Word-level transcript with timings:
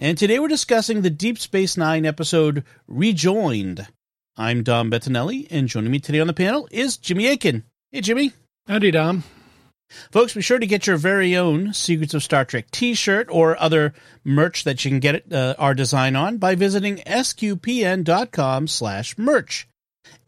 And 0.00 0.16
today 0.16 0.38
we're 0.38 0.46
discussing 0.46 1.02
the 1.02 1.10
Deep 1.10 1.40
Space 1.40 1.76
Nine 1.76 2.06
episode 2.06 2.62
Rejoined. 2.86 3.88
I'm 4.36 4.62
Dom 4.62 4.92
Bettinelli, 4.92 5.48
and 5.50 5.66
joining 5.66 5.90
me 5.90 5.98
today 5.98 6.20
on 6.20 6.28
the 6.28 6.32
panel 6.32 6.68
is 6.70 6.96
Jimmy 6.96 7.26
Akin. 7.26 7.64
Hey, 7.90 8.00
Jimmy. 8.00 8.32
Howdy, 8.68 8.92
Dom. 8.92 9.24
Folks, 10.12 10.34
be 10.34 10.40
sure 10.40 10.60
to 10.60 10.68
get 10.68 10.86
your 10.86 10.98
very 10.98 11.36
own 11.36 11.72
Secrets 11.72 12.14
of 12.14 12.22
Star 12.22 12.44
Trek 12.44 12.70
t-shirt 12.70 13.26
or 13.28 13.60
other 13.60 13.92
merch 14.22 14.62
that 14.62 14.84
you 14.84 14.92
can 14.92 15.00
get 15.00 15.32
uh, 15.32 15.56
our 15.58 15.74
design 15.74 16.14
on 16.14 16.38
by 16.38 16.54
visiting 16.54 16.98
sqpn.com 16.98 18.68
slash 18.68 19.18
merch. 19.18 19.66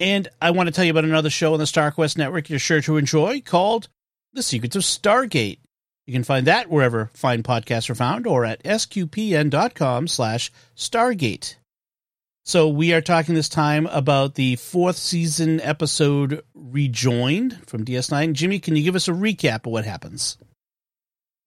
And 0.01 0.27
I 0.43 0.51
want 0.51 0.67
to 0.67 0.73
tell 0.73 0.85
you 0.85 0.91
about 0.91 1.05
another 1.05 1.31
show 1.31 1.53
on 1.53 1.61
the 1.61 1.65
StarQuest 1.67 2.19
network 2.19 2.51
you're 2.51 2.59
sure 2.59 2.81
to 2.81 2.97
enjoy 2.97 3.41
called 3.41 3.87
The 4.33 4.43
Secrets 4.43 4.75
of 4.75 4.83
Stargate. 4.83 5.59
You 6.11 6.15
can 6.15 6.25
find 6.25 6.49
that 6.49 6.69
wherever 6.69 7.09
fine 7.15 7.45
podcasts 7.45 7.89
are 7.89 7.95
found 7.95 8.27
or 8.27 8.45
at 8.45 8.65
sqpn.com 8.65 10.09
slash 10.09 10.51
stargate. 10.77 11.55
So 12.45 12.67
we 12.67 12.93
are 12.93 13.01
talking 13.01 13.37
this 13.37 13.49
time 13.49 13.87
about 13.87 14.35
the 14.35 14.57
fourth 14.57 14.97
season 14.97 15.61
episode 15.61 16.43
Rejoined 16.53 17.65
from 17.69 17.85
DS9. 17.85 18.33
Jimmy, 18.33 18.59
can 18.59 18.75
you 18.75 18.83
give 18.83 18.97
us 18.97 19.07
a 19.07 19.13
recap 19.13 19.67
of 19.67 19.71
what 19.71 19.85
happens? 19.85 20.37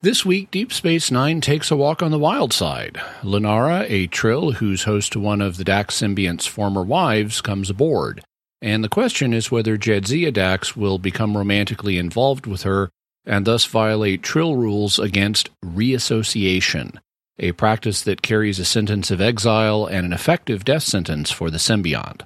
This 0.02 0.26
week, 0.26 0.50
Deep 0.50 0.72
Space 0.72 1.12
Nine 1.12 1.42
takes 1.42 1.70
a 1.70 1.76
walk 1.76 2.02
on 2.02 2.12
the 2.12 2.18
wild 2.18 2.54
side. 2.54 3.02
Lenara, 3.22 3.86
a 3.90 4.08
Trill 4.08 4.54
who's 4.54 4.84
host 4.84 5.12
to 5.12 5.20
one 5.20 5.42
of 5.42 5.58
the 5.58 5.66
Dax 5.66 6.00
symbiont's 6.02 6.46
former 6.46 6.84
wives, 6.84 7.42
comes 7.42 7.70
aboard. 7.70 8.24
And 8.62 8.82
the 8.82 8.88
question 8.88 9.34
is 9.34 9.52
whether 9.52 9.78
Jadzia 9.78 10.32
Dax 10.32 10.74
will 10.74 11.00
become 11.00 11.36
romantically 11.36 11.98
involved 11.98 12.46
with 12.46 12.64
her 12.64 12.90
and 13.26 13.46
thus 13.46 13.66
violate 13.66 14.24
Trill 14.24 14.56
rules 14.56 15.00
against 15.00 15.50
reassociation, 15.64 16.98
a 17.40 17.52
practice 17.54 18.02
that 18.04 18.22
carries 18.22 18.60
a 18.60 18.66
sentence 18.66 19.12
of 19.12 19.22
exile 19.22 19.86
and 19.86 20.06
an 20.06 20.14
effective 20.14 20.66
death 20.66 20.84
sentence 20.84 21.32
for 21.32 21.50
the 21.50 21.58
symbiont. 21.58 22.22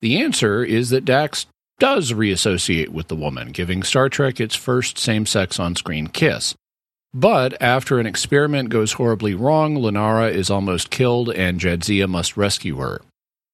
The 0.00 0.20
answer 0.20 0.64
is 0.64 0.90
that 0.90 1.04
Dax 1.04 1.46
does 1.78 2.12
reassociate 2.12 2.90
with 2.90 3.08
the 3.08 3.16
woman, 3.16 3.50
giving 3.50 3.82
Star 3.82 4.08
Trek 4.08 4.40
its 4.40 4.54
first 4.54 4.98
same 4.98 5.26
sex 5.26 5.58
on 5.58 5.76
screen 5.76 6.06
kiss. 6.06 6.54
But 7.14 7.60
after 7.60 7.98
an 7.98 8.06
experiment 8.06 8.70
goes 8.70 8.94
horribly 8.94 9.34
wrong, 9.34 9.76
Lenara 9.76 10.32
is 10.32 10.48
almost 10.48 10.90
killed 10.90 11.30
and 11.30 11.60
Jadzia 11.60 12.08
must 12.08 12.36
rescue 12.36 12.76
her. 12.76 13.02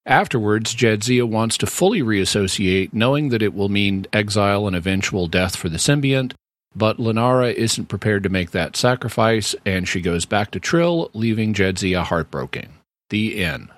Afterwards, 0.06 0.74
Jadzia 0.74 1.28
wants 1.28 1.58
to 1.58 1.66
fully 1.66 2.00
reassociate, 2.00 2.94
knowing 2.94 3.28
that 3.28 3.42
it 3.42 3.52
will 3.52 3.68
mean 3.68 4.06
exile 4.12 4.66
and 4.66 4.76
eventual 4.76 5.26
death 5.26 5.56
for 5.56 5.68
the 5.68 5.76
symbiont, 5.76 6.32
but 6.74 6.98
Lenara 6.98 7.52
isn't 7.52 7.86
prepared 7.86 8.22
to 8.22 8.28
make 8.28 8.50
that 8.52 8.76
sacrifice, 8.76 9.54
and 9.64 9.88
she 9.88 10.00
goes 10.00 10.24
back 10.24 10.50
to 10.52 10.60
Trill, 10.60 11.10
leaving 11.14 11.54
Jadzia 11.54 12.02
heartbroken. 12.02 12.68
The 13.10 13.42
end. 13.42 13.68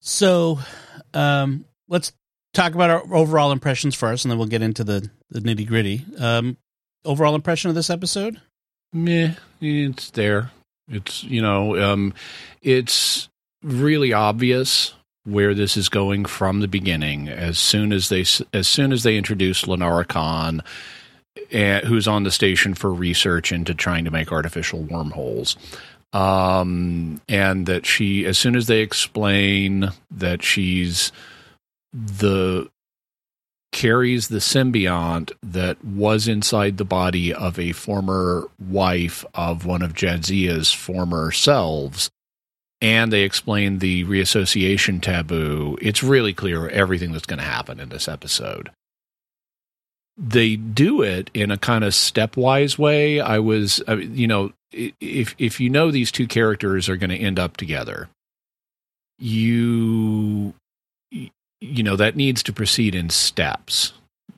So, 0.00 0.60
um, 1.12 1.64
let's 1.88 2.12
talk 2.54 2.74
about 2.74 2.90
our 2.90 3.14
overall 3.14 3.52
impressions 3.52 3.94
first, 3.94 4.24
and 4.24 4.30
then 4.30 4.38
we'll 4.38 4.48
get 4.48 4.62
into 4.62 4.84
the, 4.84 5.10
the 5.30 5.40
nitty 5.40 5.66
gritty. 5.66 6.04
Um, 6.18 6.56
overall 7.04 7.34
impression 7.34 7.68
of 7.68 7.74
this 7.74 7.90
episode? 7.90 8.40
Meh, 8.92 9.34
it's 9.60 10.10
there. 10.10 10.50
It's, 10.88 11.24
you 11.24 11.42
know, 11.42 11.76
um, 11.76 12.14
it's 12.62 13.28
really 13.62 14.12
obvious 14.12 14.94
where 15.26 15.54
this 15.54 15.76
is 15.76 15.88
going 15.88 16.24
from 16.24 16.60
the 16.60 16.68
beginning. 16.68 17.28
As 17.28 17.58
soon 17.58 17.92
as 17.92 18.08
they 18.08 18.24
as 18.54 18.68
soon 18.68 18.92
as 18.92 19.02
they 19.02 19.16
introduce 19.16 19.62
Lenara 19.62 20.06
Khan, 20.06 20.62
uh, 21.52 21.80
who's 21.80 22.08
on 22.08 22.22
the 22.22 22.30
station 22.30 22.74
for 22.74 22.92
research 22.92 23.52
into 23.52 23.74
trying 23.74 24.04
to 24.04 24.10
make 24.10 24.32
artificial 24.32 24.82
wormholes, 24.82 25.56
um, 26.12 27.20
and 27.28 27.66
that 27.66 27.84
she, 27.84 28.24
as 28.24 28.38
soon 28.38 28.56
as 28.56 28.68
they 28.68 28.80
explain 28.80 29.90
that 30.10 30.42
she's 30.42 31.12
the 31.92 32.70
carries 33.72 34.28
the 34.28 34.38
symbiont 34.38 35.32
that 35.42 35.84
was 35.84 36.28
inside 36.28 36.78
the 36.78 36.84
body 36.84 37.34
of 37.34 37.58
a 37.58 37.72
former 37.72 38.48
wife 38.58 39.24
of 39.34 39.66
one 39.66 39.82
of 39.82 39.92
Jadzia's 39.92 40.72
former 40.72 41.30
selves 41.30 42.10
and 42.80 43.12
they 43.12 43.22
explain 43.22 43.78
the 43.78 44.04
reassociation 44.04 45.00
taboo, 45.00 45.78
it's 45.80 46.02
really 46.02 46.34
clear 46.34 46.68
everything 46.68 47.12
that's 47.12 47.26
going 47.26 47.38
to 47.38 47.44
happen 47.44 47.80
in 47.80 47.88
this 47.88 48.08
episode. 48.08 48.70
They 50.18 50.56
do 50.56 51.02
it 51.02 51.30
in 51.34 51.50
a 51.50 51.58
kind 51.58 51.84
of 51.84 51.92
stepwise 51.92 52.78
way. 52.78 53.20
I 53.20 53.38
was, 53.38 53.82
you 53.88 54.26
know, 54.26 54.52
if 54.72 55.34
if 55.38 55.60
you 55.60 55.70
know 55.70 55.90
these 55.90 56.10
two 56.10 56.26
characters 56.26 56.88
are 56.88 56.96
going 56.96 57.10
to 57.10 57.16
end 57.16 57.38
up 57.38 57.56
together, 57.56 58.08
you 59.18 60.54
you 61.10 61.82
know 61.82 61.96
that 61.96 62.16
needs 62.16 62.42
to 62.44 62.52
proceed 62.52 62.94
in 62.94 63.10
steps 63.10 63.92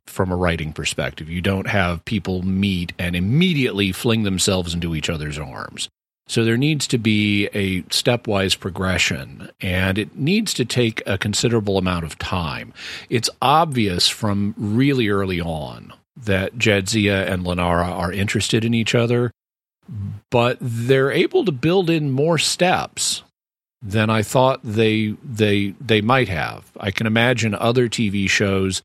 from 0.07 0.33
a 0.33 0.37
writing 0.37 0.73
perspective. 0.73 1.29
You 1.29 1.41
don't 1.41 1.69
have 1.69 2.05
people 2.05 2.43
meet 2.43 2.93
and 2.99 3.15
immediately 3.15 3.93
fling 3.93 4.25
themselves 4.25 4.75
into 4.75 4.97
each 4.97 5.09
other's 5.09 5.39
arms 5.39 5.89
so 6.29 6.45
there 6.45 6.59
needs 6.59 6.87
to 6.87 6.99
be 6.99 7.47
a 7.55 7.83
stepwise 7.85 8.59
progression 8.59 9.51
and 9.61 9.99
it 9.99 10.17
needs 10.17 10.55
to 10.55 10.65
take 10.65 11.03
a 11.07 11.19
considerable 11.19 11.79
amount 11.79 12.05
of 12.05 12.19
time. 12.19 12.73
It's 13.09 13.31
obvious 13.41 14.09
from 14.09 14.55
really 14.57 15.09
early 15.09 15.41
on 15.41 15.93
that 16.17 16.57
Jadzia 16.57 17.27
and 17.27 17.45
Lenara 17.45 17.89
are 17.89 18.13
interested 18.13 18.65
in 18.65 18.75
each 18.75 18.95
other, 18.95 19.33
but 20.31 20.59
they're 20.61 21.11
able 21.11 21.45
to 21.47 21.53
build 21.53 21.89
in 21.89 22.11
more 22.11 22.39
steps 22.39 23.23
than 23.81 24.11
I 24.11 24.23
thought 24.23 24.61
they 24.63 25.15
they 25.25 25.75
they 25.81 26.01
might 26.01 26.29
have. 26.29 26.71
I 26.79 26.91
can 26.91 27.07
imagine 27.07 27.55
other 27.55 27.89
TV 27.89 28.29
shows 28.29 28.83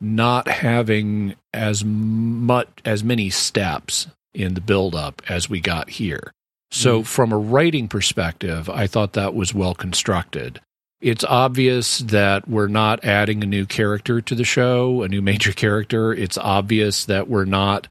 not 0.00 0.48
having 0.48 1.34
as 1.54 1.84
much 1.84 2.68
as 2.84 3.02
many 3.04 3.30
steps 3.30 4.08
in 4.34 4.54
the 4.54 4.60
build 4.60 4.94
up 4.94 5.22
as 5.28 5.48
we 5.48 5.60
got 5.60 5.88
here. 5.88 6.32
So, 6.74 7.02
mm. 7.02 7.06
from 7.06 7.30
a 7.30 7.38
writing 7.38 7.86
perspective, 7.86 8.68
I 8.68 8.88
thought 8.88 9.12
that 9.12 9.32
was 9.32 9.54
well 9.54 9.74
constructed. 9.74 10.60
It's 11.00 11.22
obvious 11.22 11.98
that 12.00 12.48
we're 12.48 12.66
not 12.66 13.04
adding 13.04 13.44
a 13.44 13.46
new 13.46 13.64
character 13.64 14.20
to 14.20 14.34
the 14.34 14.42
show, 14.42 15.02
a 15.02 15.08
new 15.08 15.22
major 15.22 15.52
character. 15.64 16.12
It's 16.12 16.36
obvious 16.36 17.04
that 17.04 17.28
we're 17.28 17.44
not 17.44 17.86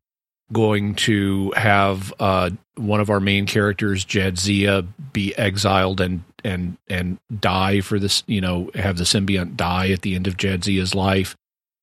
going 0.52 0.96
to 0.96 1.54
have 1.56 2.14
uh, 2.20 2.50
one 2.76 3.00
of 3.00 3.10
our 3.10 3.22
main 3.22 3.46
characters, 3.46 4.04
Jadzia, 4.04 4.86
be 5.14 5.34
exiled 5.38 6.02
and 6.02 6.26
and 6.44 6.76
and 6.90 7.20
die 7.40 7.80
for 7.80 8.00
this. 8.00 8.24
You 8.28 8.42
know, 8.42 8.70
have 8.76 8.98
the 8.98 9.06
symbiont 9.06 9.56
die 9.56 9.92
at 9.92 10.02
the 10.02 10.14
end 10.16 10.28
of 10.28 10.36
Jadzia's 10.36 10.94
life. 10.94 11.38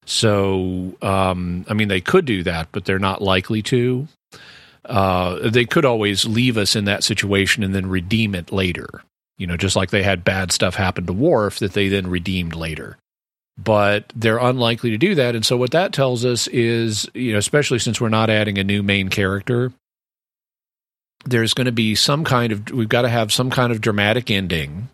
So, 0.05 0.97
um, 1.01 1.65
I 1.67 1.73
mean, 1.73 1.89
they 1.89 2.03
could 2.03 2.27
do 2.27 2.43
that, 2.43 2.69
but 2.73 2.85
they're 2.85 2.99
not 2.99 3.23
likely 3.23 3.63
to 3.63 4.07
uh, 4.85 5.49
they 5.49 5.65
could 5.65 5.85
always 5.85 6.25
leave 6.25 6.57
us 6.57 6.75
in 6.75 6.85
that 6.87 7.05
situation 7.05 7.63
and 7.63 7.75
then 7.75 7.89
redeem 7.89 8.35
it 8.35 8.53
later. 8.53 9.03
You 9.39 9.47
know, 9.47 9.57
just 9.57 9.77
like 9.77 9.91
they 9.91 10.03
had 10.03 10.25
bad 10.25 10.53
stuff 10.53 10.75
happen 10.75 11.07
to 11.07 11.13
Worf 11.13 11.59
that 11.61 11.73
they 11.73 11.89
then 11.89 12.09
redeemed 12.09 12.55
later. 12.55 12.99
But 13.59 14.13
they're 14.15 14.39
unlikely 14.39 14.91
to 14.91 14.99
do 14.99 15.15
that. 15.17 15.35
And 15.35 15.45
so 15.45 15.57
what 15.57 15.73
that 15.73 15.93
tells 15.93 16.25
us 16.25 16.47
is, 16.49 17.09
you 17.15 17.33
know, 17.33 17.39
especially 17.39 17.79
since 17.79 18.01
we're 18.01 18.09
not 18.09 18.31
adding 18.31 18.59
a 18.59 18.65
new 18.65 18.83
main 18.83 19.09
character, 19.09 19.73
there's 21.25 21.55
going 21.55 21.67
to 21.67 21.73
be 21.73 21.95
some 21.95 22.25
kind 22.25 22.53
of, 22.53 22.71
we've 22.71 22.89
got 22.89 23.03
to 23.03 23.09
have 23.09 23.33
some 23.33 23.51
kind 23.51 23.73
of 23.73 23.81
dramatic 23.81 24.31
ending. 24.31 24.89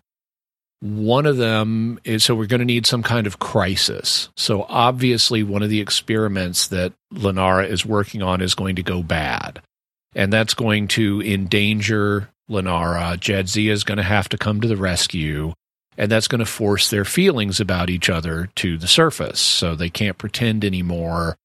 One 0.81 1.25
of 1.25 1.37
them 1.37 1.99
is 2.03 2.23
so 2.23 2.35
we're 2.35 2.45
going 2.45 2.59
to 2.59 2.65
need 2.65 2.85
some 2.85 3.03
kind 3.03 3.25
of 3.25 3.39
crisis. 3.39 4.29
So 4.37 4.65
obviously, 4.69 5.43
one 5.43 5.63
of 5.63 5.69
the 5.69 5.81
experiments 5.81 6.67
that 6.67 6.93
Lenara 7.13 7.67
is 7.67 7.85
working 7.85 8.21
on 8.21 8.41
is 8.41 8.53
going 8.53 8.75
to 8.75 8.83
go 8.83 9.01
bad 9.01 9.61
and 10.15 10.31
that's 10.31 10.53
going 10.53 10.87
to 10.89 11.21
endanger 11.21 12.29
Lenara. 12.49 13.17
Jadzia 13.17 13.71
is 13.71 13.83
going 13.83 13.97
to 13.97 14.03
have 14.03 14.29
to 14.29 14.37
come 14.37 14.61
to 14.61 14.67
the 14.67 14.77
rescue, 14.77 15.53
and 15.97 16.11
that's 16.11 16.27
going 16.27 16.39
to 16.39 16.45
force 16.45 16.89
their 16.89 17.05
feelings 17.05 17.59
about 17.59 17.89
each 17.89 18.09
other 18.09 18.49
to 18.55 18.77
the 18.77 18.87
surface. 18.87 19.39
So 19.39 19.75
they 19.75 19.89
can't 19.89 20.17
pretend 20.17 20.63
anymore 20.63 21.35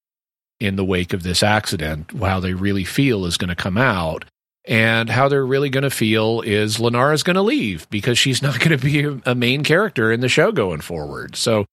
in 0.60 0.76
the 0.76 0.84
wake 0.84 1.12
of 1.12 1.22
this 1.24 1.42
accident. 1.42 2.10
How 2.20 2.38
they 2.40 2.54
really 2.54 2.84
feel 2.84 3.26
is 3.26 3.36
going 3.36 3.48
to 3.48 3.56
come 3.56 3.76
out. 3.78 4.24
And 4.64 5.10
how 5.10 5.28
they're 5.28 5.44
really 5.44 5.70
going 5.70 5.82
to 5.82 5.90
feel 5.90 6.40
is 6.42 6.76
Lenara's 6.76 7.24
going 7.24 7.34
to 7.34 7.42
leave 7.42 7.90
because 7.90 8.16
she's 8.16 8.40
not 8.42 8.60
going 8.60 8.78
to 8.78 8.84
be 8.84 9.20
a, 9.28 9.34
main 9.34 9.64
character 9.64 10.12
in 10.12 10.20
the 10.20 10.28
show 10.28 10.52
going 10.52 10.82
forward. 10.82 11.34
So 11.34 11.66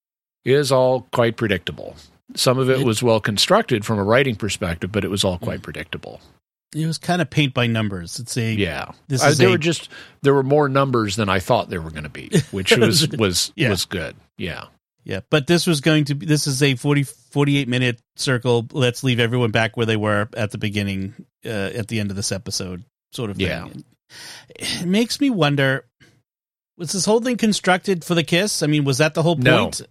it 0.43 0.53
is 0.53 0.71
all 0.71 1.01
quite 1.13 1.37
predictable. 1.37 1.95
Some 2.35 2.57
of 2.57 2.67
it 2.67 2.83
was 2.83 3.03
well 3.03 3.19
constructed 3.19 3.85
from 3.85 3.99
a 3.99 4.03
writing 4.03 4.35
perspective, 4.35 4.91
but 4.91 5.03
it 5.03 5.11
was 5.11 5.23
all 5.23 5.37
Mm. 5.37 5.41
quite 5.41 5.61
predictable. 5.61 6.19
It 6.75 6.85
was 6.85 6.97
kind 6.99 7.21
of 7.21 7.29
paint 7.29 7.53
by 7.55 7.65
numbers. 7.67 8.19
It's 8.19 8.37
a 8.37 8.53
Yeah, 8.53 8.91
This 9.07 9.23
Uh, 9.23 9.27
is 9.27 9.37
there 9.39 9.47
a- 9.47 9.51
were 9.51 9.57
just 9.57 9.89
there 10.21 10.33
were 10.33 10.43
more 10.43 10.69
numbers 10.69 11.15
than 11.15 11.27
I 11.29 11.39
thought 11.39 11.69
there 11.69 11.81
were 11.81 11.89
going 11.91 12.03
to 12.03 12.09
be, 12.09 12.29
which 12.51 12.75
was 12.77 13.07
was 13.09 13.51
Yeah. 13.55 13.69
was 13.69 13.85
good. 13.85 14.15
Yeah, 14.37 14.65
Yeah, 15.03 15.21
but 15.31 15.47
this 15.47 15.65
was 15.65 15.81
going 15.81 16.05
to 16.05 16.15
be 16.15 16.25
this 16.27 16.45
is 16.47 16.61
a 16.61 16.75
40 16.75 17.03
48 17.03 17.67
minute 17.67 17.99
circle. 18.15 18.67
Let's 18.71 19.03
leave 19.03 19.19
everyone 19.19 19.51
back 19.51 19.77
where 19.77 19.85
they 19.87 19.97
were 19.97 20.29
at 20.37 20.51
the 20.51 20.57
beginning 20.59 21.13
uh, 21.45 21.49
at 21.49 21.87
the 21.87 21.99
end 21.99 22.11
of 22.11 22.15
this 22.15 22.31
episode 22.31 22.83
sort 23.13 23.29
of 23.31 23.37
thing. 23.37 23.47
Yeah. 23.47 23.67
It 24.55 24.85
makes 24.85 25.19
me 25.19 25.29
wonder 25.31 25.85
was 26.77 26.91
this 26.93 27.05
whole 27.05 27.19
thing 27.19 27.35
constructed 27.37 28.05
for 28.05 28.13
the 28.15 28.23
kiss? 28.23 28.61
I 28.63 28.67
mean, 28.67 28.85
was 28.85 28.99
that 28.99 29.13
the 29.15 29.23
whole 29.23 29.35
No. 29.35 29.63
point? 29.65 29.81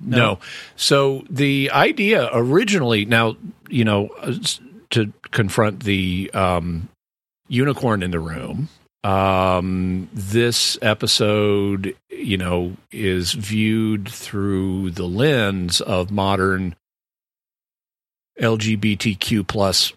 No. 0.00 0.38
So 0.76 1.24
the 1.30 1.70
idea 1.72 2.28
originally, 2.32 3.04
now, 3.04 3.36
you 3.68 3.84
know, 3.84 4.08
uh, 4.20 4.34
to 4.90 5.12
confront 5.30 5.84
the 5.84 6.30
um, 6.34 6.88
unicorn 7.48 8.02
in 8.02 8.10
the 8.10 8.20
room, 8.20 8.68
um, 9.04 10.08
this 10.12 10.76
episode, 10.82 11.94
you 12.10 12.36
know, 12.36 12.76
is 12.90 13.32
viewed 13.32 14.08
through 14.08 14.90
the 14.90 15.06
lens 15.06 15.80
of 15.80 16.10
modern 16.10 16.74
LGBTQ 18.40 19.46
plus 19.46 19.92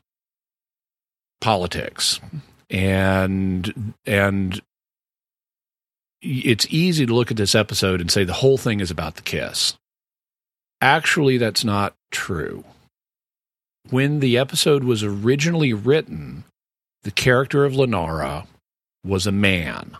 politics. 1.39 2.19
And, 2.69 3.93
and, 4.05 4.61
it's 6.23 6.67
easy 6.69 7.07
to 7.07 7.13
look 7.15 7.31
at 7.31 7.37
this 7.37 7.55
episode 7.55 7.99
and 7.99 8.11
say 8.11 8.23
the 8.23 8.33
whole 8.33 8.57
thing 8.57 8.79
is 8.79 8.91
about 8.91 9.15
the 9.15 9.23
kiss. 9.23 9.75
Actually, 10.79 11.37
that's 11.37 11.63
not 11.63 11.95
true. 12.11 12.63
When 13.89 14.19
the 14.19 14.37
episode 14.37 14.83
was 14.83 15.03
originally 15.03 15.73
written, 15.73 16.43
the 17.03 17.11
character 17.11 17.65
of 17.65 17.73
Lenara 17.73 18.45
was 19.03 19.25
a 19.25 19.31
man. 19.31 19.97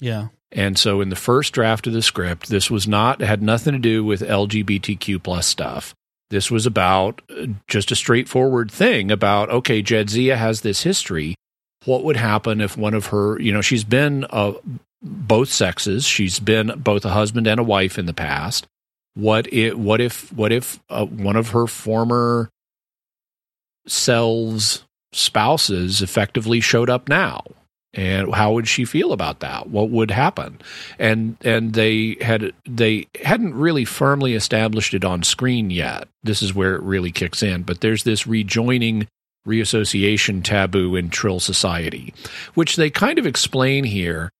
Yeah. 0.00 0.28
And 0.52 0.78
so 0.78 1.00
in 1.00 1.10
the 1.10 1.16
first 1.16 1.52
draft 1.52 1.86
of 1.86 1.92
the 1.92 2.02
script, 2.02 2.48
this 2.48 2.70
was 2.70 2.88
not 2.88 3.20
had 3.20 3.42
nothing 3.42 3.72
to 3.72 3.78
do 3.78 4.04
with 4.04 4.20
LGBTQ 4.20 5.22
plus 5.22 5.46
stuff. 5.46 5.94
This 6.30 6.50
was 6.50 6.66
about 6.66 7.22
uh, 7.30 7.46
just 7.68 7.90
a 7.90 7.96
straightforward 7.96 8.70
thing 8.70 9.10
about 9.10 9.50
okay, 9.50 9.82
Jadzia 9.82 10.36
has 10.36 10.60
this 10.60 10.82
history. 10.82 11.34
What 11.84 12.04
would 12.04 12.16
happen 12.16 12.60
if 12.60 12.76
one 12.76 12.94
of 12.94 13.06
her, 13.06 13.40
you 13.40 13.52
know, 13.52 13.62
she's 13.62 13.84
been 13.84 14.26
uh, 14.30 14.52
both 15.02 15.50
sexes. 15.50 16.04
She's 16.04 16.38
been 16.38 16.72
both 16.76 17.04
a 17.04 17.10
husband 17.10 17.46
and 17.46 17.60
a 17.60 17.64
wife 17.64 17.98
in 17.98 18.06
the 18.06 18.14
past. 18.14 18.66
What 19.14 19.52
if 19.52 19.74
what 19.74 20.00
if 20.00 20.32
what 20.32 20.52
if 20.52 20.80
uh, 20.88 21.04
one 21.04 21.36
of 21.36 21.50
her 21.50 21.66
former 21.66 22.48
selves 23.86 24.84
spouses 25.12 26.02
effectively 26.02 26.60
showed 26.60 26.90
up 26.90 27.08
now? 27.08 27.42
and 27.92 28.32
how 28.34 28.52
would 28.52 28.68
she 28.68 28.84
feel 28.84 29.12
about 29.12 29.40
that? 29.40 29.68
What 29.68 29.90
would 29.90 30.10
happen? 30.10 30.60
And 30.98 31.36
and 31.42 31.72
they 31.72 32.16
had 32.20 32.52
they 32.64 33.06
hadn't 33.22 33.54
really 33.54 33.84
firmly 33.84 34.34
established 34.34 34.94
it 34.94 35.04
on 35.04 35.22
screen 35.22 35.70
yet. 35.70 36.08
This 36.22 36.42
is 36.42 36.54
where 36.54 36.76
it 36.76 36.82
really 36.82 37.10
kicks 37.10 37.42
in. 37.42 37.62
But 37.62 37.80
there's 37.80 38.04
this 38.04 38.26
rejoining 38.26 39.08
reassociation 39.46 40.42
taboo 40.42 40.94
in 40.94 41.08
trill 41.08 41.40
society 41.40 42.12
which 42.52 42.76
they 42.76 42.90
kind 42.90 43.18
of 43.18 43.24
explain 43.24 43.84
here 43.84 44.30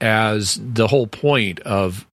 as 0.00 0.60
the 0.60 0.88
whole 0.88 1.06
point 1.06 1.60
of 1.60 2.04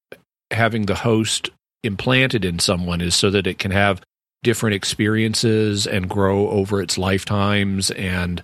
having 0.52 0.86
the 0.86 0.94
host 0.94 1.50
implanted 1.82 2.46
in 2.46 2.60
someone 2.60 3.02
is 3.02 3.16
so 3.16 3.32
that 3.32 3.48
it 3.48 3.58
can 3.58 3.72
have 3.72 4.02
different 4.44 4.76
experiences 4.76 5.88
and 5.88 6.10
grow 6.10 6.50
over 6.50 6.82
its 6.82 6.98
lifetimes 6.98 7.90
and 7.92 8.44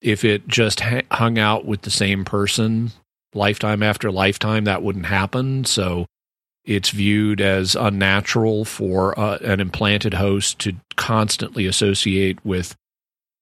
if 0.00 0.24
it 0.24 0.46
just 0.46 0.80
ha- 0.80 1.02
hung 1.10 1.38
out 1.38 1.64
with 1.64 1.82
the 1.82 1.90
same 1.90 2.24
person 2.24 2.92
lifetime 3.34 3.82
after 3.82 4.10
lifetime, 4.10 4.64
that 4.64 4.82
wouldn't 4.82 5.06
happen. 5.06 5.64
So 5.64 6.06
it's 6.64 6.90
viewed 6.90 7.40
as 7.40 7.74
unnatural 7.74 8.64
for 8.64 9.18
uh, 9.18 9.38
an 9.38 9.60
implanted 9.60 10.14
host 10.14 10.58
to 10.60 10.74
constantly 10.96 11.66
associate 11.66 12.44
with 12.44 12.76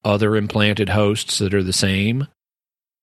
other 0.04 0.36
implanted 0.36 0.90
hosts 0.90 1.38
that 1.38 1.54
are 1.54 1.62
the 1.62 1.72
same. 1.72 2.28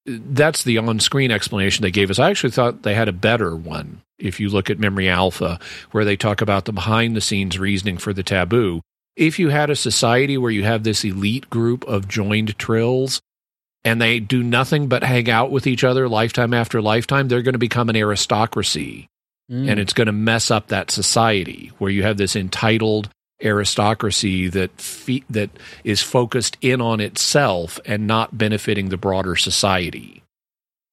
That's 0.05 0.63
the 0.63 0.77
on 0.77 0.99
screen 0.99 1.31
explanation 1.31 1.81
they 1.81 1.91
gave 1.91 2.09
us. 2.09 2.19
I 2.19 2.29
actually 2.29 2.51
thought 2.51 2.83
they 2.83 2.93
had 2.93 3.09
a 3.09 3.13
better 3.13 3.55
one. 3.55 4.01
If 4.19 4.39
you 4.39 4.49
look 4.49 4.69
at 4.69 4.79
Memory 4.79 5.09
Alpha, 5.09 5.59
where 5.91 6.05
they 6.05 6.15
talk 6.15 6.41
about 6.41 6.65
the 6.65 6.73
behind 6.73 7.15
the 7.15 7.21
scenes 7.21 7.59
reasoning 7.59 7.97
for 7.97 8.13
the 8.13 8.23
taboo. 8.23 8.81
If 9.15 9.39
you 9.39 9.49
had 9.49 9.69
a 9.69 9.75
society 9.75 10.37
where 10.37 10.51
you 10.51 10.63
have 10.63 10.83
this 10.83 11.03
elite 11.03 11.49
group 11.49 11.83
of 11.85 12.07
joined 12.07 12.57
trills, 12.57 13.21
and 13.83 14.01
they 14.01 14.19
do 14.19 14.41
nothing 14.41 14.87
but 14.87 15.03
hang 15.03 15.29
out 15.29 15.51
with 15.51 15.67
each 15.67 15.83
other 15.83 16.07
lifetime 16.07 16.53
after 16.53 16.81
lifetime, 16.81 17.27
they're 17.27 17.41
going 17.41 17.53
to 17.53 17.59
become 17.59 17.89
an 17.89 17.95
aristocracy. 17.95 19.07
Mm. 19.51 19.69
And 19.69 19.79
it's 19.79 19.93
going 19.93 20.07
to 20.07 20.13
mess 20.13 20.49
up 20.49 20.67
that 20.67 20.89
society 20.89 21.71
where 21.77 21.91
you 21.91 22.03
have 22.03 22.17
this 22.17 22.35
entitled 22.35 23.09
aristocracy 23.43 24.47
that 24.47 24.71
fe- 24.79 25.25
that 25.29 25.49
is 25.83 26.01
focused 26.01 26.57
in 26.61 26.79
on 26.79 27.01
itself 27.01 27.79
and 27.85 28.07
not 28.07 28.37
benefiting 28.37 28.87
the 28.87 28.97
broader 28.97 29.35
society. 29.35 30.23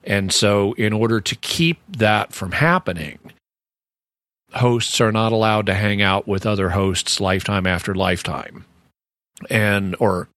And 0.02 0.32
so 0.32 0.72
in 0.72 0.92
order 0.92 1.20
to 1.20 1.36
keep 1.36 1.78
that 1.96 2.32
from 2.32 2.52
happening, 2.52 3.18
hosts 4.54 5.00
are 5.00 5.12
not 5.12 5.32
allowed 5.32 5.66
to 5.66 5.74
hang 5.74 6.02
out 6.02 6.26
with 6.26 6.46
other 6.46 6.70
hosts 6.70 7.20
lifetime 7.20 7.66
after 7.66 7.94
lifetime. 7.94 8.64
And 9.48 9.96
or 10.00 10.28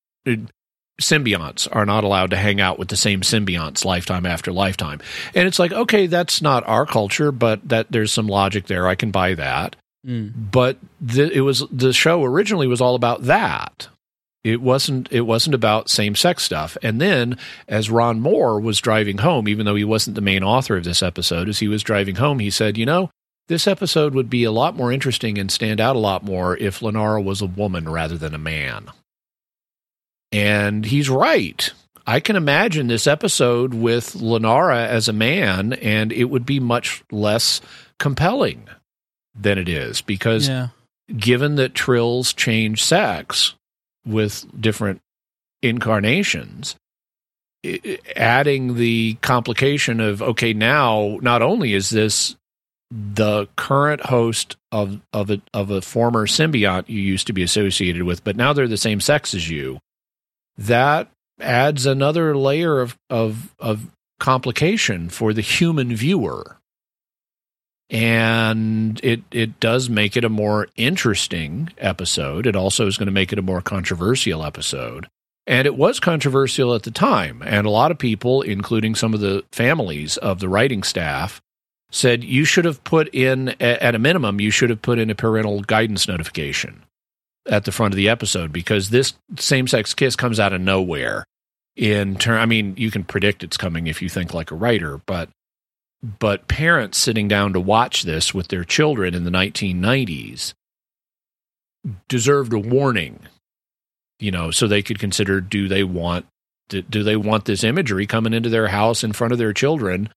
symbionts 1.02 1.68
are 1.72 1.86
not 1.86 2.04
allowed 2.04 2.30
to 2.30 2.38
hang 2.38 2.62
out 2.62 2.80
with 2.80 2.88
the 2.88 2.96
same 2.96 3.22
symbionts 3.22 3.84
lifetime 3.84 4.26
after 4.26 4.52
lifetime. 4.52 5.02
And 5.36 5.48
it's 5.48 5.60
like, 5.60 5.72
okay, 5.72 6.08
that's 6.08 6.42
not 6.42 6.68
our 6.68 6.86
culture, 6.86 7.32
but 7.32 7.68
that 7.68 7.92
there's 7.92 8.12
some 8.12 8.28
logic 8.28 8.68
there. 8.68 8.88
I 8.88 8.96
can 8.96 9.12
buy 9.12 9.34
that. 9.36 9.76
Mm. 10.06 10.52
But 10.52 10.78
the, 11.02 11.32
it 11.32 11.42
was 11.42 11.66
the 11.72 11.94
show 11.94 12.24
originally 12.24 12.68
was 12.68 12.82
all 12.82 12.96
about 12.96 13.24
that. 13.24 13.88
It 14.44 14.62
wasn't 14.62 15.10
it 15.12 15.22
wasn't 15.22 15.56
about 15.56 15.90
same 15.90 16.16
sex 16.16 16.44
stuff. 16.44 16.78
And 16.84 17.00
then 17.00 17.38
as 17.70 17.90
Ron 17.90 18.20
Moore 18.20 18.60
was 18.60 18.80
driving 18.80 19.20
home, 19.20 19.48
even 19.48 19.66
though 19.66 19.76
he 19.76 19.86
wasn't 19.86 20.16
the 20.16 20.22
main 20.22 20.44
author 20.44 20.76
of 20.76 20.84
this 20.84 21.02
episode, 21.02 21.48
as 21.48 21.60
he 21.60 21.70
was 21.70 21.82
driving 21.82 22.16
home, 22.16 22.40
he 22.40 22.50
said, 22.50 22.78
"You 22.78 22.86
know, 22.86 23.10
this 23.48 23.68
episode 23.68 24.14
would 24.14 24.30
be 24.30 24.44
a 24.44 24.52
lot 24.52 24.76
more 24.76 24.92
interesting 24.92 25.38
and 25.38 25.52
stand 25.52 25.80
out 25.82 25.96
a 25.96 26.00
lot 26.00 26.24
more 26.24 26.58
if 26.58 26.80
Lenara 26.80 27.24
was 27.24 27.42
a 27.42 27.46
woman 27.46 27.88
rather 27.90 28.18
than 28.18 28.34
a 28.34 28.40
man." 28.40 28.90
And 30.32 30.86
he's 30.86 31.10
right. 31.10 31.72
I 32.06 32.20
can 32.20 32.36
imagine 32.36 32.88
this 32.88 33.08
episode 33.08 33.74
with 33.74 34.14
Lenara 34.14 34.88
as 34.88 35.08
a 35.08 35.14
man, 35.14 35.74
and 35.74 36.12
it 36.12 36.26
would 36.26 36.46
be 36.46 36.60
much 36.60 37.04
less 37.12 37.62
compelling 38.00 38.68
than 39.36 39.58
it 39.58 39.70
is 39.70 40.02
because 40.02 40.48
Yeah. 40.48 40.70
given 41.16 41.56
that 41.56 41.74
trills 41.74 42.34
change 42.34 42.84
sex 42.84 43.54
with 44.06 44.46
different 44.60 45.02
incarnations, 45.62 46.76
adding 48.18 48.76
the 48.76 49.14
complication 49.22 50.02
of 50.02 50.22
okay, 50.22 50.54
now 50.54 51.18
not 51.22 51.42
only 51.42 51.74
is 51.74 51.90
this 51.90 52.36
the 53.16 53.48
current 53.56 54.02
host 54.02 54.56
of 54.72 55.02
of 55.12 55.30
a, 55.32 55.42
of 55.54 55.72
a 55.72 55.82
former 55.82 56.28
symbiont 56.28 56.90
you 56.90 57.02
used 57.02 57.28
to 57.28 57.34
be 57.34 57.44
associated 57.44 58.04
with, 58.04 58.24
but 58.24 58.36
now 58.36 58.54
they're 58.54 58.68
the 58.68 58.78
same 58.78 59.02
sex 59.02 59.34
as 59.34 59.50
you. 59.50 59.80
That 60.58 61.10
adds 61.40 61.86
another 61.86 62.38
layer 62.38 62.80
of 62.80 62.98
of 63.10 63.56
of 63.60 63.88
complication 64.20 65.10
for 65.10 65.34
the 65.34 65.42
human 65.42 65.96
viewer 65.96 66.58
and 67.90 69.00
it 69.04 69.22
it 69.32 69.60
does 69.60 69.90
make 69.90 70.18
it 70.18 70.24
a 70.24 70.30
more 70.30 70.68
interesting 70.76 71.70
episode. 71.78 72.48
It 72.48 72.56
also 72.56 72.88
is 72.88 72.98
going 72.98 73.08
to 73.08 73.12
make 73.12 73.32
it 73.32 73.40
a 73.40 73.44
more 73.44 73.62
controversial 73.62 74.44
episode. 74.44 75.08
And 75.46 75.68
it 75.68 75.76
was 75.76 76.00
controversial 76.00 76.74
at 76.74 76.84
the 76.84 76.92
time, 76.92 77.44
and 77.46 77.68
a 77.68 77.70
lot 77.70 77.92
of 77.92 77.98
people, 77.98 78.42
including 78.42 78.96
some 78.96 79.14
of 79.14 79.20
the 79.20 79.44
families 79.52 80.16
of 80.18 80.40
the 80.40 80.48
writing 80.48 80.84
staff, 80.84 81.42
said 81.94 82.24
you 82.24 82.46
should 82.46 82.66
have 82.66 82.84
put 82.84 83.14
in 83.14 83.50
at 83.62 83.96
a 83.96 84.00
minimum 84.00 84.42
you 84.42 84.52
should 84.52 84.70
have 84.70 84.82
put 84.82 85.00
in 85.00 85.10
a 85.10 85.16
parental 85.16 85.62
guidance 85.62 86.08
notification 86.08 86.84
at 87.48 87.66
the 87.66 87.72
front 87.72 87.94
of 87.94 87.98
the 87.98 88.10
episode 88.10 88.52
because 88.52 88.90
this 88.90 89.14
same-sex 89.38 89.94
kiss 89.94 90.16
comes 90.16 90.40
out 90.40 90.54
of 90.54 90.62
nowhere. 90.62 91.26
In 91.76 92.16
turn, 92.18 92.40
I 92.40 92.46
mean, 92.46 92.76
you 92.78 92.92
can 92.92 93.04
predict 93.04 93.44
it's 93.44 93.58
coming 93.58 93.88
if 93.88 94.02
you 94.02 94.08
think 94.08 94.34
like 94.34 94.52
a 94.52 94.56
writer, 94.56 95.00
but 95.06 95.30
but 96.20 96.48
parents 96.48 96.98
sitting 96.98 97.28
down 97.28 97.54
to 97.54 97.60
watch 97.60 98.04
this 98.04 98.34
with 98.34 98.50
their 98.50 98.64
children 98.64 99.16
in 99.16 99.24
the 99.24 99.32
1990s 99.32 100.54
deserved 102.10 102.54
a 102.54 102.60
warning 102.60 103.20
you 104.20 104.30
know 104.30 104.52
so 104.52 104.68
they 104.68 104.82
could 104.82 105.00
consider 105.00 105.40
do 105.40 105.70
they 105.70 105.84
want 105.84 106.26
do 106.68 107.04
they 107.04 107.16
want 107.16 107.46
this 107.46 107.64
imagery 107.64 108.08
coming 108.08 108.34
into 108.34 108.50
their 108.50 108.68
house 108.68 109.04
in 109.04 109.14
front 109.14 109.34
of 109.34 109.40
their 109.40 109.54
children, 109.54 110.10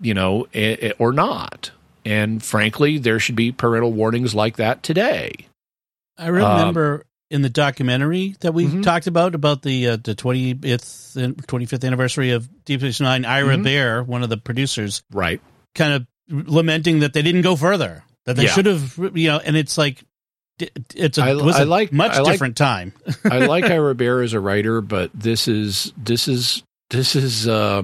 you 0.00 0.14
know, 0.14 0.46
eh, 0.54 0.76
eh, 0.80 0.92
or 0.98 1.12
not? 1.12 1.70
And 2.04 2.42
frankly, 2.42 2.98
there 2.98 3.18
should 3.18 3.36
be 3.36 3.52
parental 3.52 3.92
warnings 3.92 4.34
like 4.34 4.56
that 4.56 4.82
today. 4.82 5.32
I 6.18 6.28
remember 6.28 7.06
in 7.30 7.42
the 7.42 7.48
documentary 7.48 8.36
that 8.40 8.52
we 8.52 8.66
Mhm. 8.66 8.82
talked 8.82 9.06
about 9.06 9.34
about 9.34 9.62
the 9.62 9.88
uh, 9.88 9.96
the 9.96 10.14
20th 10.14 11.16
25th 11.46 11.84
anniversary 11.84 12.30
of 12.30 12.48
Deep 12.64 12.80
Space 12.80 13.00
Nine. 13.00 13.24
Ira 13.24 13.56
Mhm. 13.56 13.64
Behr, 13.64 14.06
one 14.06 14.22
of 14.22 14.28
the 14.28 14.36
producers, 14.36 15.02
Right. 15.10 15.40
kind 15.74 15.92
of 15.94 16.06
lamenting 16.48 17.00
that 17.00 17.12
they 17.14 17.22
didn't 17.22 17.42
go 17.42 17.56
further. 17.56 18.04
That 18.26 18.36
they 18.36 18.44
Yeah. 18.44 18.50
should 18.52 18.66
have, 18.66 18.98
you 19.14 19.28
know. 19.28 19.38
And 19.38 19.56
it's 19.56 19.76
like 19.76 20.04
it's 20.94 21.18
a 21.18 21.22
I- 21.24 21.34
was 21.34 21.56
I 21.56 21.64
like- 21.64 21.92
much 21.92 22.12
I 22.12 22.20
like- 22.20 22.32
different 22.34 22.56
time. 22.56 22.92
I 23.24 23.38
like 23.46 23.64
Ira 23.70 23.94
Behr 23.94 24.22
as 24.22 24.34
a 24.34 24.40
writer, 24.40 24.80
but 24.80 25.10
this 25.14 25.48
is 25.48 25.92
this 25.96 26.28
is 26.28 26.62
this 26.90 27.16
is 27.16 27.48
uh 27.48 27.82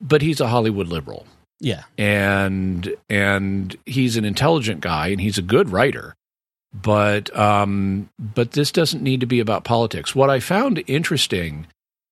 but 0.00 0.22
he's 0.22 0.40
a 0.40 0.48
Hollywood 0.48 0.88
liberal. 0.88 1.26
yeah, 1.60 1.84
and 1.96 2.94
and 3.08 3.76
he's 3.86 4.16
an 4.16 4.24
intelligent 4.24 4.80
guy 4.80 5.08
and 5.08 5.20
he's 5.20 5.38
a 5.38 5.42
good 5.42 5.70
writer. 5.70 6.14
But 6.72 7.34
um 7.36 8.10
but 8.18 8.52
this 8.52 8.70
doesn't 8.70 9.02
need 9.02 9.20
to 9.20 9.26
be 9.26 9.40
about 9.40 9.64
politics. 9.64 10.14
What 10.14 10.30
i 10.30 10.38
found 10.40 10.82
interesting 10.86 11.66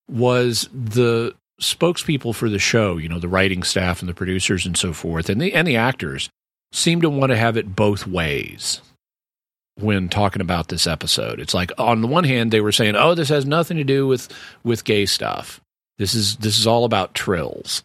was 0.08 0.68
the 0.72 1.34
spokespeople 1.60 2.34
for 2.34 2.48
the 2.48 2.58
show 2.58 2.96
you 2.96 3.08
know 3.08 3.18
the 3.18 3.28
writing 3.28 3.62
staff 3.62 4.00
and 4.00 4.08
the 4.08 4.14
producers 4.14 4.66
and 4.66 4.76
so 4.76 4.92
forth 4.92 5.30
and 5.30 5.40
the 5.40 5.54
and 5.54 5.66
the 5.66 5.76
actors 5.76 6.28
seem 6.72 7.00
to 7.00 7.08
want 7.08 7.30
to 7.30 7.36
have 7.36 7.56
it 7.56 7.74
both 7.74 8.06
ways 8.06 8.82
when 9.78 10.08
talking 10.08 10.40
about 10.42 10.68
this 10.68 10.86
episode. 10.86 11.38
It's 11.38 11.54
like 11.54 11.70
on 11.78 12.00
the 12.00 12.08
one 12.08 12.24
hand 12.24 12.50
they 12.50 12.60
were 12.60 12.72
saying 12.72 12.96
oh 12.96 13.14
this 13.14 13.28
has 13.28 13.44
nothing 13.46 13.76
to 13.76 13.84
do 13.84 14.06
with 14.06 14.28
with 14.64 14.84
gay 14.84 15.06
stuff 15.06 15.60
this 15.98 16.14
is 16.14 16.36
this 16.36 16.58
is 16.58 16.66
all 16.66 16.84
about 16.84 17.14
trills 17.14 17.82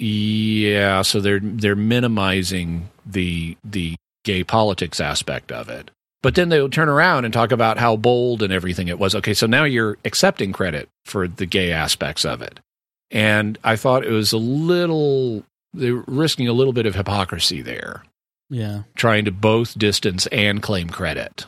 yeah, 0.00 1.02
so 1.02 1.20
they're 1.20 1.40
they're 1.40 1.76
minimizing 1.76 2.88
the 3.04 3.56
the 3.62 3.96
gay 4.24 4.42
politics 4.42 4.98
aspect 4.98 5.52
of 5.52 5.68
it. 5.68 5.90
But 6.22 6.34
then 6.34 6.48
they'll 6.48 6.70
turn 6.70 6.88
around 6.88 7.24
and 7.24 7.32
talk 7.34 7.52
about 7.52 7.78
how 7.78 7.96
bold 7.96 8.42
and 8.42 8.52
everything 8.52 8.88
it 8.88 8.98
was. 8.98 9.14
Okay, 9.14 9.34
so 9.34 9.46
now 9.46 9.64
you're 9.64 9.98
accepting 10.04 10.52
credit 10.52 10.88
for 11.04 11.28
the 11.28 11.46
gay 11.46 11.72
aspects 11.72 12.24
of 12.24 12.42
it. 12.42 12.60
And 13.10 13.58
I 13.64 13.76
thought 13.76 14.04
it 14.04 14.10
was 14.10 14.32
a 14.32 14.38
little 14.38 15.44
they're 15.74 16.02
risking 16.06 16.48
a 16.48 16.52
little 16.52 16.72
bit 16.72 16.86
of 16.86 16.94
hypocrisy 16.94 17.60
there, 17.60 18.02
yeah. 18.48 18.82
trying 18.96 19.26
to 19.26 19.32
both 19.32 19.78
distance 19.78 20.26
and 20.28 20.62
claim 20.62 20.88
credit. 20.88 21.44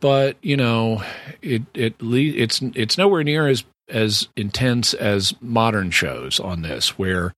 But, 0.00 0.36
you 0.42 0.56
know, 0.56 1.04
it 1.40 1.62
it 1.74 1.94
it's 2.00 2.60
it's 2.62 2.98
nowhere 2.98 3.22
near 3.22 3.46
as 3.46 3.62
as 3.88 4.28
intense 4.36 4.94
as 4.94 5.34
modern 5.40 5.90
shows 5.90 6.40
on 6.40 6.62
this 6.62 6.98
where 6.98 7.32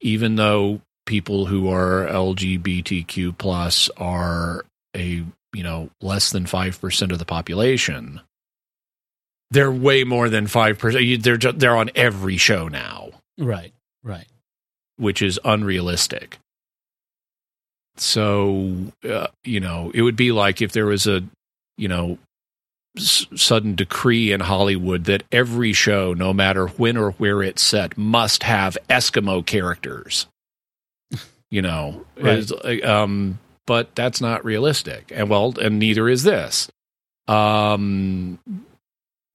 even 0.00 0.36
though 0.36 0.80
people 1.06 1.46
who 1.46 1.70
are 1.70 2.06
LGBTQ 2.06 3.36
plus 3.38 3.88
are 3.96 4.64
a 4.96 5.24
you 5.52 5.62
know 5.62 5.88
less 6.00 6.30
than 6.30 6.44
5% 6.44 7.12
of 7.12 7.18
the 7.18 7.24
population 7.24 8.20
they're 9.50 9.70
way 9.70 10.04
more 10.04 10.28
than 10.28 10.46
5% 10.46 11.22
they're 11.22 11.36
ju- 11.36 11.52
they're 11.52 11.76
on 11.76 11.90
every 11.94 12.36
show 12.36 12.66
now. 12.68 13.10
Right, 13.38 13.72
right. 14.02 14.26
which 14.96 15.22
is 15.22 15.38
unrealistic. 15.44 16.38
So 17.96 18.76
uh, 19.08 19.28
you 19.44 19.60
know 19.60 19.92
it 19.94 20.02
would 20.02 20.16
be 20.16 20.32
like 20.32 20.60
if 20.60 20.72
there 20.72 20.86
was 20.86 21.06
a 21.06 21.22
you 21.76 21.86
know 21.86 22.18
s- 22.96 23.26
sudden 23.34 23.74
decree 23.74 24.32
in 24.32 24.40
Hollywood 24.40 25.04
that 25.04 25.22
every 25.32 25.72
show, 25.72 26.14
no 26.14 26.32
matter 26.32 26.66
when 26.68 26.96
or 26.96 27.12
where 27.12 27.42
it's 27.42 27.62
set, 27.62 27.96
must 27.98 28.42
have 28.44 28.76
Eskimo 28.88 29.44
characters. 29.44 30.26
You 31.50 31.62
know, 31.62 32.04
Right. 32.20 32.50
Um, 32.84 33.38
but 33.66 33.94
that's 33.94 34.20
not 34.20 34.44
realistic, 34.44 35.12
and 35.14 35.30
well, 35.30 35.54
and 35.60 35.78
neither 35.78 36.08
is 36.08 36.22
this. 36.24 36.68
Um, 37.28 38.38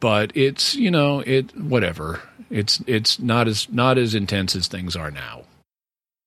but 0.01 0.31
it's 0.35 0.75
you 0.75 0.91
know 0.91 1.21
it 1.21 1.55
whatever. 1.57 2.21
It's 2.49 2.81
it's 2.87 3.19
not 3.19 3.47
as 3.47 3.69
not 3.71 3.97
as 3.97 4.15
intense 4.15 4.55
as 4.55 4.67
things 4.67 4.95
are 4.95 5.11
now. 5.11 5.43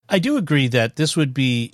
I 0.08 0.18
do 0.18 0.36
agree 0.36 0.68
that 0.68 0.96
this 0.96 1.16
would 1.16 1.34
be 1.34 1.72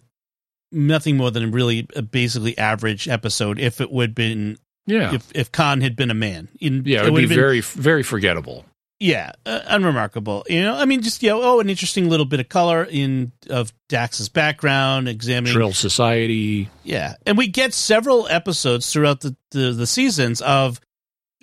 nothing 0.73 1.17
more 1.17 1.31
than 1.31 1.45
a 1.45 1.49
really 1.49 1.87
a 1.97 2.03
basically 2.03 2.57
average 2.59 3.09
episode 3.09 3.59
if 3.59 3.81
it 3.81 3.91
would 3.91 4.11
have 4.11 4.15
been 4.15 4.59
Yeah, 4.89 5.15
if 5.15 5.31
if 5.35 5.53
Khan 5.53 5.81
had 5.81 5.95
been 5.97 6.11
a 6.11 6.15
man. 6.15 6.49
In, 6.61 6.83
yeah, 6.87 7.01
it 7.01 7.05
would 7.05 7.09
be 7.11 7.13
would've 7.13 7.29
been- 7.31 7.39
very 7.39 7.61
very 7.61 8.03
forgettable. 8.03 8.65
yeah, 9.01 9.33
uh, 9.47 9.61
unremarkable. 9.69 10.45
You 10.49 10.63
know, 10.63 10.75
I 10.75 10.85
mean, 10.87 11.03
just 11.03 11.23
you 11.23 11.29
know, 11.29 11.41
oh, 11.43 11.61
an 11.61 11.69
interesting 11.71 12.09
little 12.09 12.27
bit 12.27 12.41
of 12.41 12.49
color 12.49 12.85
in 12.91 13.31
of 13.51 13.73
Dax's 13.89 14.29
background, 14.29 15.09
examining 15.09 15.55
Trill 15.55 15.73
Society. 15.75 16.69
Yeah, 16.85 17.15
and 17.27 17.37
we 17.39 17.47
get 17.49 17.75
several 17.75 18.27
episodes 18.29 18.91
throughout 18.93 19.21
the, 19.21 19.37
the, 19.53 19.73
the 19.73 19.87
seasons 19.87 20.41
of 20.41 20.81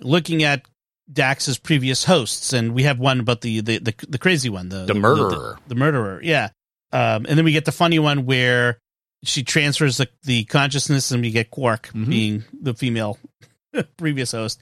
looking 0.00 0.42
at 0.42 0.66
Dax's 1.12 1.56
previous 1.56 2.04
hosts, 2.04 2.52
and 2.52 2.74
we 2.74 2.82
have 2.82 2.98
one 2.98 3.20
about 3.20 3.40
the 3.42 3.60
the, 3.60 3.78
the, 3.78 3.94
the 4.08 4.18
crazy 4.18 4.48
one, 4.50 4.68
the 4.68 4.84
The 4.86 4.94
murderer. 4.94 5.56
the, 5.68 5.74
murderer. 5.76 6.20
Yeah, 6.22 6.48
um, 6.92 7.26
and 7.28 7.38
then 7.38 7.44
we 7.44 7.52
get 7.52 7.64
the 7.64 7.72
funny 7.72 7.98
one 8.00 8.26
where 8.26 8.78
she 9.26 9.42
transfers 9.42 9.96
the, 9.98 10.08
the 10.24 10.44
consciousness, 10.44 11.10
and 11.10 11.22
we 11.22 11.30
get 11.30 11.50
Quark 11.50 11.88
Mhm. 11.94 12.08
being 12.08 12.44
the 12.60 12.74
female 12.74 13.18
previous 13.96 14.32
host. 14.32 14.60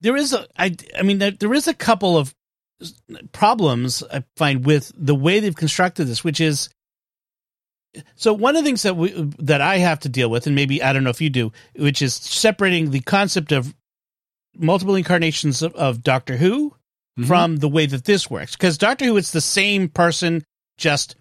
There 0.00 0.16
is 0.16 0.32
a, 0.32 0.46
I, 0.56 0.76
I 0.96 1.02
mean, 1.02 1.18
there, 1.18 1.30
there 1.32 1.54
is 1.54 1.66
a 1.68 1.74
couple 1.74 2.16
of 2.16 2.34
problems 3.32 4.02
I 4.12 4.22
find 4.36 4.64
with 4.64 4.92
the 4.96 5.14
way 5.14 5.40
they've 5.40 5.54
constructed 5.56 6.04
this, 6.04 6.22
which 6.22 6.40
is 6.40 6.68
so 8.14 8.32
one 8.32 8.54
of 8.54 8.62
the 8.62 8.68
things 8.68 8.82
that 8.82 8.96
we 8.96 9.10
that 9.40 9.60
I 9.60 9.78
have 9.78 10.00
to 10.00 10.08
deal 10.08 10.28
with, 10.30 10.46
and 10.46 10.54
maybe 10.54 10.82
I 10.82 10.92
don't 10.92 11.02
know 11.04 11.10
if 11.10 11.20
you 11.20 11.30
do, 11.30 11.52
which 11.74 12.02
is 12.02 12.14
separating 12.14 12.90
the 12.90 13.00
concept 13.00 13.50
of 13.50 13.74
multiple 14.56 14.94
incarnations 14.94 15.62
of, 15.62 15.74
of 15.74 16.02
Doctor 16.02 16.36
Who 16.36 16.74
Mhm. 17.18 17.26
from 17.26 17.56
the 17.56 17.68
way 17.68 17.86
that 17.86 18.04
this 18.04 18.30
works. 18.30 18.52
Because 18.52 18.78
Doctor 18.78 19.06
Who, 19.06 19.16
it's 19.16 19.32
the 19.32 19.40
same 19.40 19.88
person, 19.88 20.44
just 20.76 21.16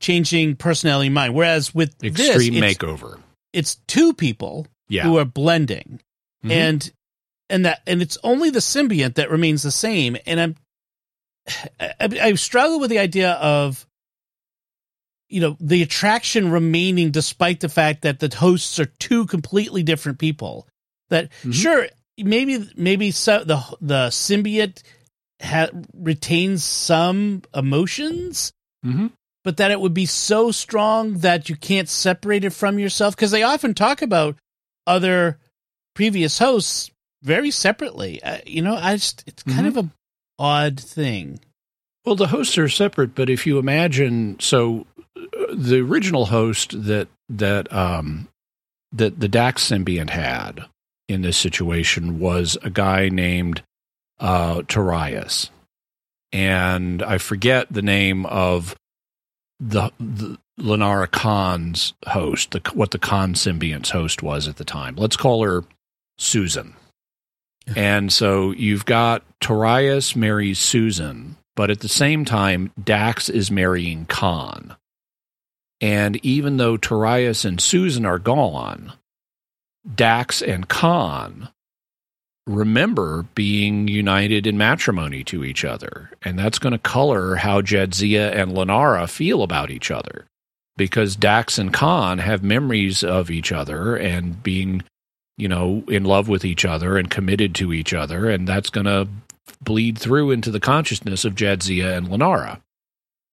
changing 0.00 0.56
personality 0.56 1.08
mind. 1.08 1.34
Whereas 1.34 1.74
with 1.74 1.94
extreme 2.04 2.54
this, 2.54 2.76
makeover. 2.76 3.20
it's 3.52 3.76
two 3.86 4.12
people 4.14 4.66
Yeah, 4.88 5.04
who 5.04 5.18
are 5.18 5.24
blending, 5.24 6.00
Mhm. 6.44 6.50
and 6.50 6.92
and 7.48 7.64
that 7.66 7.82
and 7.86 8.02
it's 8.02 8.18
only 8.24 8.50
the 8.50 8.58
symbiont 8.60 9.14
that 9.14 9.30
remains 9.30 9.62
the 9.62 9.70
same. 9.70 10.16
And 10.26 10.40
I'm 10.40 10.56
I, 11.80 11.94
I 12.22 12.34
struggle 12.34 12.80
with 12.80 12.90
the 12.90 12.98
idea 12.98 13.32
of 13.32 13.86
you 15.28 15.40
know 15.40 15.56
the 15.60 15.82
attraction 15.82 16.50
remaining 16.50 17.10
despite 17.10 17.60
the 17.60 17.68
fact 17.68 18.02
that 18.02 18.20
the 18.20 18.34
hosts 18.36 18.78
are 18.78 18.86
two 18.86 19.26
completely 19.26 19.82
different 19.82 20.18
people. 20.18 20.68
That 21.08 21.30
Mhm. 21.42 21.54
sure 21.54 21.88
maybe 22.18 22.68
maybe 22.76 23.10
so 23.10 23.44
the 23.44 23.56
the 23.80 24.08
symbiote 24.08 24.82
ha- 25.42 25.70
retains 25.94 26.64
some 26.64 27.42
emotions 27.54 28.52
Mhm. 28.84 29.10
But 29.46 29.58
that 29.58 29.70
it 29.70 29.80
would 29.80 29.94
be 29.94 30.06
so 30.06 30.50
strong 30.50 31.18
that 31.18 31.48
you 31.48 31.54
can't 31.54 31.88
separate 31.88 32.44
it 32.44 32.50
from 32.52 32.80
yourself? 32.80 33.14
Because 33.14 33.30
they 33.30 33.44
often 33.44 33.74
talk 33.74 34.02
about 34.02 34.34
other 34.88 35.38
previous 35.94 36.40
hosts 36.40 36.90
very 37.22 37.52
separately. 37.52 38.20
Uh, 38.24 38.38
you 38.44 38.60
know 38.60 38.74
i 38.74 38.96
just 38.96 39.22
it's 39.24 39.44
kind 39.44 39.60
Mhm. 39.64 39.68
of 39.68 39.76
a 39.76 39.90
odd 40.40 40.80
thing. 40.80 41.38
Well, 42.04 42.16
the 42.16 42.26
hosts 42.26 42.58
are 42.58 42.68
separate, 42.68 43.14
but 43.14 43.30
if 43.30 43.46
you 43.46 43.58
imagine, 43.60 44.36
so 44.40 44.84
uh, 45.16 45.20
the 45.54 45.78
original 45.80 46.26
host 46.26 46.82
that 46.84 47.06
that 47.28 47.72
um, 47.72 48.26
that 48.90 49.20
the 49.20 49.28
Dax 49.28 49.64
symbiont 49.70 50.10
had 50.10 50.64
in 51.08 51.22
this 51.22 51.36
situation 51.36 52.18
was 52.18 52.58
a 52.64 52.70
guy 52.70 53.08
named 53.10 53.62
uh, 54.18 54.62
Torias, 54.62 55.50
and 56.32 57.00
I 57.00 57.18
forget 57.18 57.68
the 57.72 57.82
name 57.82 58.26
of 58.26 58.74
the, 59.58 59.90
the 59.98 60.38
Lenara 60.58 61.10
Khan's 61.10 61.94
host, 62.06 62.52
the, 62.52 62.60
what 62.74 62.90
the 62.90 62.98
Khan 62.98 63.34
symbiont's 63.34 63.90
host 63.90 64.22
was 64.22 64.48
at 64.48 64.56
the 64.56 64.64
time. 64.64 64.96
Let's 64.96 65.16
call 65.16 65.44
her 65.44 65.64
Susan. 66.18 66.74
And 67.74 68.12
so 68.12 68.52
you've 68.52 68.84
got 68.84 69.24
Torias 69.40 70.14
marries 70.14 70.58
Susan, 70.58 71.36
but 71.56 71.70
at 71.70 71.80
the 71.80 71.88
same 71.88 72.24
time, 72.24 72.70
Dax 72.82 73.28
is 73.28 73.50
marrying 73.50 74.06
Khan. 74.06 74.76
And 75.80 76.16
even 76.24 76.58
though 76.58 76.78
Torias 76.78 77.44
and 77.44 77.60
Susan 77.60 78.06
are 78.06 78.18
gone, 78.18 78.92
Dax 79.94 80.42
and 80.42 80.68
Khan 80.68 81.48
remember 82.46 83.26
being 83.34 83.88
united 83.88 84.46
in 84.46 84.56
matrimony 84.56 85.24
to 85.24 85.44
each 85.44 85.64
other. 85.64 86.10
And 86.22 86.38
that's 86.38 86.58
going 86.58 86.72
to 86.72 86.78
color 86.78 87.36
how 87.36 87.60
Jadzia 87.60 88.32
and 88.32 88.52
Lenara 88.52 89.08
feel 89.08 89.42
about 89.42 89.70
each 89.70 89.90
other. 89.90 90.26
Because 90.76 91.16
Dax 91.16 91.58
and 91.58 91.72
Khan 91.72 92.18
have 92.18 92.42
memories 92.42 93.02
of 93.02 93.30
each 93.30 93.50
other 93.50 93.96
and 93.96 94.42
being 94.42 94.84
you 95.36 95.48
know, 95.48 95.84
in 95.88 96.04
love 96.04 96.28
with 96.28 96.44
each 96.44 96.64
other 96.64 96.96
and 96.96 97.10
committed 97.10 97.54
to 97.56 97.72
each 97.72 97.92
other, 97.92 98.30
and 98.30 98.48
that's 98.48 98.70
going 98.70 98.86
to 98.86 99.06
bleed 99.62 99.98
through 99.98 100.30
into 100.30 100.50
the 100.50 100.60
consciousness 100.60 101.24
of 101.24 101.34
Jadzia 101.34 101.96
and 101.96 102.08
Lenara. 102.08 102.60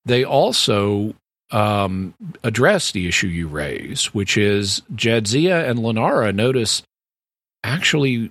They 0.04 0.24
also 0.24 1.14
um, 1.50 2.14
address 2.42 2.92
the 2.92 3.08
issue 3.08 3.26
you 3.26 3.48
raise, 3.48 4.12
which 4.12 4.36
is 4.36 4.82
Jadzia 4.94 5.68
and 5.68 5.78
Lenara 5.78 6.34
notice 6.34 6.82
actually 7.62 8.30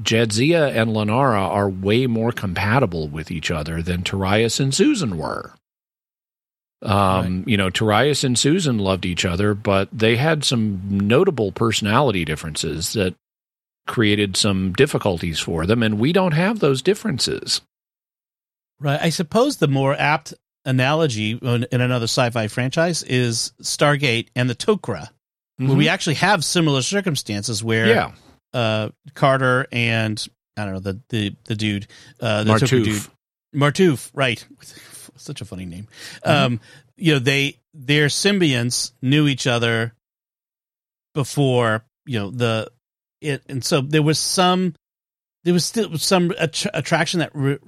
Jadzia 0.00 0.74
and 0.74 0.90
Lenara 0.90 1.48
are 1.48 1.68
way 1.70 2.06
more 2.06 2.32
compatible 2.32 3.08
with 3.08 3.30
each 3.30 3.50
other 3.50 3.82
than 3.82 4.02
Torias 4.02 4.60
and 4.60 4.74
Susan 4.74 5.16
were. 5.16 5.54
Um, 6.82 7.38
right. 7.38 7.48
You 7.48 7.56
know, 7.56 7.70
Torias 7.70 8.22
and 8.22 8.38
Susan 8.38 8.78
loved 8.78 9.06
each 9.06 9.24
other, 9.24 9.54
but 9.54 9.88
they 9.92 10.16
had 10.16 10.44
some 10.44 10.82
notable 10.88 11.50
personality 11.50 12.24
differences 12.24 12.92
that 12.92 13.14
created 13.86 14.36
some 14.36 14.72
difficulties 14.72 15.40
for 15.40 15.64
them, 15.64 15.82
and 15.82 15.98
we 15.98 16.12
don't 16.12 16.32
have 16.32 16.58
those 16.58 16.82
differences. 16.82 17.62
Right. 18.78 19.00
I 19.00 19.08
suppose 19.08 19.56
the 19.56 19.68
more 19.68 19.94
apt 19.94 20.34
analogy 20.66 21.38
in 21.40 21.66
another 21.70 22.04
sci-fi 22.04 22.48
franchise 22.48 23.02
is 23.04 23.52
Stargate 23.62 24.28
and 24.36 24.50
the 24.50 24.54
Tok'ra, 24.54 25.08
mm-hmm. 25.08 25.68
where 25.68 25.76
we 25.76 25.84
mm-hmm. 25.84 25.94
actually 25.94 26.16
have 26.16 26.44
similar 26.44 26.82
circumstances 26.82 27.64
where 27.64 27.86
yeah. 27.86 28.12
Uh, 28.52 28.90
Carter 29.14 29.66
and 29.72 30.24
I 30.56 30.64
don't 30.64 30.74
know 30.74 30.80
the 30.80 31.00
the 31.08 31.36
the 31.44 31.54
dude, 31.54 31.86
uh, 32.20 32.44
the 32.44 32.52
Martouf. 32.52 32.84
dude, 32.84 33.02
Martouf, 33.54 34.10
right? 34.14 34.44
Such 35.16 35.40
a 35.40 35.44
funny 35.44 35.66
name. 35.66 35.88
Mm-hmm. 36.24 36.30
Um, 36.30 36.60
you 36.96 37.14
know, 37.14 37.18
they 37.18 37.58
their 37.74 38.06
symbionts 38.06 38.92
knew 39.02 39.28
each 39.28 39.46
other 39.46 39.94
before 41.14 41.84
you 42.04 42.18
know 42.18 42.30
the 42.30 42.70
it, 43.20 43.42
and 43.48 43.64
so 43.64 43.80
there 43.80 44.02
was 44.02 44.18
some 44.18 44.74
there 45.44 45.54
was 45.54 45.64
still 45.64 45.96
some 45.98 46.32
att- 46.38 46.66
attraction 46.74 47.20
that 47.20 47.30
re- 47.34 47.58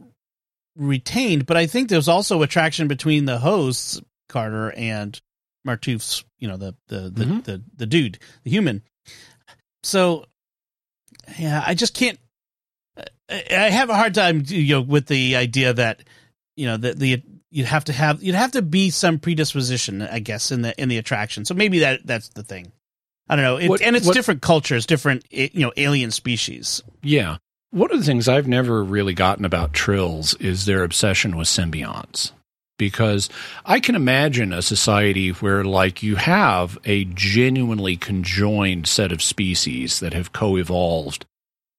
retained, 0.77 1.47
but 1.47 1.57
I 1.57 1.67
think 1.67 1.89
there 1.89 1.99
was 1.99 2.09
also 2.09 2.43
attraction 2.43 2.89
between 2.89 3.25
the 3.25 3.39
hosts, 3.39 4.01
Carter 4.29 4.73
and 4.77 5.21
Martouf's, 5.67 6.25
you 6.39 6.49
know, 6.49 6.57
the 6.57 6.75
the 6.89 7.11
the, 7.11 7.25
mm-hmm. 7.25 7.41
the, 7.41 7.63
the 7.77 7.87
dude, 7.87 8.19
the 8.45 8.51
human. 8.51 8.83
So, 9.83 10.25
yeah, 11.39 11.63
I 11.67 11.75
just 11.75 11.95
can't. 11.95 12.19
I 13.31 13.71
have 13.71 13.91
a 13.91 13.95
hard 13.95 14.15
time, 14.15 14.43
you 14.47 14.77
know, 14.77 14.81
with 14.81 15.07
the 15.07 15.37
idea 15.37 15.75
that, 15.75 16.03
you 16.57 16.67
know, 16.67 16.77
that 16.79 16.99
the 16.99 17.23
you'd 17.51 17.67
have 17.67 17.85
to 17.85 17.93
have 17.93 18.23
you'd 18.23 18.35
have 18.35 18.53
to 18.53 18.63
be 18.63 18.91
some 18.91 19.19
predisposition, 19.19 20.03
I 20.03 20.19
guess, 20.19 20.51
in 20.51 20.63
the 20.63 20.81
in 20.81 20.89
the 20.89 20.99
attraction. 20.99 21.45
So 21.45 21.55
maybe 21.55 21.81
that 21.81 22.07
that's 22.07 22.29
the 22.31 22.43
thing. 22.43 22.73
I 23.29 23.37
don't 23.37 23.45
know, 23.45 23.59
it, 23.59 23.69
what, 23.69 23.83
and 23.83 23.95
it's 23.95 24.07
what, 24.07 24.15
different 24.15 24.41
cultures, 24.41 24.87
different 24.87 25.27
eh, 25.31 25.49
you 25.53 25.61
know, 25.61 25.73
alien 25.77 26.11
species. 26.11 26.83
Yeah, 27.03 27.37
one 27.71 27.93
of 27.93 27.99
the 27.99 28.05
things 28.05 28.27
I've 28.27 28.49
never 28.49 28.83
really 28.83 29.13
gotten 29.13 29.45
about 29.45 29.75
Trills 29.75 30.35
is 30.35 30.65
their 30.65 30.83
obsession 30.83 31.37
with 31.37 31.49
symbionts. 31.49 32.33
Because 32.79 33.29
I 33.67 33.81
can 33.81 33.95
imagine 33.95 34.53
a 34.53 34.63
society 34.63 35.31
where, 35.31 35.65
like, 35.65 36.03
you 36.03 36.17
have 36.17 36.79
a 36.85 37.05
genuinely 37.05 37.97
conjoined 37.97 38.87
set 38.87 39.11
of 39.13 39.21
species 39.21 40.01
that 40.01 40.15
have 40.15 40.33
co 40.33 40.57
evolved 40.57 41.27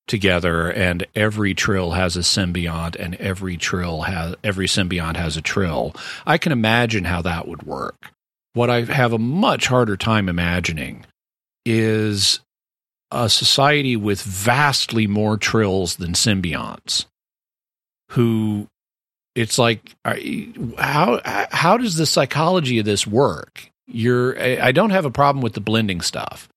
together, 0.07 0.69
and 0.69 1.05
every 1.15 1.53
Trill 1.53 1.91
has 1.91 2.17
a 2.17 2.21
symbiont, 2.21 2.97
and 2.97 3.15
every 3.15 3.55
Trill 3.55 4.01
has 4.01 4.35
every 4.43 4.67
symbiont 4.67 5.15
has 5.15 5.37
a 5.37 5.41
Trill. 5.41 5.95
I 6.27 6.37
can 6.37 6.51
imagine 6.51 7.05
how 7.05 7.21
that 7.21 7.47
would 7.47 7.63
work. 7.63 8.11
What 8.53 8.69
I 8.69 8.81
have 8.81 9.13
a 9.13 9.19
much 9.19 9.67
harder 9.67 9.95
time 9.95 10.27
imagining 10.27 11.05
is 11.65 12.41
a 13.11 13.29
society 13.29 13.95
with 13.95 14.21
vastly 14.21 15.07
more 15.07 15.37
trills 15.37 15.95
than 15.95 16.13
symbionts 16.13 17.05
who 18.11 18.67
it's 19.39 19.57
like 19.57 19.95
how 20.77 21.19
how 21.51 21.77
does 21.77 21.95
the 21.95 22.05
psychology 22.05 22.79
of 22.79 22.85
this 22.85 23.05
work 23.05 23.69
you're 23.87 24.39
i 24.41 24.71
don't 24.71 24.91
have 24.91 25.05
a 25.05 25.11
problem 25.11 25.41
with 25.41 25.53
the 25.53 25.61
blending 25.61 26.01
stuff 26.01 26.47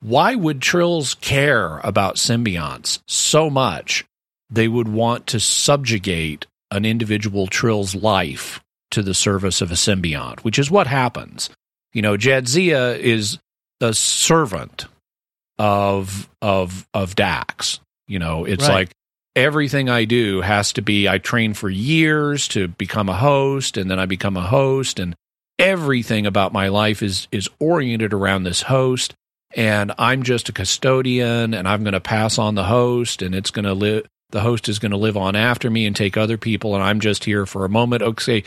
why 0.00 0.34
would 0.34 0.62
trills 0.62 1.14
care 1.14 1.78
about 1.78 2.16
symbionts 2.16 3.00
so 3.06 3.50
much 3.50 4.04
they 4.48 4.68
would 4.68 4.88
want 4.88 5.26
to 5.26 5.38
subjugate 5.40 6.46
an 6.70 6.84
individual 6.84 7.46
trill's 7.46 7.94
life 7.94 8.60
to 8.90 9.02
the 9.02 9.14
service 9.14 9.60
of 9.60 9.70
a 9.70 9.74
symbiont 9.74 10.40
which 10.40 10.58
is 10.58 10.70
what 10.70 10.86
happens 10.86 11.50
you 11.92 12.02
know 12.02 12.16
jadzia 12.16 12.98
is 12.98 13.38
a 13.80 13.94
servant 13.94 14.86
of 15.58 16.28
of 16.40 16.88
of 16.94 17.14
Dax. 17.14 17.80
You 18.08 18.18
know, 18.18 18.44
it's 18.44 18.66
right. 18.66 18.74
like 18.74 18.90
everything 19.36 19.88
I 19.88 20.04
do 20.04 20.40
has 20.40 20.72
to 20.74 20.82
be 20.82 21.08
I 21.08 21.18
train 21.18 21.54
for 21.54 21.68
years 21.68 22.48
to 22.48 22.68
become 22.68 23.08
a 23.08 23.16
host 23.16 23.76
and 23.76 23.90
then 23.90 23.98
I 23.98 24.06
become 24.06 24.36
a 24.36 24.46
host 24.46 24.98
and 24.98 25.14
everything 25.58 26.26
about 26.26 26.52
my 26.52 26.68
life 26.68 27.02
is 27.02 27.28
is 27.30 27.48
oriented 27.58 28.12
around 28.12 28.42
this 28.42 28.62
host 28.62 29.14
and 29.54 29.92
I'm 29.98 30.22
just 30.22 30.48
a 30.48 30.52
custodian 30.52 31.54
and 31.54 31.68
I'm 31.68 31.82
going 31.82 31.92
to 31.92 32.00
pass 32.00 32.38
on 32.38 32.54
the 32.54 32.64
host 32.64 33.22
and 33.22 33.34
it's 33.34 33.50
going 33.50 33.64
to 33.64 33.74
live 33.74 34.06
the 34.30 34.40
host 34.40 34.68
is 34.68 34.78
going 34.78 34.92
to 34.92 34.96
live 34.96 35.16
on 35.16 35.36
after 35.36 35.70
me 35.70 35.86
and 35.86 35.94
take 35.94 36.16
other 36.16 36.38
people 36.38 36.74
and 36.74 36.82
I'm 36.82 37.00
just 37.00 37.24
here 37.24 37.46
for 37.46 37.64
a 37.64 37.68
moment. 37.68 38.02
Okay, 38.02 38.44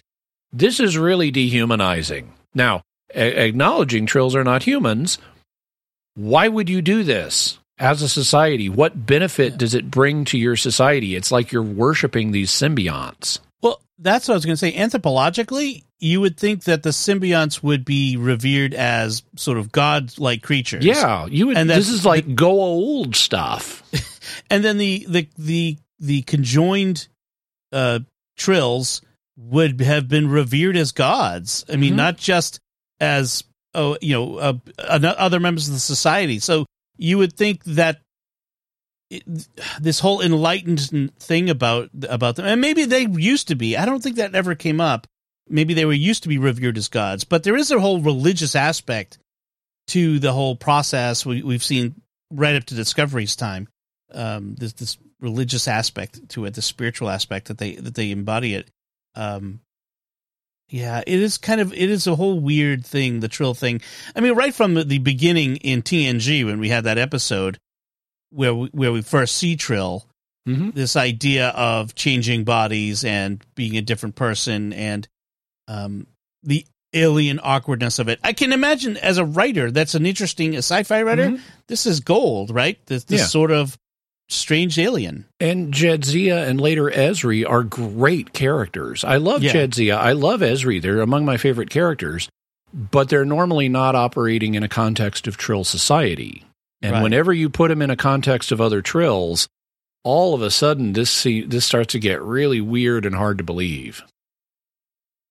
this 0.52 0.80
is 0.80 0.98
really 0.98 1.30
dehumanizing. 1.30 2.34
Now, 2.54 2.84
a- 3.13 3.48
acknowledging 3.48 4.06
trills 4.06 4.36
are 4.36 4.43
not 4.43 4.63
humans, 4.63 5.17
why 6.15 6.48
would 6.48 6.69
you 6.69 6.82
do 6.82 7.04
this 7.04 7.60
as 7.77 8.01
a 8.01 8.09
society? 8.09 8.69
What 8.69 9.05
benefit 9.05 9.57
does 9.57 9.73
it 9.73 9.89
bring 9.89 10.25
to 10.25 10.38
your 10.38 10.55
society? 10.55 11.15
It's 11.15 11.31
like 11.31 11.51
you're 11.51 11.63
worshiping 11.63 12.31
these 12.31 12.51
symbionts. 12.51 13.39
Well, 13.62 13.81
that's 13.97 14.27
what 14.27 14.33
I 14.33 14.38
was 14.38 14.45
going 14.45 14.53
to 14.53 14.57
say. 14.57 14.73
Anthropologically, 14.73 15.83
you 15.99 16.21
would 16.21 16.38
think 16.38 16.65
that 16.65 16.83
the 16.83 16.89
symbionts 16.89 17.63
would 17.63 17.86
be 17.86 18.17
revered 18.17 18.73
as 18.73 19.23
sort 19.36 19.57
of 19.57 19.71
god-like 19.71 20.41
creatures. 20.41 20.86
Yeah, 20.86 21.25
you 21.27 21.47
would. 21.47 21.57
And 21.57 21.69
this 21.69 21.89
is 21.89 22.05
like 22.05 22.25
the, 22.36 22.45
old 22.45 23.15
stuff. 23.15 23.83
and 24.49 24.63
then 24.63 24.77
the 24.77 25.05
the 25.07 25.29
the 25.38 25.77
the 25.99 26.21
conjoined 26.23 27.07
uh, 27.71 27.99
trills 28.38 29.01
would 29.38 29.81
have 29.81 30.07
been 30.07 30.29
revered 30.29 30.75
as 30.75 30.91
gods. 30.91 31.65
I 31.69 31.77
mean, 31.77 31.91
mm-hmm. 31.91 31.97
not 31.97 32.17
just 32.17 32.59
as 32.99 33.43
oh, 33.73 33.97
you 34.01 34.13
know, 34.13 34.38
uh, 34.38 34.53
other 34.77 35.39
members 35.39 35.67
of 35.67 35.73
the 35.73 35.79
society. 35.79 36.39
So 36.39 36.65
you 36.97 37.17
would 37.17 37.34
think 37.34 37.63
that 37.65 38.01
it, 39.10 39.23
this 39.79 39.99
whole 39.99 40.21
enlightened 40.21 41.15
thing 41.19 41.49
about 41.49 41.89
about 42.10 42.36
them, 42.36 42.45
and 42.45 42.62
maybe 42.62 42.86
they 42.86 43.08
used 43.08 43.49
to 43.49 43.56
be. 43.56 43.77
I 43.77 43.86
don't 43.86 44.01
think 44.01 44.15
that 44.15 44.36
ever 44.36 44.56
came 44.56 44.82
up. 44.82 45.08
Maybe 45.49 45.73
they 45.73 45.86
were 45.86 45.93
used 45.93 46.23
to 46.23 46.29
be 46.29 46.38
revered 46.38 46.77
as 46.77 46.88
gods, 46.88 47.23
but 47.23 47.43
there 47.43 47.58
is 47.58 47.69
a 47.69 47.79
whole 47.79 47.99
religious 47.99 48.56
aspect 48.56 49.17
to 49.88 50.19
the 50.19 50.32
whole 50.32 50.56
process. 50.56 51.25
We, 51.25 51.43
we've 51.43 51.63
seen 51.63 52.01
right 52.32 52.56
up 52.56 52.63
to 52.65 52.75
Discovery's 52.75 53.36
time. 53.36 53.67
Um, 54.12 54.56
this 54.56 54.73
this 54.73 54.97
religious 55.19 55.67
aspect 55.67 56.29
to 56.29 56.45
it, 56.45 56.53
the 56.53 56.62
spiritual 56.62 57.10
aspect 57.10 57.47
that 57.47 57.58
they 57.58 57.75
that 57.75 57.95
they 57.95 58.12
embody 58.12 58.56
it. 58.56 58.69
Um, 59.15 59.60
yeah, 60.69 61.04
it 61.06 61.19
is 61.19 61.38
kind 61.38 61.62
of 61.62 61.73
it 61.73 61.89
is 61.89 62.08
a 62.08 62.15
whole 62.15 62.39
weird 62.39 62.86
thing, 62.86 63.19
the 63.19 63.28
Trill 63.28 63.54
thing. 63.54 63.82
I 64.15 64.21
mean, 64.21 64.34
right 64.34 64.54
from 64.54 64.73
the 64.73 64.99
beginning 64.99 65.58
in 65.58 65.82
TNG 65.82 66.45
when 66.45 66.60
we 66.60 66.69
had 66.69 66.86
that 66.86 66.97
episode 66.97 67.60
where 68.32 68.56
we, 68.56 68.67
where 68.69 68.91
we 68.91 69.02
first 69.02 69.38
see 69.38 69.56
Trill, 69.56 70.06
mm-hmm. 70.47 70.71
this 70.71 70.95
idea 70.95 71.49
of 71.49 71.95
changing 71.95 72.43
bodies 72.43 73.04
and 73.04 73.43
being 73.56 73.78
a 73.78 73.82
different 73.82 74.15
person 74.15 74.73
and 74.73 75.08
um, 75.67 76.08
the 76.41 76.65
alien 76.93 77.39
awkwardness 77.41 77.99
of 77.99 78.08
it. 78.08 78.19
I 78.23 78.34
can 78.34 78.54
imagine 78.54 78.97
as 78.97 79.17
a 79.17 79.26
writer, 79.26 79.71
that's 79.71 79.95
an 79.95 80.06
interesting 80.06 80.56
a 80.56 80.60
sci-fi 80.60 81.04
writer. 81.04 81.28
Mm-hmm. 81.28 81.43
This 81.67 81.86
is 81.86 81.99
gold, 81.99 82.52
right? 82.52 82.84
This, 82.86 83.04
this 83.06 83.21
yeah. 83.21 83.28
sort 83.28 83.52
of 83.52 83.78
strange 84.34 84.78
alien. 84.80 85.26
And 85.39 85.74
Jadzia 85.74 86.48
and 86.48 86.60
later 86.60 86.89
Ezri 86.89 87.48
are 87.48 87.63
great 87.63 88.34
characters. 88.34 89.04
I 89.04 89.17
love 89.17 89.43
yeah. 89.43 89.54
Jadzia. 89.54 89.98
I 89.98 90.13
love 90.13 90.41
Ezri. 90.41 90.82
They're 90.82 91.02
among 91.02 91.26
my 91.26 91.38
favorite 91.38 91.69
characters, 91.69 92.30
but 92.74 93.10
they're 93.10 93.26
normally 93.26 93.69
not 93.69 93.96
operating 93.96 94.56
in 94.56 94.63
a 94.63 94.69
context 94.69 95.28
of 95.28 95.38
Trill 95.38 95.63
society. 95.63 96.43
And 96.82 96.93
right. 96.93 97.04
whenever 97.04 97.32
you 97.32 97.50
put 97.50 97.69
them 97.69 97.82
in 97.82 97.89
a 97.89 97.96
context 97.96 98.52
of 98.52 98.60
other 98.60 98.82
Trills, 98.82 99.48
all 100.04 100.34
of 100.34 100.41
a 100.41 100.52
sudden 100.52 100.93
this 100.93 101.24
this 101.24 101.65
starts 101.65 101.93
to 101.93 102.00
get 102.00 102.22
really 102.22 102.62
weird 102.62 103.06
and 103.06 103.15
hard 103.15 103.38
to 103.38 103.43
believe. 103.43 104.04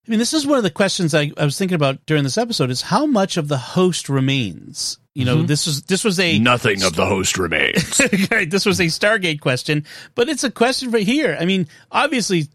I 0.07 0.11
mean, 0.11 0.19
this 0.19 0.33
is 0.33 0.47
one 0.47 0.57
of 0.59 0.65
the 0.65 0.71
questions 0.71 1.15
I, 1.15 1.31
I 1.37 1.45
was 1.45 1.57
thinking 1.57 1.77
about 1.77 2.05
during 2.07 2.25
this 2.25 2.39
episode: 2.39 2.71
is 2.71 2.83
how 2.83 3.07
much 3.07 3.37
of 3.37 3.49
the 3.49 3.59
host 3.59 4.09
remains 4.09 4.99
you 5.15 5.27
know, 5.27 5.39
mm-hmm. 5.39 5.47
this 5.47 5.67
was 5.67 5.83
this 5.83 6.05
was 6.05 6.19
a 6.19 6.39
nothing 6.39 6.83
of 6.83 6.97
the 6.97 7.05
host 7.05 7.37
remains. 7.37 8.01
right, 8.31 8.51
this 8.51 8.65
was 8.65 8.81
a 8.81 8.87
Stargate 8.87 9.41
question, 9.41 9.85
but 10.15 10.29
it's 10.29 10.45
a 10.45 10.51
question 10.51 10.91
for 10.91 10.99
here. 10.99 11.37
I 11.39 11.45
mean, 11.45 11.69
obviously, 11.91 12.49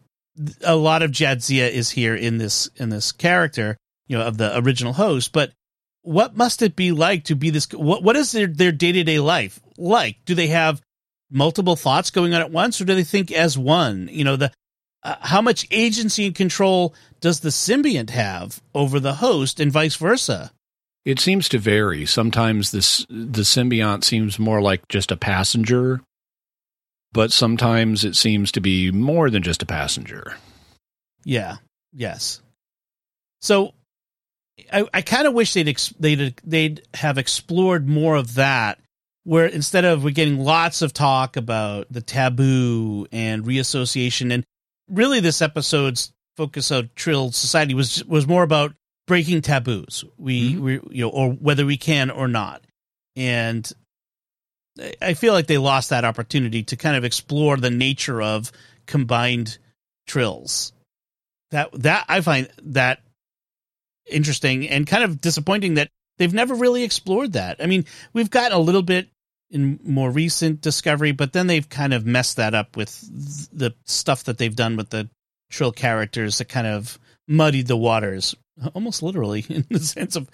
a 0.64 0.76
lot 0.76 1.04
of 1.04 1.12
Jadzia 1.12 1.70
is 1.70 1.92
here 1.92 2.16
in 2.16 2.40
this 2.40 2.68
in 2.78 2.90
this 2.90 3.12
character, 3.12 3.78
you 4.08 4.18
know, 4.18 4.26
of 4.26 4.38
the 4.38 4.58
original 4.58 4.94
host. 4.94 5.34
But 5.34 5.52
what 6.02 6.36
must 6.36 6.64
it 6.64 6.76
be 6.76 6.92
like 6.92 7.26
to 7.26 7.36
be 7.36 7.52
this? 7.52 7.68
What 7.72 8.02
what 8.02 8.16
is 8.16 8.32
their 8.32 8.48
their 8.48 8.72
day 8.72 8.92
to 8.92 9.04
day 9.04 9.20
life 9.20 9.60
like? 9.78 10.18
Do 10.26 10.34
they 10.34 10.48
have 10.48 10.82
multiple 11.30 11.76
thoughts 11.76 12.10
going 12.10 12.34
on 12.34 12.42
at 12.42 12.52
once, 12.52 12.82
or 12.82 12.86
do 12.86 12.96
they 12.96 13.04
think 13.04 13.32
as 13.32 13.56
one? 13.56 14.10
You 14.12 14.24
know, 14.24 14.36
the 14.36 14.52
uh, 15.04 15.16
how 15.20 15.44
much 15.44 15.68
agency 15.70 16.26
and 16.26 16.36
control 16.36 16.96
does 17.22 17.42
the 17.42 17.50
symbiont 17.50 18.10
have 18.10 18.62
over 18.74 19.00
the 19.00 19.14
host, 19.14 19.60
and 19.60 19.72
vice 19.72 19.96
versa? 19.96 20.52
It 21.08 21.22
seems 21.22 21.48
to 21.50 21.58
vary. 21.58 22.06
Sometimes 22.06 22.72
this 22.72 23.06
the 23.10 23.44
symbiont 23.44 24.04
seems 24.04 24.38
more 24.38 24.62
like 24.62 24.90
just 24.90 25.10
a 25.10 25.16
passenger, 25.16 26.02
but 27.14 27.32
sometimes 27.32 28.04
it 28.04 28.18
seems 28.18 28.52
to 28.52 28.60
be 28.60 28.92
more 28.92 29.30
than 29.30 29.42
just 29.42 29.64
a 29.64 29.66
passenger. 29.66 30.36
Yeah. 31.24 31.60
Yes. 31.94 32.42
So 33.42 33.74
I, 34.70 34.86
I 34.94 35.02
kind 35.02 35.28
of 35.28 35.34
wish 35.34 35.54
they'd 35.54 35.70
ex- 35.70 35.94
they'd 35.98 36.36
they'd 36.44 36.82
have 36.96 37.18
explored 37.18 37.88
more 37.88 38.18
of 38.18 38.36
that, 38.36 38.78
where 39.24 39.46
instead 39.46 39.86
of 39.86 40.04
we're 40.04 40.12
getting 40.12 40.42
lots 40.42 40.82
of 40.82 40.92
talk 40.92 41.38
about 41.38 41.88
the 41.90 42.02
taboo 42.02 43.08
and 43.14 43.46
reassociation, 43.46 44.34
and 44.34 44.44
really 44.90 45.22
this 45.22 45.42
episode's 45.42 46.12
focus 46.36 46.70
of 46.70 46.94
Trill 46.96 47.32
Society 47.32 47.74
was 47.74 48.04
was 48.04 48.28
more 48.28 48.44
about 48.44 48.74
breaking 49.08 49.42
taboos. 49.42 50.04
We 50.18 50.54
Mhm. 50.54 50.60
we 50.60 50.74
you 50.92 51.04
know, 51.06 51.10
or 51.10 51.32
whether 51.32 51.66
we 51.66 51.78
can 51.78 52.12
or 52.12 52.28
not, 52.28 52.64
and 53.16 53.72
I- 54.80 54.94
I 55.02 55.14
feel 55.16 55.34
like 55.34 55.48
they 55.48 55.58
lost 55.58 55.90
that 55.90 56.06
opportunity 56.06 56.64
to 56.64 56.76
kind 56.76 56.96
of 56.96 57.04
explore 57.04 57.58
the 57.58 57.72
nature 57.72 58.22
of 58.22 58.52
combined 58.86 59.58
trills. 60.06 60.72
That 61.52 61.72
that 61.82 62.06
I 62.08 62.22
find 62.22 62.50
that 62.64 63.02
interesting 64.10 64.70
and 64.70 64.86
kind 64.86 65.04
of 65.04 65.20
disappointing 65.20 65.76
that 65.76 65.90
they've 66.18 66.34
never 66.34 66.56
really 66.56 66.84
explored 66.84 67.34
that. 67.34 67.62
I 67.62 67.66
mean, 67.66 67.86
we've 68.14 68.30
gotten 68.30 68.58
a 68.58 68.60
little 68.62 68.82
bit 68.82 69.10
in 69.50 69.80
more 69.84 70.12
recent 70.12 70.62
discovery, 70.62 71.12
but 71.12 71.34
then 71.34 71.48
they've 71.48 71.68
kind 71.70 71.94
of 71.94 72.06
messed 72.06 72.36
that 72.36 72.54
up 72.54 72.76
with 72.76 73.00
the 73.52 73.74
stuff 73.86 74.26
that 74.26 74.38
they've 74.38 74.56
done 74.56 74.76
with 74.76 74.90
the 74.90 75.10
trill 75.50 75.72
characters 75.72 76.38
that 76.38 76.50
kind 76.50 76.68
of 76.68 77.00
muddied 77.28 77.68
the 77.68 77.78
waters, 77.78 78.36
almost 78.74 79.02
literally 79.04 79.46
in 79.50 79.66
the 79.70 79.80
sense 79.80 80.16
of 80.16 80.30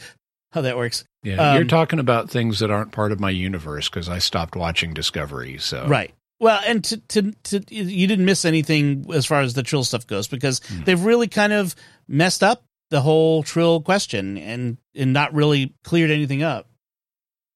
how 0.51 0.61
that 0.61 0.77
works. 0.77 1.03
Yeah, 1.23 1.35
Um, 1.51 1.55
you're 1.55 1.65
talking 1.65 1.99
about 1.99 2.29
things 2.29 2.59
that 2.59 2.69
aren't 2.71 2.91
part 2.91 3.11
of 3.11 3.19
my 3.19 3.29
universe 3.31 3.89
because 3.89 4.07
I 4.09 4.19
stopped 4.19 4.55
watching 4.55 4.93
Discovery. 4.93 5.57
So 5.57 5.87
Right. 5.87 6.13
Well, 6.39 6.59
and 6.65 6.83
to, 6.85 6.97
to 6.97 7.31
to 7.43 7.63
you 7.73 8.05
didn't 8.07 8.25
miss 8.25 8.43
anything 8.43 9.05
as 9.13 9.25
far 9.25 9.41
as 9.41 9.53
the 9.53 9.63
trill 9.63 9.83
stuff 9.83 10.05
goes 10.05 10.27
because 10.27 10.59
Hmm. 10.67 10.83
they've 10.83 11.03
really 11.03 11.27
kind 11.27 11.53
of 11.53 11.73
messed 12.07 12.43
up 12.43 12.63
the 12.89 12.99
whole 13.01 13.43
trill 13.43 13.81
question 13.81 14.37
and 14.37 14.77
and 14.93 15.13
not 15.13 15.33
really 15.33 15.73
cleared 15.83 16.11
anything 16.11 16.43
up. 16.43 16.67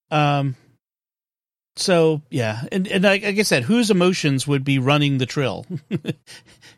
Um. 0.10 0.56
So 1.75 2.21
yeah, 2.32 2.62
and 2.71 2.88
and 2.88 3.03
like, 3.03 3.21
like 3.23 3.38
I 3.38 3.43
said, 3.43 3.63
whose 3.63 3.91
emotions 3.91 4.47
would 4.47 4.63
be 4.63 4.80
running 4.80 5.17
the 5.19 5.25
trill? 5.27 5.65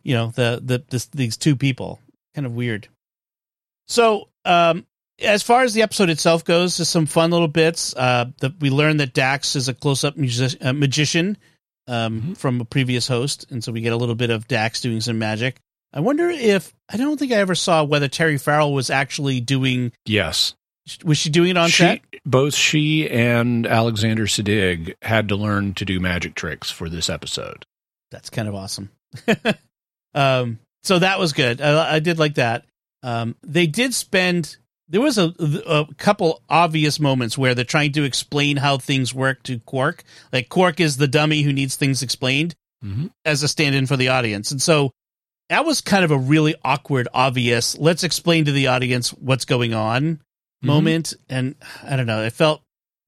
you 0.03 0.13
know, 0.15 0.31
the 0.35 0.59
the 0.63 0.83
this, 0.89 1.05
these 1.07 1.37
two 1.37 1.55
people, 1.55 2.01
kind 2.35 2.45
of 2.45 2.53
weird. 2.53 2.87
So, 3.89 4.29
um, 4.45 4.85
as 5.21 5.43
far 5.43 5.63
as 5.63 5.73
the 5.73 5.81
episode 5.81 6.09
itself 6.09 6.45
goes, 6.45 6.77
just 6.77 6.91
some 6.91 7.05
fun 7.05 7.31
little 7.31 7.47
bits. 7.49 7.93
Uh, 7.95 8.25
that 8.39 8.53
we 8.61 8.69
learned 8.69 9.01
that 9.01 9.13
Dax 9.13 9.55
is 9.57 9.67
a 9.67 9.73
close-up 9.73 10.15
music, 10.15 10.63
uh, 10.63 10.71
magician 10.71 11.37
um, 11.87 12.21
Mhm. 12.21 12.37
from 12.37 12.61
a 12.61 12.65
previous 12.65 13.07
host, 13.07 13.47
and 13.49 13.61
so 13.63 13.71
we 13.71 13.81
get 13.81 13.91
a 13.93 13.97
little 13.97 14.15
bit 14.15 14.29
of 14.29 14.47
Dax 14.47 14.79
doing 14.79 15.01
some 15.01 15.17
magic. 15.19 15.57
I 15.91 15.99
wonder 16.01 16.29
if 16.29 16.71
I 16.87 16.97
don't 16.97 17.17
think 17.17 17.31
I 17.31 17.37
ever 17.37 17.55
saw 17.55 17.83
whether 17.83 18.07
Terry 18.07 18.37
Farrell 18.37 18.73
was 18.73 18.89
actually 18.91 19.41
doing. 19.41 19.91
yes, 20.05 20.53
Was 21.03 21.17
she 21.17 21.29
doing 21.29 21.49
it 21.51 21.57
on 21.57 21.69
she, 21.69 21.83
set? 21.83 22.01
both 22.25 22.53
she 22.55 23.09
and 23.09 23.65
Alexander 23.67 24.25
Siddig 24.27 24.93
had 25.01 25.27
to 25.29 25.35
learn 25.35 25.73
to 25.75 25.85
do 25.85 25.99
magic 25.99 26.35
tricks 26.35 26.69
for 26.69 26.89
this 26.89 27.09
episode. 27.09 27.65
That's 28.11 28.29
kind 28.29 28.47
of 28.47 28.53
awesome. 28.55 28.89
um, 30.13 30.59
so 30.83 30.99
that 30.99 31.19
was 31.19 31.33
good. 31.33 31.59
I, 31.61 31.95
I 31.95 31.99
did 31.99 32.19
like 32.19 32.35
that. 32.35 32.65
Um, 33.03 33.35
they 33.43 33.67
did 33.67 33.93
spend. 33.93 34.57
There 34.87 35.01
was 35.01 35.17
a, 35.17 35.33
a 35.67 35.85
couple 35.97 36.41
obvious 36.49 36.99
moments 36.99 37.37
where 37.37 37.53
they're 37.53 37.63
trying 37.63 37.91
to 37.93 38.03
explain 38.03 38.57
how 38.57 38.77
things 38.77 39.13
work 39.13 39.43
to 39.43 39.59
Quark. 39.59 40.03
Like 40.33 40.49
Quark 40.49 40.79
is 40.79 40.97
the 40.97 41.07
dummy 41.07 41.43
who 41.43 41.53
needs 41.53 41.75
things 41.75 42.01
explained 42.01 42.55
Mm-hmm. 42.83 43.07
as 43.25 43.43
a 43.43 43.49
stand-in 43.49 43.87
for 43.87 43.97
the 43.97 44.07
audience, 44.07 44.51
and 44.51 44.61
so 44.61 44.91
that 45.49 45.65
was 45.65 45.81
kind 45.81 46.05
of 46.05 46.11
a 46.11 46.17
really 46.17 46.55
awkward, 46.63 47.09
obvious. 47.13 47.77
Let's 47.77 48.05
explain 48.05 48.45
to 48.45 48.53
the 48.53 48.67
audience 48.67 49.09
what's 49.09 49.43
going 49.43 49.73
on 49.73 50.21
moment. 50.61 51.13
And 51.29 51.55
I 51.83 51.95
don't 51.95 52.05
know. 52.05 52.23
It 52.23 52.33
felt 52.33 52.61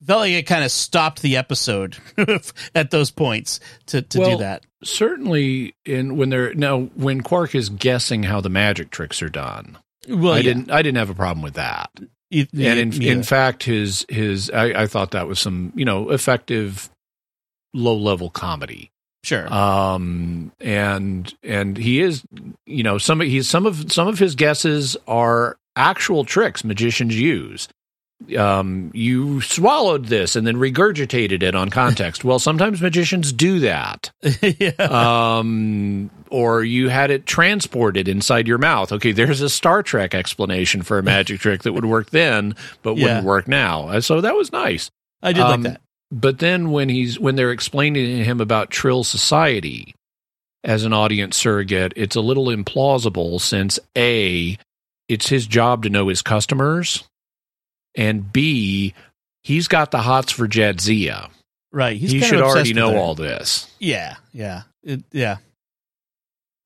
felt 0.06 0.22
like 0.22 0.32
it 0.32 0.44
kind 0.48 0.64
of 0.64 0.72
stopped 0.72 1.22
the 1.22 1.38
episode 1.38 1.98
at 2.76 2.92
those 2.92 3.12
points 3.12 3.60
to 3.88 4.02
to 4.02 4.20
Well, 4.20 4.32
do 4.32 4.38
that. 4.38 4.66
Certainly, 4.84 5.76
in 5.86 6.18
when 6.18 6.30
they're 6.30 6.54
now 6.54 6.82
when 6.96 7.22
Quark 7.22 7.54
is 7.56 7.70
guessing 7.70 8.24
how 8.24 8.42
the 8.42 8.50
magic 8.50 8.90
tricks 8.90 9.22
are 9.22 9.30
done, 9.30 9.78
Well, 10.10 10.34
I 10.34 10.38
yeah. 10.38 10.44
didn't. 10.44 10.72
I 10.72 10.82
didn't 10.82 10.98
have 10.98 11.10
a 11.10 11.16
problem 11.16 11.42
with 11.44 11.54
that. 11.56 11.90
You- 12.30 12.48
and 12.54 12.80
in, 12.80 12.90
me 12.98 13.10
in 13.10 13.24
fact 13.24 13.64
his 13.64 14.06
his 14.08 14.50
I, 14.50 14.84
I 14.84 14.88
thought 14.88 15.12
that 15.12 15.28
was 15.28 15.38
some 15.40 15.74
you 15.76 15.84
know 15.86 16.12
effective 16.12 16.90
low 17.74 17.96
level 17.98 18.30
comedy 18.30 18.90
sure. 19.24 19.52
um 19.54 20.52
and 20.62 21.34
and 21.44 21.78
he 21.78 22.00
is 22.02 22.24
you 22.66 22.84
know 22.84 22.98
some 22.98 23.20
he's 23.20 23.50
some 23.50 23.66
of 23.66 23.92
some 23.92 24.08
of 24.08 24.18
his 24.18 24.36
guesses 24.36 24.96
are 25.08 25.58
actual 25.76 26.24
tricks 26.26 26.64
magicians 26.64 27.18
use 27.20 27.68
um 28.38 28.92
you 28.94 29.42
swallowed 29.42 30.06
this 30.06 30.36
and 30.36 30.46
then 30.48 30.56
regurgitated 30.56 31.44
it 31.44 31.56
on 31.56 31.70
context 31.70 32.24
well 32.24 32.40
sometimes 32.40 32.82
magicians 32.82 33.34
do 33.34 33.60
that 33.60 34.12
yeah. 34.42 34.70
um, 34.80 36.10
or 36.30 36.64
you 36.64 36.88
had 36.90 37.12
it 37.12 37.26
transported 37.26 38.08
inside 38.08 38.48
your 38.48 38.58
mouth. 38.58 38.92
Okay, 38.94 39.12
there's 39.12 39.42
a 39.42 39.50
Star 39.50 39.84
Trek 39.84 40.16
explanation 40.16 40.82
for 40.82 40.98
a 40.98 41.04
magic 41.04 41.42
trick 41.42 41.64
that 41.64 41.74
would 41.74 41.84
work 41.84 42.10
then, 42.12 42.56
but 42.84 42.96
Yeah. 42.96 43.04
wouldn't 43.06 43.26
work 43.26 43.48
now. 43.50 43.90
Uh, 43.90 44.00
So 44.02 44.22
that 44.22 44.34
was 44.36 44.52
nice. 44.54 44.90
I 45.22 45.34
did 45.34 45.42
um, 45.42 45.64
like 45.64 45.74
that. 45.74 45.82
But 46.10 46.40
then 46.40 46.72
when 46.72 46.88
he's 46.88 47.20
when 47.20 47.36
they're 47.36 47.52
explaining 47.52 48.06
to 48.06 48.24
him 48.24 48.40
about 48.40 48.70
Trill 48.70 49.04
Society 49.04 49.94
as 50.64 50.84
an 50.86 50.94
audience 50.94 51.36
surrogate, 51.36 51.92
it's 51.98 52.16
a 52.16 52.22
little 52.22 52.46
implausible 52.46 53.42
since 53.42 53.78
a 53.98 54.58
it's 55.10 55.28
his 55.28 55.48
job 55.48 55.84
to 55.84 55.90
know 55.90 56.08
his 56.08 56.22
customers, 56.22 57.04
and 57.96 58.32
b 58.32 58.94
he's 59.44 59.68
got 59.68 59.92
the 59.92 60.00
hots 60.00 60.32
for 60.32 60.48
Jadzia. 60.48 61.30
Right. 61.72 61.98
He 61.98 62.20
should 62.22 62.42
already 62.42 62.74
know 62.74 62.96
all 62.98 63.16
this. 63.16 63.70
Yeah. 63.80 64.16
Yeah. 64.34 64.64
It, 64.84 65.04
yeah. 65.12 65.38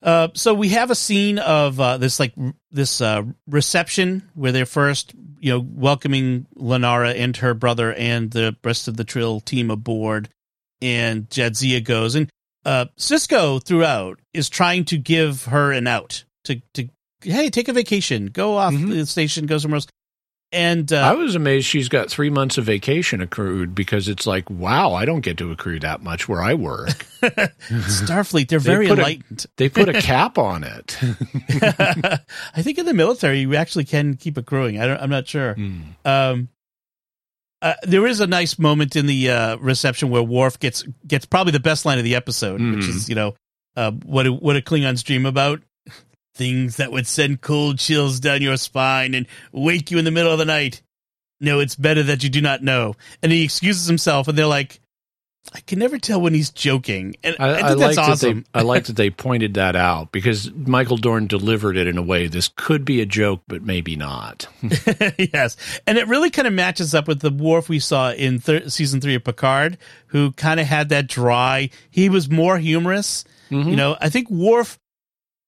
Uh, 0.02 0.28
so 0.34 0.54
we 0.54 0.68
have 0.70 0.90
a 0.90 0.94
scene 0.94 1.38
of 1.38 1.80
uh, 1.80 1.96
this 1.96 2.20
like 2.20 2.34
this 2.70 3.00
uh, 3.00 3.22
reception 3.48 4.28
where 4.34 4.52
they're 4.52 4.66
first, 4.66 5.14
you 5.40 5.52
know, 5.52 5.66
welcoming 5.66 6.46
Lenara 6.56 7.14
and 7.16 7.36
her 7.38 7.54
brother 7.54 7.92
and 7.94 8.30
the 8.30 8.56
rest 8.62 8.88
of 8.88 8.96
the 8.96 9.04
Trill 9.04 9.40
team 9.40 9.70
aboard, 9.70 10.28
and 10.82 11.28
Jadzia 11.30 11.82
goes 11.82 12.14
and 12.14 12.28
uh, 12.64 12.86
Sisko 12.98 13.62
throughout 13.64 14.20
is 14.34 14.48
trying 14.48 14.84
to 14.86 14.98
give 14.98 15.44
her 15.46 15.72
an 15.72 15.86
out 15.86 16.24
to 16.44 16.60
to 16.74 16.88
hey 17.22 17.48
take 17.48 17.68
a 17.68 17.72
vacation, 17.72 18.26
go 18.26 18.56
off 18.56 18.74
Mhm. 18.74 18.90
the 18.90 19.06
station, 19.06 19.46
go 19.46 19.58
somewhere 19.58 19.76
else, 19.76 19.86
and 20.56 20.92
I 20.92 21.10
uh, 21.10 21.16
was 21.16 21.34
amazed 21.34 21.66
she's 21.66 21.88
got 21.88 22.08
three 22.10 22.30
months 22.30 22.56
of 22.58 22.64
vacation 22.64 23.20
accrued 23.20 23.74
because 23.74 24.08
it's 24.08 24.26
like, 24.26 24.48
wow, 24.50 24.92
I 24.94 25.04
don't 25.04 25.20
get 25.20 25.36
to 25.38 25.50
accrue 25.52 25.78
that 25.80 26.02
much 26.02 26.28
where 26.28 26.42
I 26.42 26.54
work. 26.54 26.88
Starfleet 27.20 28.48
they're 28.48 28.58
They 28.58 28.64
very 28.72 28.88
put 28.88 28.98
a- 28.98 29.02
enlightened. 29.02 29.46
they 29.56 29.68
put 29.68 29.88
a 29.88 29.92
cap 30.00 30.38
on 30.38 30.64
it. 30.64 30.98
I 32.54 32.62
think 32.62 32.78
in 32.78 32.86
the 32.86 32.94
military 32.94 33.40
you 33.40 33.54
actually 33.54 33.84
can 33.84 34.16
keep 34.16 34.36
accruing. 34.36 34.80
I 34.80 34.86
don't, 34.86 35.00
I'm 35.00 35.10
not 35.10 35.28
sure. 35.28 35.54
Hmm. 35.54 35.80
Um, 36.04 36.48
uh, 37.62 37.74
there 37.84 38.06
is 38.06 38.20
a 38.20 38.26
nice 38.26 38.58
moment 38.58 38.96
in 38.96 39.06
the 39.06 39.30
uh, 39.30 39.56
reception 39.56 40.10
where 40.10 40.22
Worf 40.22 40.58
gets 40.60 40.82
gets 41.06 41.24
probably 41.24 41.52
the 41.52 41.60
best 41.60 41.84
line 41.86 41.98
of 41.98 42.04
the 42.04 42.14
episode, 42.14 42.60
which 42.60 42.84
Mhm. 42.84 42.88
is 42.88 43.08
you 43.08 43.14
know 43.14 43.34
uh, 43.76 43.92
what 44.04 44.24
do, 44.24 44.32
what 44.34 44.52
do 44.54 44.60
Klingons 44.62 45.02
dream 45.02 45.24
about? 45.26 45.62
Things 46.36 46.76
that 46.76 46.92
would 46.92 47.06
send 47.06 47.40
cold 47.40 47.78
chills 47.78 48.20
down 48.20 48.42
your 48.42 48.58
spine 48.58 49.14
and 49.14 49.26
wake 49.52 49.90
you 49.90 49.98
in 49.98 50.04
the 50.04 50.10
middle 50.10 50.32
of 50.32 50.38
the 50.38 50.44
night. 50.44 50.82
No, 51.40 51.60
it's 51.60 51.74
better 51.74 52.02
that 52.04 52.22
you 52.22 52.28
do 52.28 52.42
not 52.42 52.62
know. 52.62 52.94
And 53.22 53.32
he 53.32 53.42
excuses 53.42 53.86
himself, 53.86 54.28
and 54.28 54.36
they're 54.36 54.46
like, 54.46 54.80
I 55.54 55.60
can 55.60 55.78
never 55.78 55.98
tell 55.98 56.20
when 56.20 56.34
he's 56.34 56.50
joking. 56.50 57.14
And 57.22 57.36
I, 57.38 57.50
I, 57.50 57.54
think 57.54 57.64
I 57.64 57.68
like 57.70 57.78
that's 57.78 57.96
that 57.96 58.10
awesome. 58.10 58.44
they 58.52 58.60
I 58.60 58.62
like 58.62 58.84
that 58.86 58.96
they 58.96 59.10
pointed 59.10 59.54
that 59.54 59.76
out 59.76 60.12
because 60.12 60.52
Michael 60.52 60.96
Dorn 60.96 61.26
delivered 61.26 61.76
it 61.76 61.86
in 61.86 61.98
a 61.98 62.02
way 62.02 62.26
this 62.26 62.48
could 62.48 62.84
be 62.84 63.00
a 63.00 63.06
joke, 63.06 63.42
but 63.46 63.62
maybe 63.62 63.96
not. 63.96 64.48
yes, 65.18 65.56
and 65.86 65.98
it 65.98 66.08
really 66.08 66.30
kind 66.30 66.48
of 66.48 66.54
matches 66.54 66.94
up 66.94 67.06
with 67.08 67.20
the 67.20 67.30
Worf 67.30 67.68
we 67.68 67.78
saw 67.78 68.12
in 68.12 68.40
thir- 68.40 68.68
season 68.68 69.00
three 69.00 69.14
of 69.14 69.24
Picard, 69.24 69.78
who 70.08 70.32
kind 70.32 70.58
of 70.60 70.66
had 70.66 70.88
that 70.88 71.06
dry. 71.06 71.70
He 71.90 72.08
was 72.08 72.28
more 72.28 72.58
humorous. 72.58 73.24
Mhm. 73.50 73.70
You 73.70 73.76
know, 73.76 73.96
I 74.00 74.08
think 74.08 74.28
Worf 74.28 74.78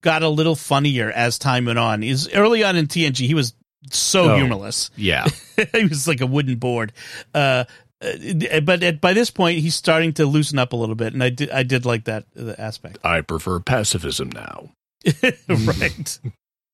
got 0.02 0.22
a 0.22 0.28
little 0.28 0.56
funnier 0.56 1.10
as 1.10 1.38
time 1.38 1.64
went 1.66 1.78
on. 1.78 2.02
Is 2.02 2.28
early 2.34 2.62
on 2.64 2.76
in 2.76 2.86
TNG, 2.86 3.26
he 3.26 3.34
was 3.34 3.54
so 3.90 4.30
Oh. 4.32 4.36
humorless. 4.36 4.90
Yeah. 4.96 5.26
he 5.72 5.86
was 5.86 6.06
like 6.08 6.20
a 6.20 6.26
wooden 6.26 6.56
board. 6.56 6.92
Uh, 7.34 7.64
uh, 8.02 8.60
but 8.60 8.82
at, 8.82 9.00
by 9.00 9.12
this 9.12 9.30
point, 9.30 9.58
he's 9.58 9.74
starting 9.74 10.12
to 10.14 10.26
loosen 10.26 10.58
up 10.58 10.72
a 10.72 10.76
little 10.76 10.94
bit, 10.94 11.12
and 11.14 11.22
I 11.22 11.30
did 11.30 11.50
I 11.50 11.64
did 11.64 11.84
like 11.84 12.04
that 12.04 12.26
uh, 12.38 12.54
aspect. 12.58 12.98
I 13.02 13.22
prefer 13.22 13.58
pacifism 13.60 14.30
now. 14.30 14.70
right, 15.48 16.18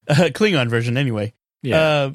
uh, 0.08 0.14
Klingon 0.32 0.68
version 0.68 0.96
anyway. 0.96 1.32
Yeah. 1.62 1.80
Uh, 1.80 2.10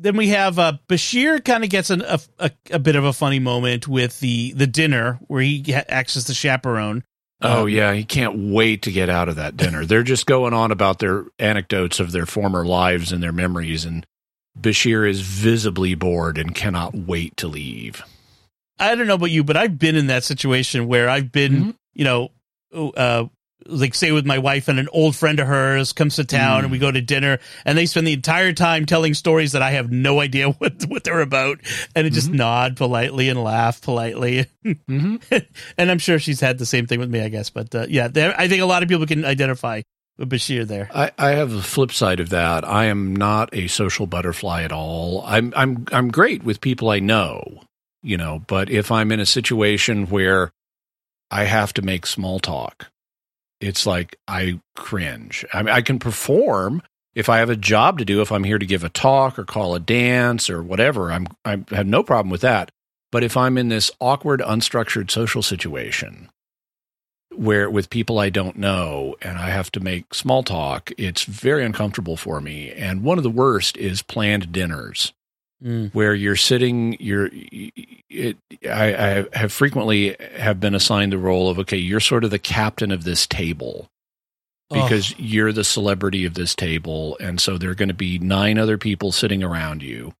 then 0.00 0.16
we 0.16 0.28
have 0.28 0.58
uh, 0.58 0.74
Bashir 0.88 1.44
kind 1.44 1.64
of 1.64 1.70
gets 1.70 1.90
an, 1.90 2.02
a, 2.02 2.20
a 2.38 2.50
a 2.70 2.78
bit 2.78 2.94
of 2.96 3.04
a 3.04 3.12
funny 3.12 3.40
moment 3.40 3.88
with 3.88 4.20
the 4.20 4.52
the 4.52 4.66
dinner 4.66 5.18
where 5.26 5.42
he 5.42 5.62
ha- 5.68 5.84
acts 5.88 6.16
as 6.16 6.26
the 6.26 6.34
chaperone. 6.34 7.02
Oh, 7.42 7.62
um, 7.62 7.68
yeah. 7.68 7.92
He 7.92 8.04
can't 8.04 8.50
wait 8.52 8.82
to 8.82 8.92
get 8.92 9.08
out 9.08 9.28
of 9.28 9.36
that 9.36 9.56
dinner. 9.56 9.84
They're 9.84 10.02
just 10.02 10.26
going 10.26 10.54
on 10.54 10.70
about 10.72 10.98
their 10.98 11.24
anecdotes 11.38 12.00
of 12.00 12.12
their 12.12 12.26
former 12.26 12.64
lives 12.66 13.12
and 13.12 13.22
their 13.22 13.32
memories. 13.32 13.84
And 13.84 14.06
Bashir 14.58 15.08
is 15.08 15.20
visibly 15.20 15.94
bored 15.94 16.38
and 16.38 16.54
cannot 16.54 16.94
wait 16.94 17.36
to 17.38 17.48
leave. 17.48 18.02
I 18.78 18.94
don't 18.94 19.06
know 19.06 19.14
about 19.14 19.30
you, 19.30 19.42
but 19.44 19.56
I've 19.56 19.78
been 19.78 19.96
in 19.96 20.06
that 20.08 20.24
situation 20.24 20.86
where 20.86 21.08
I've 21.08 21.32
been, 21.32 21.52
Mhm. 21.64 21.74
you 21.94 22.04
know, 22.04 22.30
uh, 22.96 23.24
like 23.66 23.94
say 23.94 24.12
with 24.12 24.24
my 24.24 24.38
wife 24.38 24.68
and 24.68 24.78
an 24.78 24.88
old 24.92 25.14
friend 25.16 25.40
of 25.40 25.46
hers 25.46 25.92
comes 25.92 26.16
to 26.16 26.24
town 26.24 26.60
Mm. 26.60 26.64
and 26.64 26.72
we 26.72 26.78
go 26.78 26.90
to 26.90 27.00
dinner 27.00 27.38
and 27.64 27.76
they 27.76 27.86
spend 27.86 28.06
the 28.06 28.12
entire 28.12 28.52
time 28.52 28.86
telling 28.86 29.14
stories 29.14 29.52
that 29.52 29.62
I 29.62 29.72
have 29.72 29.90
no 29.90 30.20
idea 30.20 30.48
what 30.58 30.84
what 30.86 31.04
they're 31.04 31.20
about 31.20 31.58
and 31.94 32.06
I 32.06 32.10
just 32.10 32.30
nod 32.30 32.76
politely 32.76 33.28
and 33.28 33.42
laugh 33.42 33.82
politely 33.82 34.46
Mm-hmm. 34.64 35.16
and 35.78 35.90
I'm 35.90 35.98
sure 35.98 36.18
she's 36.18 36.40
had 36.40 36.58
the 36.58 36.66
same 36.66 36.86
thing 36.86 36.98
with 37.00 37.10
me 37.10 37.20
I 37.20 37.28
guess 37.28 37.50
but 37.50 37.74
uh, 37.74 37.86
yeah 37.88 38.08
there, 38.08 38.34
I 38.38 38.48
think 38.48 38.62
a 38.62 38.66
lot 38.66 38.82
of 38.82 38.88
people 38.88 39.06
can 39.06 39.24
identify 39.24 39.82
with 40.18 40.30
Bashir 40.30 40.66
there 40.66 40.88
I, 40.94 41.10
I 41.18 41.30
have 41.30 41.50
the 41.50 41.62
flip 41.62 41.92
side 41.92 42.20
of 42.20 42.30
that. 42.30 42.64
I 42.66 42.86
am 42.86 43.14
not 43.14 43.50
a 43.52 43.66
social 43.68 44.06
butterfly 44.06 44.62
at 44.62 44.72
all. 44.72 45.22
I'm 45.26 45.52
I'm 45.56 45.84
I'm 45.92 46.10
great 46.10 46.42
with 46.42 46.60
people 46.60 46.90
I 46.90 46.98
know, 47.00 47.62
you 48.02 48.16
know, 48.16 48.40
but 48.46 48.70
if 48.70 48.90
I'm 48.90 49.12
in 49.12 49.20
a 49.20 49.26
situation 49.26 50.06
where 50.06 50.50
I 51.30 51.44
have 51.44 51.72
to 51.74 51.82
make 51.82 52.04
small 52.06 52.40
talk, 52.40 52.90
it's 53.60 53.86
like 53.86 54.16
I 54.26 54.60
cringe. 54.76 55.44
I 55.52 55.62
mean, 55.62 55.74
I 55.74 55.82
can 55.82 55.98
perform 55.98 56.82
if 57.14 57.28
I 57.28 57.38
have 57.38 57.50
a 57.50 57.56
job 57.56 57.98
to 57.98 58.04
do, 58.04 58.20
if 58.20 58.30
I'm 58.30 58.44
here 58.44 58.58
to 58.58 58.66
give 58.66 58.84
a 58.84 58.88
talk 58.88 59.38
or 59.38 59.44
call 59.44 59.74
a 59.74 59.80
dance 59.80 60.48
or 60.48 60.62
whatever. 60.62 61.10
I'm 61.10 61.26
I 61.44 61.62
have 61.70 61.86
no 61.86 62.02
problem 62.02 62.30
with 62.30 62.42
that. 62.42 62.70
But 63.10 63.24
if 63.24 63.36
I'm 63.36 63.56
in 63.56 63.68
this 63.68 63.90
awkward, 64.00 64.40
unstructured 64.40 65.10
social 65.10 65.42
situation, 65.42 66.30
where 67.34 67.70
with 67.70 67.90
people 67.90 68.18
I 68.18 68.30
don't 68.30 68.56
know 68.56 69.16
and 69.22 69.38
I 69.38 69.50
have 69.50 69.72
to 69.72 69.80
make 69.80 70.14
small 70.14 70.42
talk, 70.42 70.92
it's 70.98 71.24
very 71.24 71.64
uncomfortable 71.64 72.16
for 72.16 72.40
me. 72.40 72.70
And 72.72 73.02
one 73.02 73.18
of 73.18 73.24
the 73.24 73.30
worst 73.30 73.76
is 73.76 74.02
planned 74.02 74.52
dinners 74.52 75.12
Mm. 75.64 75.92
where 75.92 76.14
you're 76.14 76.36
sitting, 76.36 76.96
you're, 77.00 77.30
it, 77.32 78.36
I, 78.64 78.94
I 78.94 79.38
have 79.38 79.52
frequently 79.52 80.14
have 80.36 80.60
been 80.60 80.74
assigned 80.74 81.12
the 81.12 81.18
role 81.18 81.50
of, 81.50 81.58
okay, 81.58 81.76
you're 81.76 81.98
sort 81.98 82.22
of 82.22 82.30
the 82.30 82.38
captain 82.38 82.92
of 82.92 83.02
this 83.02 83.26
table 83.26 83.88
because 84.70 85.18
you're 85.18 85.52
the 85.52 85.64
celebrity 85.64 86.24
of 86.24 86.34
this 86.34 86.54
table. 86.54 87.16
And 87.20 87.40
so 87.40 87.58
there 87.58 87.70
are 87.70 87.74
going 87.74 87.88
to 87.88 87.94
be 87.94 88.18
nine 88.18 88.58
other 88.58 88.78
people 88.78 89.12
sitting 89.12 89.42
around 89.42 89.82
you. 89.82 90.14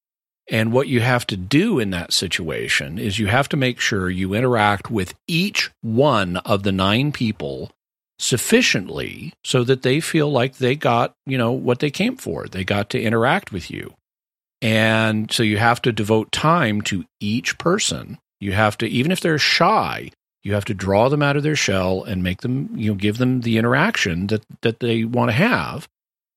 And 0.51 0.73
what 0.73 0.89
you 0.89 1.01
have 1.01 1.27
to 1.27 1.37
do 1.37 1.79
in 1.79 1.91
that 1.91 2.13
situation 2.13 2.99
is 2.99 3.19
you 3.19 3.27
have 3.27 3.49
to 3.51 3.57
make 3.57 3.81
sure 3.81 4.09
you 4.09 4.33
interact 4.33 4.91
with 4.91 5.15
each 5.27 5.71
one 5.83 6.39
of 6.39 6.63
the 6.63 6.73
nine 6.73 7.13
people 7.13 7.71
sufficiently 8.19 9.35
so 9.45 9.63
that 9.65 9.83
they 9.83 10.01
feel 10.01 10.33
like 10.33 10.57
they 10.57 10.75
got, 10.75 11.15
you 11.27 11.37
know, 11.37 11.53
what 11.53 11.81
they 11.81 11.91
came 11.91 12.17
for. 12.17 12.47
They 12.47 12.65
got 12.65 12.89
to 12.91 13.01
interact 13.01 13.53
with 13.53 13.71
you. 13.71 13.95
And 14.61 15.31
so 15.31 15.43
you 15.43 15.59
have 15.59 15.81
to 15.83 15.93
devote 15.93 16.33
time 16.33 16.81
to 16.83 17.05
each 17.21 17.59
person. 17.59 18.19
You 18.41 18.53
have 18.53 18.77
to, 18.79 18.89
even 18.89 19.13
if 19.13 19.21
they're 19.21 19.39
shy, 19.39 20.11
you 20.43 20.55
have 20.55 20.65
to 20.67 20.75
draw 20.75 21.09
them 21.09 21.23
out 21.23 21.37
of 21.37 21.43
their 21.43 21.57
shell 21.57 22.05
and 22.05 22.23
make 22.23 22.41
them, 22.41 22.71
you 22.75 22.91
know, 22.91 22.97
give 22.97 23.19
them 23.19 23.43
the 23.43 23.59
interaction 23.59 24.29
that, 24.29 24.45
that 24.63 24.81
they 24.81 25.05
want 25.05 25.31
to 25.31 25.35
have. 25.35 25.89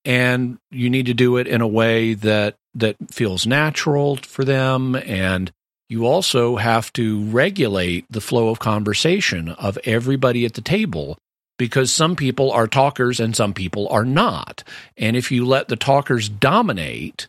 And 0.03 0.57
you 0.71 0.89
need 0.89 1.05
to 1.07 1.13
do 1.13 1.37
it 1.37 1.47
in 1.47 1.61
a 1.61 1.67
way 1.67 2.15
that, 2.15 2.55
that 2.75 2.95
feels 3.11 3.45
natural 3.45 4.17
for 4.17 4.43
them. 4.43 4.95
And 4.95 5.51
you 5.89 6.05
also 6.05 6.55
have 6.55 6.91
to 6.93 7.23
regulate 7.25 8.05
the 8.09 8.21
flow 8.21 8.49
of 8.49 8.59
conversation 8.59 9.49
of 9.49 9.77
everybody 9.83 10.45
at 10.45 10.53
the 10.53 10.61
table 10.61 11.17
because 11.57 11.91
some 11.91 12.15
people 12.15 12.51
are 12.51 12.65
talkers 12.65 13.19
and 13.19 13.35
some 13.35 13.53
people 13.53 13.87
are 13.89 14.05
not. 14.05 14.63
And 14.97 15.15
if 15.15 15.31
you 15.31 15.45
let 15.45 15.67
the 15.67 15.75
talkers 15.75 16.27
dominate, 16.27 17.27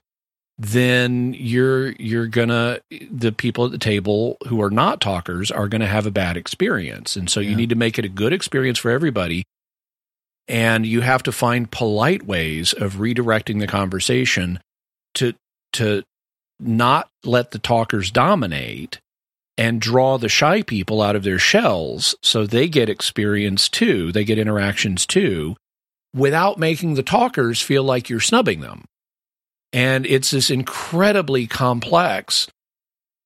then 0.65 1.35
you're 1.37 1.91
you're 1.93 2.29
gonna 2.29 2.79
the 3.11 3.33
people 3.33 3.65
at 3.65 3.73
the 3.73 3.79
table 3.79 4.37
who 4.47 4.63
are 4.63 4.71
not 4.71 5.01
talkers 5.01 5.51
are 5.51 5.67
gonna 5.67 5.89
have 5.89 6.07
a 6.07 6.11
bad 6.13 6.37
experience. 6.37 7.17
And 7.17 7.29
so 7.29 7.41
you 7.41 7.57
need 7.57 7.71
to 7.71 7.75
make 7.75 7.99
it 7.99 8.05
a 8.05 8.09
good 8.09 8.33
experience 8.33 8.79
for 8.79 8.91
everybody. 8.91 9.45
And 10.47 10.87
you 10.87 11.01
have 11.01 11.25
to 11.25 11.33
find 11.33 11.71
polite 11.71 12.25
ways 12.27 12.73
of 12.75 12.95
redirecting 12.95 13.59
the 13.59 13.67
conversation 13.67 14.61
to 15.15 15.35
to 15.73 16.05
not 16.61 17.09
let 17.25 17.51
the 17.51 17.59
talkers 17.59 18.13
dominate 18.13 19.01
and 19.59 19.81
draw 19.81 20.17
the 20.17 20.29
shy 20.29 20.63
people 20.63 21.03
out 21.03 21.17
of 21.17 21.25
their 21.25 21.41
shells 21.41 22.15
so 22.23 22.47
they 22.47 22.69
get 22.69 22.89
experience 22.89 23.69
too 23.69 24.13
they 24.13 24.25
get 24.25 24.39
interactions 24.39 25.05
too 25.05 25.57
without 26.15 26.59
making 26.59 26.95
the 26.95 27.03
talkers 27.03 27.61
feel 27.61 27.83
like 27.83 28.09
you're 28.09 28.21
snubbing 28.21 28.61
them 28.61 28.85
and 29.73 30.05
it's 30.07 30.31
this 30.31 30.51
incredibly 30.51 31.47
complex 31.47 32.49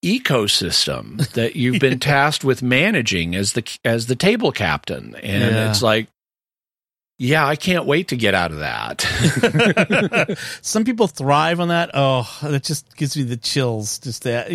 ecosystem 0.05 1.27
that 1.33 1.57
you've 1.57 1.81
been 1.81 1.99
tasked 1.99 2.45
with 2.45 2.63
managing 2.63 3.35
as 3.35 3.53
the 3.55 3.65
as 3.85 4.07
the 4.07 4.17
table 4.17 4.53
captain 4.53 5.15
and 5.17 5.43
Yeah. 5.55 5.71
it's 5.71 5.83
like 5.83 6.09
yeah 7.19 7.47
i 7.47 7.57
can't 7.57 7.87
wait 7.87 8.09
to 8.09 8.17
get 8.17 8.35
out 8.35 8.53
of 8.53 8.59
that 8.59 9.01
Some 10.63 10.85
people 10.85 11.07
thrive 11.07 11.61
on 11.61 11.69
that. 11.69 11.91
Oh, 11.95 12.29
that 12.43 12.63
just 12.63 12.97
gives 12.97 13.17
me 13.17 13.23
the 13.23 13.37
chills. 13.37 13.99
Just 13.99 14.25
that 14.25 14.49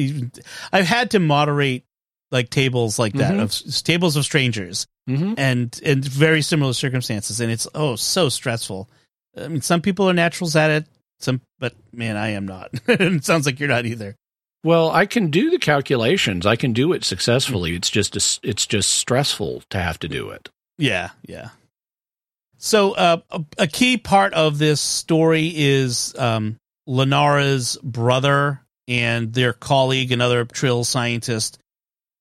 I've 0.71 0.85
had 0.85 1.11
to 1.11 1.19
moderate 1.19 1.85
like 2.31 2.49
tables 2.49 2.99
like 2.99 3.13
that 3.13 3.33
Mhm. 3.33 3.41
of 3.77 3.83
tables 3.83 4.15
of 4.15 4.23
strangers 4.25 4.85
Mhm. 5.09 5.35
and 5.37 5.79
in 5.83 6.01
very 6.01 6.41
similar 6.41 6.73
circumstances, 6.73 7.39
and 7.39 7.51
it's 7.51 7.67
oh 7.73 7.95
so 7.95 8.29
stressful. 8.29 8.89
I 9.37 9.47
mean, 9.47 9.61
some 9.61 9.81
people 9.81 10.09
are 10.09 10.13
naturals 10.13 10.55
at 10.55 10.69
it. 10.69 10.85
Some, 11.23 11.41
but 11.59 11.73
man, 11.93 12.17
I 12.17 12.29
am 12.29 12.45
not. 12.47 12.69
it 12.87 13.23
sounds 13.25 13.45
like 13.45 13.59
you're 13.59 13.69
not 13.69 13.85
either. 13.85 14.15
well 14.63 14.91
i 14.91 15.05
can 15.05 15.31
do 15.31 15.49
the 15.49 15.57
calculations 15.57 16.45
i 16.45 16.55
can 16.55 16.71
do 16.73 16.93
it 16.93 17.03
successfully 17.03 17.75
it's 17.75 17.89
just 17.89 18.15
a, 18.15 18.39
it's 18.47 18.65
just 18.67 18.91
stressful 18.93 19.63
to 19.69 19.79
have 19.79 19.97
to 19.99 20.07
do 20.07 20.29
it 20.29 20.49
Yeah, 20.77 21.09
yeah. 21.27 21.49
So 22.57 22.93
uh, 22.93 23.17
a, 23.31 23.43
a 23.59 23.67
key 23.67 23.97
part 23.97 24.33
of 24.35 24.59
this 24.59 24.79
story 24.81 25.51
is 25.55 26.13
um, 26.17 26.57
Lenara's 26.87 27.77
brother 27.81 28.61
and 28.87 29.33
their 29.33 29.53
colleague, 29.53 30.11
another 30.11 30.45
Trill 30.45 30.83
scientist, 30.83 31.57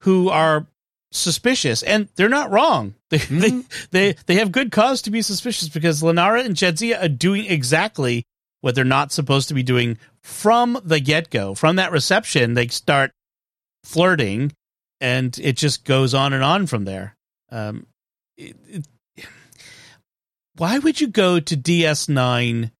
who 0.03 0.31
are 0.31 0.67
suspicious, 1.13 1.83
and 1.83 2.09
they're 2.17 2.29
not 2.29 2.51
wrong. 2.51 2.95
They 3.11 3.19
they, 3.19 3.63
they 3.91 4.15
they 4.27 4.35
have 4.37 4.53
good 4.53 4.71
cause 4.73 5.03
to 5.03 5.11
be 5.11 5.21
suspicious 5.21 5.69
because 5.69 6.01
Lenara 6.03 6.45
and 6.45 6.55
Jadzia 6.57 7.03
are 7.03 7.09
doing 7.09 7.45
exactly 7.47 8.25
what 8.61 8.75
they're 8.75 8.85
not 8.85 9.13
supposed 9.13 9.49
to 9.49 9.55
be 9.55 9.63
doing 9.63 9.99
from 10.23 10.79
the 10.85 11.01
get 11.01 11.31
go. 11.31 11.55
From 11.55 11.77
that 11.77 11.93
reception, 11.93 12.55
they 12.55 12.69
start 12.69 13.13
flirting, 13.85 14.53
and 15.01 15.39
it 15.43 15.57
just 15.57 15.85
goes 15.85 16.15
on 16.15 16.33
and 16.33 16.45
on 16.45 16.67
from 16.67 16.85
there. 16.85 17.17
Um, 17.51 17.87
it, 18.37 18.57
it, 18.69 18.87
why 20.57 20.79
would 20.79 21.01
you 21.01 21.09
go 21.09 21.41
to 21.41 21.57
DS9 21.57 22.71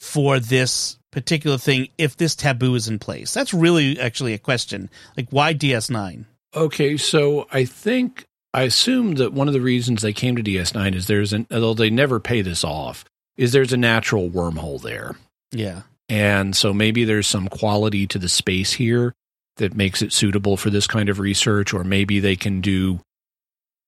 for 0.00 0.40
this 0.40 0.98
particular 1.12 1.58
thing 1.58 1.88
if 1.96 2.16
this 2.16 2.34
taboo 2.34 2.74
is 2.74 2.88
in 2.88 2.98
place? 2.98 3.32
That's 3.32 3.54
really 3.54 3.98
actually 4.00 4.34
a 4.34 4.38
question. 4.38 4.90
Like, 5.16 5.28
why 5.30 5.54
DS9? 5.54 6.24
Okay, 6.56 6.96
so 6.96 7.46
I 7.52 7.64
think 7.64 8.24
I 8.54 8.62
assume 8.62 9.14
that 9.16 9.32
one 9.32 9.46
of 9.46 9.54
the 9.54 9.60
reasons 9.60 10.02
they 10.02 10.12
came 10.12 10.36
to 10.36 10.42
DS9 10.42 10.94
is 10.94 11.06
there's 11.06 11.32
an 11.32 11.46
although 11.50 11.74
they 11.74 11.90
never 11.90 12.18
pay 12.18 12.42
this 12.42 12.64
off, 12.64 13.04
is 13.36 13.52
there's 13.52 13.72
a 13.72 13.76
natural 13.76 14.28
wormhole 14.30 14.80
there. 14.82 15.14
Yeah. 15.52 15.82
And 16.08 16.56
so 16.56 16.72
maybe 16.72 17.04
there's 17.04 17.26
some 17.26 17.48
quality 17.48 18.06
to 18.08 18.18
the 18.18 18.28
space 18.28 18.72
here 18.72 19.14
that 19.56 19.74
makes 19.74 20.00
it 20.02 20.12
suitable 20.12 20.56
for 20.56 20.70
this 20.70 20.86
kind 20.86 21.08
of 21.08 21.18
research, 21.18 21.74
or 21.74 21.84
maybe 21.84 22.20
they 22.20 22.36
can 22.36 22.60
do 22.60 23.00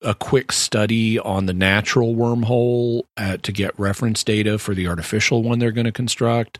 a 0.02 0.14
quick 0.14 0.50
study 0.52 1.18
on 1.18 1.46
the 1.46 1.52
natural 1.52 2.14
wormhole 2.14 3.02
uh, 3.16 3.36
to 3.38 3.52
get 3.52 3.78
reference 3.78 4.24
data 4.24 4.58
for 4.58 4.74
the 4.74 4.86
artificial 4.88 5.42
one 5.42 5.58
they're 5.58 5.70
going 5.72 5.84
to 5.84 5.92
construct. 5.92 6.58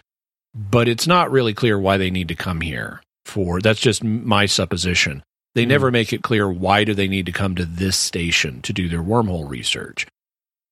But 0.55 0.89
it's 0.89 1.07
not 1.07 1.31
really 1.31 1.55
clear 1.55 1.79
why 1.79 1.97
they 1.97 2.11
need 2.11 2.29
to 2.29 2.35
come 2.35 2.61
here 2.61 3.01
for 3.25 3.61
that's 3.61 3.81
just 3.81 4.03
my 4.03 4.47
supposition. 4.47 5.23
They 5.55 5.65
Mhm. 5.65 5.69
never 5.69 5.91
make 5.91 6.13
it 6.13 6.23
clear 6.23 6.51
why 6.51 6.85
do 6.85 6.95
they 6.95 7.09
need 7.09 7.27
to 7.27 7.33
come 7.33 7.55
to 7.57 7.65
this 7.65 7.97
station 7.97 8.61
to 8.63 8.73
do 8.73 8.89
their 8.89 9.03
wormhole 9.03 9.49
research. 9.49 10.07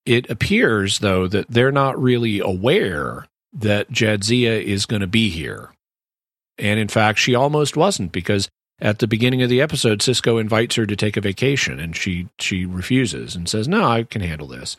It 0.04 0.28
appears 0.30 0.98
though 1.00 1.26
that 1.28 1.46
they're 1.48 1.72
not 1.72 2.00
really 2.00 2.38
aware 2.40 3.26
that 3.52 3.90
Jadzia 3.90 4.62
is 4.62 4.86
going 4.86 5.00
to 5.00 5.06
be 5.06 5.30
here. 5.30 5.72
And 6.58 6.78
in 6.78 6.88
fact, 6.88 7.18
she 7.18 7.34
almost 7.34 7.76
wasn't 7.76 8.12
because 8.12 8.48
at 8.80 8.98
the 8.98 9.06
beginning 9.06 9.42
of 9.42 9.50
the 9.50 9.60
episode, 9.60 10.00
Sisko 10.00 10.40
invites 10.40 10.76
her 10.76 10.86
to 10.86 10.96
take 10.96 11.16
a 11.16 11.20
vacation 11.20 11.80
and 11.80 11.96
she 11.96 12.28
she 12.38 12.64
refuses 12.66 13.34
and 13.34 13.48
says, 13.48 13.68
"No, 13.68 13.84
I 13.84 14.04
can 14.04 14.22
handle 14.22 14.48
this." 14.48 14.76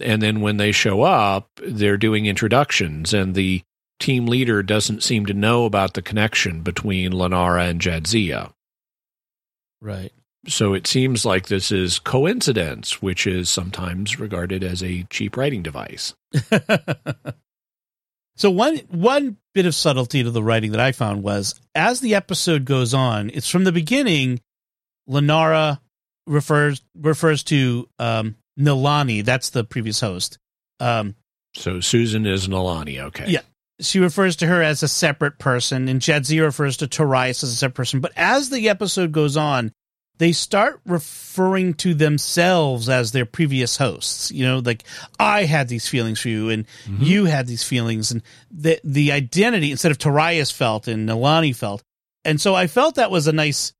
And 0.00 0.22
then 0.22 0.40
when 0.40 0.56
they 0.56 0.72
show 0.72 1.02
up, 1.02 1.48
they're 1.62 1.98
doing 1.98 2.26
introductions 2.26 3.12
and 3.12 3.34
the 3.34 3.62
team 3.98 4.26
leader 4.26 4.62
doesn't 4.62 5.02
seem 5.02 5.26
to 5.26 5.34
know 5.34 5.66
about 5.66 5.92
the 5.92 6.02
connection 6.02 6.62
between 6.62 7.12
Lenara 7.12 7.68
and 7.68 7.80
Jadzia. 7.80 8.52
Right. 9.82 10.12
So 10.46 10.72
it 10.72 10.86
seems 10.86 11.26
like 11.26 11.48
this 11.48 11.70
is 11.70 11.98
coincidence, 11.98 13.02
which 13.02 13.26
is 13.26 13.50
sometimes 13.50 14.18
regarded 14.18 14.64
as 14.64 14.82
a 14.82 15.02
cheap 15.04 15.36
writing 15.36 15.62
device. 15.62 16.14
so 18.36 18.50
one 18.50 18.78
one 18.88 19.36
bit 19.54 19.66
of 19.66 19.74
subtlety 19.74 20.22
to 20.22 20.30
the 20.30 20.42
writing 20.42 20.70
that 20.70 20.80
I 20.80 20.92
found 20.92 21.22
was 21.22 21.60
as 21.74 22.00
the 22.00 22.14
episode 22.14 22.64
goes 22.64 22.94
on, 22.94 23.30
it's 23.34 23.50
from 23.50 23.64
the 23.64 23.72
beginning. 23.72 24.40
Lenara 25.08 25.80
refers 26.26 26.80
refers 26.94 27.42
to 27.44 27.88
um, 27.98 28.36
Nilani. 28.58 29.24
That's 29.24 29.50
the 29.50 29.64
previous 29.64 30.00
host. 30.00 30.38
Um, 30.78 31.16
so 31.54 31.80
Susan 31.80 32.26
is 32.26 32.48
Nilani. 32.48 33.00
Okay. 33.00 33.26
Yeah. 33.28 33.40
She 33.80 33.98
refers 33.98 34.36
to 34.36 34.46
her 34.46 34.62
as 34.62 34.82
a 34.82 34.88
separate 34.88 35.38
person, 35.38 35.88
and 35.88 36.00
Jadzia 36.00 36.42
refers 36.42 36.76
to 36.78 36.86
Torias 36.86 37.42
as 37.42 37.50
a 37.50 37.56
separate 37.56 37.76
person. 37.76 38.00
But 38.00 38.12
as 38.14 38.50
the 38.50 38.68
episode 38.68 39.10
goes 39.10 39.38
on, 39.38 39.72
they 40.20 40.32
start 40.32 40.82
referring 40.84 41.72
to 41.72 41.94
themselves 41.94 42.90
as 42.90 43.10
their 43.10 43.24
previous 43.24 43.78
hosts. 43.78 44.30
You 44.30 44.44
know, 44.44 44.58
like 44.58 44.84
I 45.18 45.44
had 45.44 45.66
these 45.66 45.88
feelings 45.88 46.20
for 46.20 46.28
you, 46.28 46.50
and 46.50 46.66
mm-hmm. 46.84 47.02
you 47.02 47.24
had 47.24 47.46
these 47.46 47.64
feelings, 47.64 48.12
and 48.12 48.22
the 48.50 48.78
the 48.84 49.12
identity 49.12 49.70
instead 49.70 49.90
of 49.90 49.96
Torias 49.96 50.52
felt 50.52 50.88
and 50.88 51.08
Nilani 51.08 51.56
felt, 51.56 51.82
and 52.26 52.38
so 52.38 52.54
I 52.54 52.66
felt 52.66 52.96
that 52.96 53.10
was 53.10 53.28
a 53.28 53.32
nice, 53.32 53.72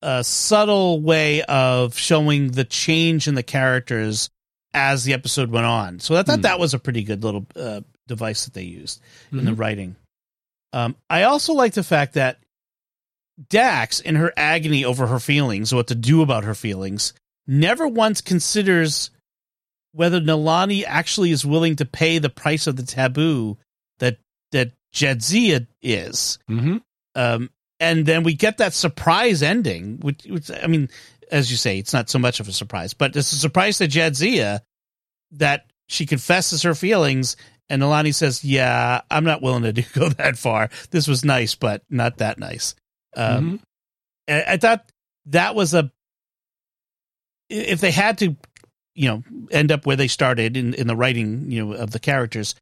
uh, 0.00 0.22
subtle 0.22 1.02
way 1.02 1.42
of 1.42 1.98
showing 1.98 2.52
the 2.52 2.64
change 2.64 3.28
in 3.28 3.34
the 3.34 3.42
characters 3.42 4.30
as 4.72 5.04
the 5.04 5.12
episode 5.12 5.50
went 5.50 5.66
on. 5.66 6.00
So 6.00 6.16
I 6.16 6.22
thought 6.22 6.38
mm. 6.38 6.42
that 6.42 6.58
was 6.58 6.72
a 6.72 6.78
pretty 6.78 7.04
good 7.04 7.22
little 7.22 7.46
uh, 7.54 7.82
device 8.08 8.46
that 8.46 8.54
they 8.54 8.62
used 8.62 9.02
mm-hmm. 9.26 9.40
in 9.40 9.44
the 9.44 9.50
mm-hmm. 9.50 9.60
writing. 9.60 9.96
Um, 10.72 10.96
I 11.10 11.24
also 11.24 11.52
like 11.52 11.74
the 11.74 11.84
fact 11.84 12.14
that 12.14 12.38
Dax, 13.48 14.00
in 14.00 14.14
her 14.16 14.32
agony 14.36 14.84
over 14.84 15.06
her 15.06 15.18
feelings, 15.18 15.74
what 15.74 15.88
to 15.88 15.94
do 15.94 16.22
about 16.22 16.44
her 16.44 16.54
feelings, 16.54 17.12
never 17.46 17.86
once 17.88 18.20
considers 18.20 19.10
whether 19.92 20.20
Nilani 20.20 20.84
actually 20.86 21.30
is 21.30 21.44
willing 21.44 21.76
to 21.76 21.84
pay 21.84 22.18
the 22.18 22.28
price 22.28 22.66
of 22.66 22.76
the 22.76 22.82
taboo 22.82 23.58
that 23.98 24.18
that 24.52 24.72
Jadzia 24.92 25.66
is. 25.82 26.38
Mm-hmm. 26.48 26.78
Um, 27.14 27.50
and 27.80 28.06
then 28.06 28.22
we 28.22 28.34
get 28.34 28.58
that 28.58 28.72
surprise 28.72 29.42
ending, 29.42 29.98
which, 29.98 30.24
which, 30.24 30.50
I 30.50 30.68
mean, 30.68 30.88
as 31.30 31.50
you 31.50 31.56
say, 31.56 31.78
it's 31.78 31.92
not 31.92 32.08
so 32.08 32.18
much 32.18 32.40
of 32.40 32.48
a 32.48 32.52
surprise, 32.52 32.94
but 32.94 33.16
it's 33.16 33.32
a 33.32 33.36
surprise 33.36 33.78
to 33.78 33.88
Jadzia 33.88 34.60
that 35.32 35.66
she 35.88 36.06
confesses 36.06 36.62
her 36.62 36.74
feelings, 36.74 37.36
and 37.68 37.82
Nilani 37.82 38.14
says, 38.14 38.44
"Yeah, 38.44 39.02
I'm 39.10 39.24
not 39.24 39.42
willing 39.42 39.64
to 39.64 39.72
do, 39.72 39.82
go 39.94 40.08
that 40.10 40.38
far. 40.38 40.70
This 40.90 41.08
was 41.08 41.24
nice, 41.24 41.54
but 41.54 41.82
not 41.90 42.18
that 42.18 42.38
nice." 42.38 42.74
Um, 43.16 43.60
mm-hmm. 44.28 44.50
I 44.50 44.56
thought 44.56 44.90
that 45.26 45.54
was 45.54 45.74
a 45.74 45.90
if 47.50 47.80
they 47.80 47.90
had 47.90 48.18
to, 48.18 48.36
you 48.94 49.08
know, 49.08 49.22
end 49.50 49.70
up 49.70 49.86
where 49.86 49.96
they 49.96 50.08
started 50.08 50.56
in 50.56 50.74
in 50.74 50.86
the 50.86 50.96
writing, 50.96 51.50
you 51.50 51.64
know, 51.64 51.72
of 51.74 51.90
the 51.90 51.98
characters, 51.98 52.54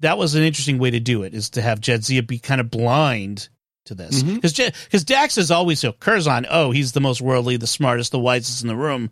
that 0.00 0.18
was 0.18 0.34
an 0.34 0.42
interesting 0.42 0.78
way 0.78 0.90
to 0.90 1.00
do 1.00 1.22
it. 1.22 1.34
Is 1.34 1.50
to 1.50 1.62
have 1.62 1.80
Jadzia 1.80 2.26
be 2.26 2.38
kind 2.38 2.60
of 2.60 2.70
blind 2.70 3.48
to 3.86 3.94
this 3.94 4.22
because 4.22 4.54
mm-hmm. 4.54 4.84
because 4.84 5.04
Dax 5.04 5.38
is 5.38 5.50
always 5.50 5.80
so 5.80 5.92
Curzon. 5.92 6.46
Oh, 6.48 6.70
he's 6.70 6.92
the 6.92 7.00
most 7.00 7.20
worldly, 7.20 7.56
the 7.56 7.66
smartest, 7.66 8.12
the 8.12 8.18
wisest 8.18 8.62
in 8.62 8.68
the 8.68 8.76
room. 8.76 9.10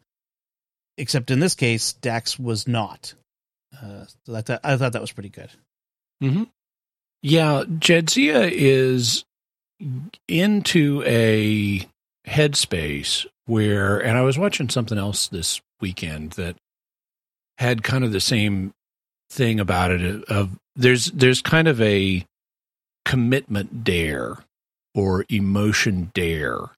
Except 0.97 1.31
in 1.31 1.41
this 1.41 1.55
case, 1.55 1.95
Dax 1.95 2.39
was 2.39 2.69
not. 2.69 3.15
Uh, 3.75 4.05
so 4.27 4.35
I 4.35 4.43
thought 4.43 4.61
I 4.65 4.77
thought 4.77 4.93
that 4.93 5.01
was 5.01 5.13
pretty 5.13 5.31
good. 5.31 5.51
Mm-hmm. 6.23 6.45
Yeah, 7.23 7.65
Jadzia 7.67 8.51
is 8.51 9.25
into 10.29 11.03
a 11.07 11.87
headspace 12.27 13.27
where, 13.47 13.99
and 13.99 14.17
I 14.17 14.23
was 14.23 14.39
watching 14.39 14.69
something 14.69 14.99
else 14.99 15.29
this 15.29 15.61
weekend 15.81 16.33
that 16.33 16.57
had 17.59 17.83
kind 17.83 18.05
of 18.05 18.13
the 18.13 18.21
same 18.21 18.73
thing 19.31 19.61
about 19.61 19.91
it 19.93 20.25
of 20.25 20.59
there's 20.75 21.07
there's 21.07 21.41
kind 21.41 21.69
of 21.69 21.81
a 21.81 22.25
commitment 23.05 23.85
dare 23.85 24.39
or 24.95 25.25
emotion 25.29 26.11
dare 26.15 26.71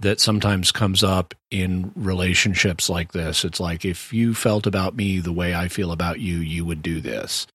that 0.00 0.20
sometimes 0.20 0.70
comes 0.70 1.02
up 1.02 1.34
in 1.50 1.90
relationships 1.96 2.88
like 2.88 3.12
this. 3.12 3.44
It's 3.44 3.58
like 3.58 3.84
if 3.84 4.12
you 4.12 4.32
felt 4.32 4.66
about 4.66 4.94
me 4.94 5.18
the 5.18 5.32
way 5.32 5.54
I 5.54 5.68
feel 5.68 5.90
about 5.90 6.20
you, 6.20 6.36
you 6.38 6.64
would 6.64 6.82
do 6.82 7.00
this. 7.00 7.46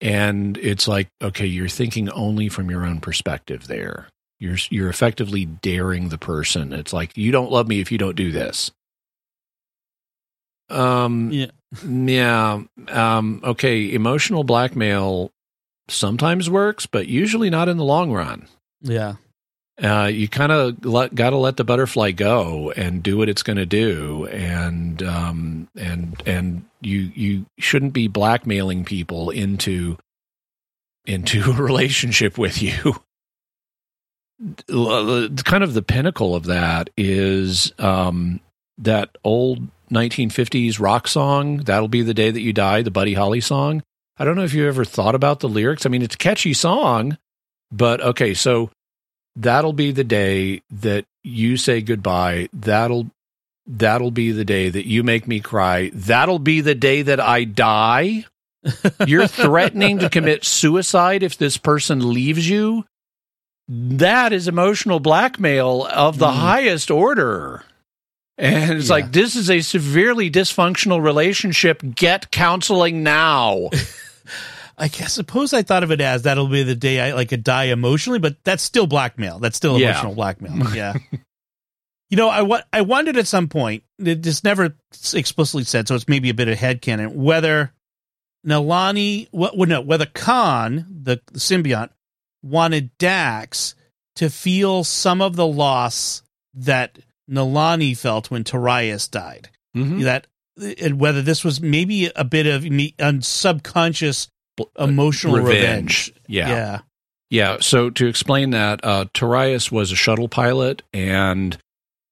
And 0.00 0.56
it's 0.58 0.88
like, 0.88 1.08
okay, 1.22 1.46
you're 1.46 1.68
thinking 1.68 2.10
only 2.10 2.48
from 2.48 2.70
your 2.70 2.86
own 2.86 3.00
perspective 3.00 3.66
there. 3.66 4.08
You're 4.44 4.58
you're 4.68 4.90
effectively 4.90 5.46
daring 5.46 6.10
the 6.10 6.18
person. 6.18 6.74
It's 6.74 6.92
like 6.92 7.16
you 7.16 7.32
don't 7.32 7.50
love 7.50 7.66
me 7.66 7.80
if 7.80 7.90
you 7.90 7.96
don't 7.96 8.14
do 8.14 8.30
this. 8.30 8.70
Um 10.68 11.30
yeah. 11.32 11.46
yeah. 11.82 12.62
Um 12.88 13.40
okay, 13.42 13.92
emotional 13.94 14.44
blackmail 14.44 15.30
sometimes 15.88 16.50
works, 16.50 16.84
but 16.84 17.08
usually 17.08 17.48
not 17.48 17.70
in 17.70 17.78
the 17.78 17.84
long 17.84 18.12
run. 18.12 18.46
Yeah. 18.82 19.14
Uh, 19.82 20.08
you 20.12 20.28
kind 20.28 20.52
of 20.52 20.80
got 21.14 21.30
to 21.30 21.36
let 21.36 21.56
the 21.56 21.64
butterfly 21.64 22.12
go 22.12 22.70
and 22.72 23.02
do 23.02 23.16
what 23.16 23.28
it's 23.28 23.42
going 23.42 23.56
to 23.56 23.66
do, 23.66 24.24
and 24.26 25.02
um, 25.02 25.68
and 25.74 26.22
and 26.24 26.64
you 26.80 27.10
you 27.12 27.46
shouldn't 27.58 27.92
be 27.92 28.06
blackmailing 28.06 28.84
people 28.84 29.30
into 29.30 29.98
into 31.06 31.42
a 31.50 31.54
relationship 31.54 32.38
with 32.38 32.62
you 32.62 32.94
kind 34.68 35.64
of 35.64 35.74
the 35.74 35.82
pinnacle 35.82 36.34
of 36.34 36.44
that 36.44 36.90
is 36.96 37.72
um, 37.78 38.40
that 38.78 39.16
old 39.24 39.68
1950s 39.92 40.80
rock 40.80 41.08
song, 41.08 41.58
That'll 41.58 41.88
Be 41.88 42.02
the 42.02 42.14
Day 42.14 42.30
That 42.30 42.40
You 42.40 42.52
Die, 42.52 42.82
the 42.82 42.90
Buddy 42.90 43.14
Holly 43.14 43.40
song. 43.40 43.82
I 44.16 44.24
don't 44.24 44.36
know 44.36 44.44
if 44.44 44.54
you 44.54 44.68
ever 44.68 44.84
thought 44.84 45.14
about 45.14 45.40
the 45.40 45.48
lyrics. 45.48 45.86
I 45.86 45.88
mean, 45.88 46.02
it's 46.02 46.14
a 46.14 46.18
catchy 46.18 46.54
song, 46.54 47.18
but 47.72 48.00
okay, 48.00 48.34
so 48.34 48.70
that'll 49.34 49.72
be 49.72 49.90
the 49.90 50.04
day 50.04 50.62
that 50.70 51.04
you 51.22 51.56
say 51.56 51.80
goodbye. 51.80 52.48
That'll 52.52 53.10
that'll 53.66 54.10
be 54.10 54.30
the 54.30 54.44
day 54.44 54.68
that 54.68 54.86
you 54.86 55.02
make 55.02 55.26
me 55.26 55.40
cry. 55.40 55.90
That'll 55.94 56.38
be 56.38 56.60
the 56.60 56.74
day 56.74 57.02
that 57.02 57.18
I 57.18 57.44
die. 57.44 58.26
You're 59.06 59.26
threatening 59.26 59.98
to 59.98 60.10
commit 60.10 60.44
suicide 60.44 61.22
if 61.22 61.36
this 61.36 61.56
person 61.56 62.12
leaves 62.12 62.48
you 62.48 62.84
that 63.68 64.32
is 64.32 64.48
emotional 64.48 65.00
blackmail 65.00 65.86
of 65.86 66.18
the 66.18 66.26
mm. 66.26 66.34
highest 66.34 66.90
order. 66.90 67.64
And 68.36 68.78
it's 68.78 68.88
yeah. 68.88 68.94
like, 68.94 69.12
this 69.12 69.36
is 69.36 69.48
a 69.48 69.60
severely 69.60 70.30
dysfunctional 70.30 71.02
relationship. 71.02 71.82
Get 71.94 72.30
counseling 72.30 73.02
now. 73.02 73.70
I 74.76 74.88
guess, 74.88 75.12
suppose 75.12 75.52
I 75.52 75.62
thought 75.62 75.84
of 75.84 75.92
it 75.92 76.00
as 76.00 76.22
that'll 76.22 76.48
be 76.48 76.64
the 76.64 76.74
day 76.74 77.00
I 77.00 77.12
like 77.12 77.30
a 77.30 77.36
die 77.36 77.64
emotionally, 77.64 78.18
but 78.18 78.42
that's 78.42 78.62
still 78.62 78.88
blackmail. 78.88 79.38
That's 79.38 79.56
still 79.56 79.76
emotional 79.76 80.12
yeah. 80.12 80.16
blackmail. 80.16 80.54
Yeah. 80.74 80.94
you 82.10 82.16
know, 82.16 82.28
I, 82.28 82.62
I 82.72 82.80
wondered 82.80 83.16
at 83.16 83.28
some 83.28 83.46
point, 83.46 83.84
it's 84.00 84.42
never 84.42 84.76
explicitly 85.14 85.62
said, 85.62 85.86
so 85.86 85.94
it's 85.94 86.08
maybe 86.08 86.28
a 86.28 86.34
bit 86.34 86.48
of 86.48 86.58
headcanon, 86.58 87.14
whether 87.14 87.72
Nilani, 88.44 89.28
what, 89.30 89.56
well, 89.56 89.68
no, 89.68 89.80
whether 89.80 90.06
Kahn, 90.06 90.86
the, 90.90 91.20
the 91.32 91.38
symbiont, 91.38 91.90
wanted 92.44 92.96
Dax 92.98 93.74
to 94.16 94.30
feel 94.30 94.84
some 94.84 95.20
of 95.20 95.36
the 95.36 95.46
loss 95.46 96.22
that 96.54 96.98
Nilani 97.28 97.96
felt 97.96 98.30
when 98.30 98.44
Torias 98.44 99.10
died. 99.10 99.50
Mm-hmm. 99.76 100.02
That 100.02 100.26
and 100.80 101.00
whether 101.00 101.22
this 101.22 101.42
was 101.42 101.60
maybe 101.60 102.10
a 102.14 102.24
bit 102.24 102.46
of 102.46 102.64
un- 103.00 103.22
subconscious 103.22 104.28
emotional 104.78 105.36
revenge. 105.36 106.08
revenge. 106.08 106.14
Yeah. 106.28 106.48
Yeah. 106.48 106.78
Yeah. 107.30 107.56
So 107.60 107.90
to 107.90 108.06
explain 108.06 108.50
that, 108.50 108.84
uh, 108.84 109.06
Torias 109.12 109.72
was 109.72 109.90
a 109.90 109.96
shuttle 109.96 110.28
pilot 110.28 110.82
and 110.92 111.58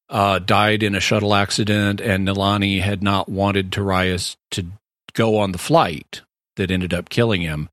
uh, 0.09 0.41
died 0.41 0.83
in 0.83 0.95
a 0.95 1.01
shuttle 1.01 1.35
accident, 1.35 2.01
and 2.01 2.27
Nilani 2.27 2.81
had 2.81 3.03
not 3.03 3.29
wanted 3.29 3.71
Torias 3.71 4.37
to 4.51 4.67
go 5.15 5.39
on 5.39 5.53
the 5.53 5.59
flight 5.59 6.23
that 6.57 6.71
ended 6.71 6.93
up 6.93 7.09
killing 7.09 7.41
him 7.43 7.69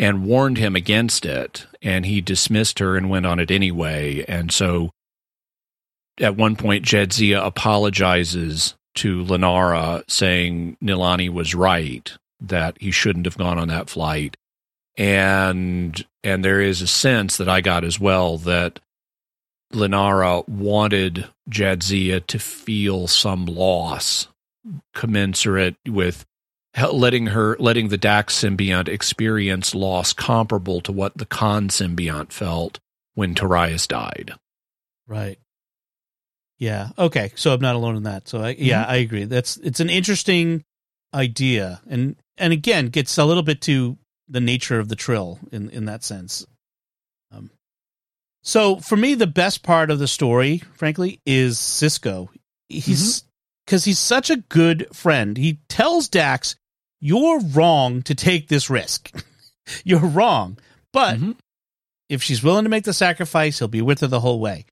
and 0.00 0.24
warned 0.24 0.58
him 0.58 0.74
against 0.74 1.26
it, 1.26 1.66
and 1.82 2.06
he 2.06 2.20
dismissed 2.22 2.80
her 2.80 2.96
and 2.96 3.08
went 3.10 3.26
on 3.26 3.38
it 3.38 3.50
anyway. 3.50 4.24
And 4.26 4.50
so 4.50 4.90
at 6.18 6.36
one 6.36 6.56
point, 6.56 6.84
Jadzia 6.84 7.44
apologizes 7.44 8.74
to 8.96 9.22
Lenara, 9.22 10.02
saying 10.10 10.78
Nilani 10.82 11.28
was 11.30 11.54
right, 11.54 12.10
that 12.40 12.76
he 12.80 12.90
shouldn't 12.90 13.26
have 13.26 13.36
gone 13.38 13.58
on 13.58 13.68
that 13.68 13.90
flight. 13.90 14.36
and 14.96 16.04
and 16.22 16.44
there 16.44 16.60
is 16.60 16.82
a 16.82 16.86
sense 16.86 17.38
that 17.38 17.48
I 17.48 17.60
got 17.62 17.84
as 17.84 17.98
well 17.98 18.36
that 18.38 18.80
Lenara 19.72 20.46
wanted 20.48 21.26
Jadzia 21.48 22.26
to 22.26 22.38
feel 22.38 23.06
some 23.06 23.46
loss 23.46 24.28
commensurate 24.94 25.76
with 25.88 26.26
letting 26.92 27.28
her 27.28 27.56
letting 27.58 27.88
the 27.88 27.98
Dax 27.98 28.40
symbiont 28.42 28.88
experience 28.88 29.74
loss 29.74 30.12
comparable 30.12 30.80
to 30.82 30.92
what 30.92 31.16
the 31.16 31.26
Kahn 31.26 31.68
symbiont 31.68 32.32
felt 32.32 32.78
when 33.14 33.34
Torias 33.34 33.88
died. 33.88 34.32
Right. 35.06 35.38
Yeah. 36.58 36.90
Okay. 36.98 37.32
So 37.34 37.52
I'm 37.52 37.60
not 37.60 37.74
alone 37.74 37.96
in 37.96 38.02
that. 38.04 38.28
So 38.28 38.42
I, 38.42 38.50
yeah, 38.50 38.82
Mm-hmm. 38.82 38.90
I 38.92 38.96
agree. 38.96 39.24
That's 39.24 39.56
it's 39.58 39.80
an 39.80 39.90
interesting 39.90 40.62
idea, 41.12 41.80
and 41.88 42.16
and 42.36 42.52
again 42.52 42.86
gets 42.86 43.16
a 43.18 43.24
little 43.24 43.42
bit 43.42 43.60
to 43.62 43.98
the 44.28 44.40
nature 44.40 44.78
of 44.78 44.88
the 44.88 44.96
trill 44.96 45.40
in 45.50 45.70
in 45.70 45.86
that 45.86 46.04
sense. 46.04 46.46
Um, 47.32 47.50
so 48.42 48.76
for 48.76 48.96
me, 48.96 49.14
the 49.14 49.26
best 49.26 49.62
part 49.62 49.90
of 49.90 49.98
the 49.98 50.06
story, 50.08 50.62
frankly, 50.74 51.20
is 51.26 51.56
Sisko. 51.58 52.28
He's 52.68 53.24
because 53.70 53.84
he's 53.84 54.00
such 54.00 54.30
a 54.30 54.36
good 54.36 54.88
friend. 54.92 55.36
He 55.36 55.60
tells 55.68 56.08
Dax, 56.08 56.56
"You're 57.00 57.38
wrong 57.38 58.02
to 58.02 58.16
take 58.16 58.48
this 58.48 58.68
risk. 58.68 59.12
You're 59.84 60.00
wrong, 60.00 60.58
but." 60.92 61.18
Mhm. 61.18 61.36
if 62.08 62.24
she's 62.24 62.42
willing 62.42 62.64
to 62.64 62.68
make 62.68 62.82
the 62.82 62.92
sacrifice, 62.92 63.60
he'll 63.60 63.68
be 63.68 63.80
with 63.80 64.00
her 64.00 64.08
the 64.08 64.18
whole 64.18 64.40
way. 64.40 64.66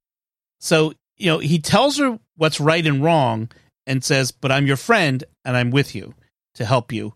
So, 0.59 0.93
you 1.17 1.27
know, 1.27 1.39
he 1.39 1.61
tells 1.61 1.97
her 1.99 2.19
what's 2.35 2.59
right 2.59 2.85
and 2.85 3.01
wrong 3.01 3.49
and 3.87 4.03
says, 4.03 4.33
But 4.33 4.51
I'm 4.51 4.67
your 4.67 4.77
friend 4.77 5.23
and 5.45 5.57
I'm 5.57 5.71
with 5.71 5.95
you 5.95 6.15
to 6.57 6.65
help 6.65 6.91
you 6.93 7.15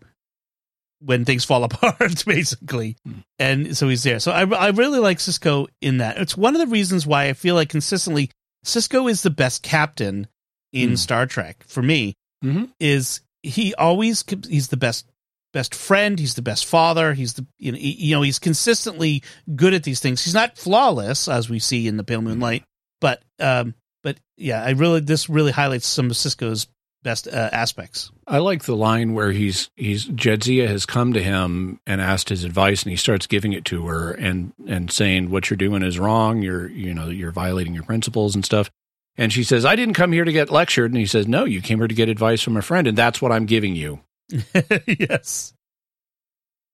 when 0.99 1.25
things 1.25 1.43
fall 1.43 1.63
apart, 1.69 2.23
basically. 2.25 2.95
Hmm. 3.05 3.19
And 3.37 3.75
so 3.75 3.89
he's 3.89 4.03
there. 4.03 4.19
So 4.19 4.31
I, 4.31 4.45
I 4.45 4.69
really 4.69 4.99
like 4.99 5.17
Sisko 5.17 5.67
in 5.81 5.97
that. 5.97 6.17
It's 6.17 6.37
one 6.37 6.55
of 6.55 6.61
the 6.61 6.67
reasons 6.67 7.05
why 7.05 7.25
I 7.27 7.33
feel 7.33 7.55
like 7.55 7.67
consistently 7.67 8.31
Sisko 8.63 9.11
is 9.11 9.23
the 9.23 9.29
best 9.29 9.61
captain 9.61 10.27
in 10.73 10.89
Hmm. 10.89 10.95
Star 10.95 11.25
Trek 11.25 11.63
for 11.67 11.81
me. 11.81 12.15
Mhm. 12.43 12.69
Is 12.79 13.21
he 13.43 13.73
always 13.75 14.23
he's 14.49 14.67
the 14.67 14.77
best 14.77 15.05
best 15.53 15.75
friend 15.75 16.17
he's 16.17 16.33
the 16.33 16.41
best 16.41 16.65
father 16.65 17.13
he's 17.13 17.33
the 17.35 17.45
you 17.59 17.71
know, 17.71 17.77
he, 17.77 17.91
you 17.91 18.15
know 18.15 18.23
he's 18.23 18.39
consistently 18.39 19.21
good 19.55 19.71
at 19.75 19.83
these 19.83 19.99
things 19.99 20.23
he's 20.23 20.33
not 20.33 20.57
flawless 20.57 21.27
as 21.27 21.47
we 21.47 21.59
see 21.59 21.87
in 21.87 21.95
the 21.95 22.03
pale 22.03 22.23
moonlight 22.23 22.63
but 22.99 23.21
um 23.39 23.75
but 24.01 24.17
yeah 24.35 24.63
i 24.63 24.71
really 24.71 24.99
this 24.99 25.29
really 25.29 25.51
highlights 25.51 25.85
some 25.85 26.07
of 26.07 26.13
sisko's 26.13 26.65
best 27.03 27.27
uh, 27.27 27.49
aspects 27.51 28.09
I 28.25 28.37
like 28.39 28.63
the 28.63 28.75
line 28.77 29.13
where 29.13 29.31
he's 29.33 29.69
he's 29.75 30.07
Jadzia 30.07 30.67
has 30.69 30.85
come 30.87 31.11
to 31.13 31.21
him 31.21 31.81
and 31.85 31.99
asked 31.99 32.29
his 32.29 32.45
advice, 32.45 32.83
and 32.83 32.91
he 32.91 32.95
starts 32.95 33.27
giving 33.27 33.51
it 33.51 33.65
to 33.65 33.85
her 33.87 34.11
and 34.13 34.53
and 34.65 34.89
saying 34.89 35.29
what 35.29 35.49
you're 35.49 35.57
doing 35.57 35.83
is 35.83 35.99
wrong. 35.99 36.41
You're 36.41 36.69
you 36.69 36.93
know 36.93 37.09
you're 37.09 37.33
violating 37.33 37.73
your 37.73 37.83
principles 37.83 38.33
and 38.33 38.45
stuff. 38.45 38.71
And 39.17 39.31
she 39.31 39.43
says, 39.43 39.63
"I 39.65 39.75
didn't 39.75 39.93
come 39.93 40.11
here 40.11 40.25
to 40.25 40.31
get 40.31 40.49
lectured." 40.49 40.91
And 40.91 40.97
he 40.99 41.05
says, 41.05 41.27
"No, 41.27 41.45
you 41.45 41.61
came 41.61 41.77
here 41.79 41.87
to 41.87 41.93
get 41.95 42.09
advice 42.09 42.41
from 42.41 42.57
a 42.57 42.61
friend, 42.61 42.87
and 42.87 42.97
that's 42.97 43.21
what 43.21 43.31
I'm 43.31 43.45
giving 43.45 43.75
you." 43.75 43.99
yes 44.87 45.53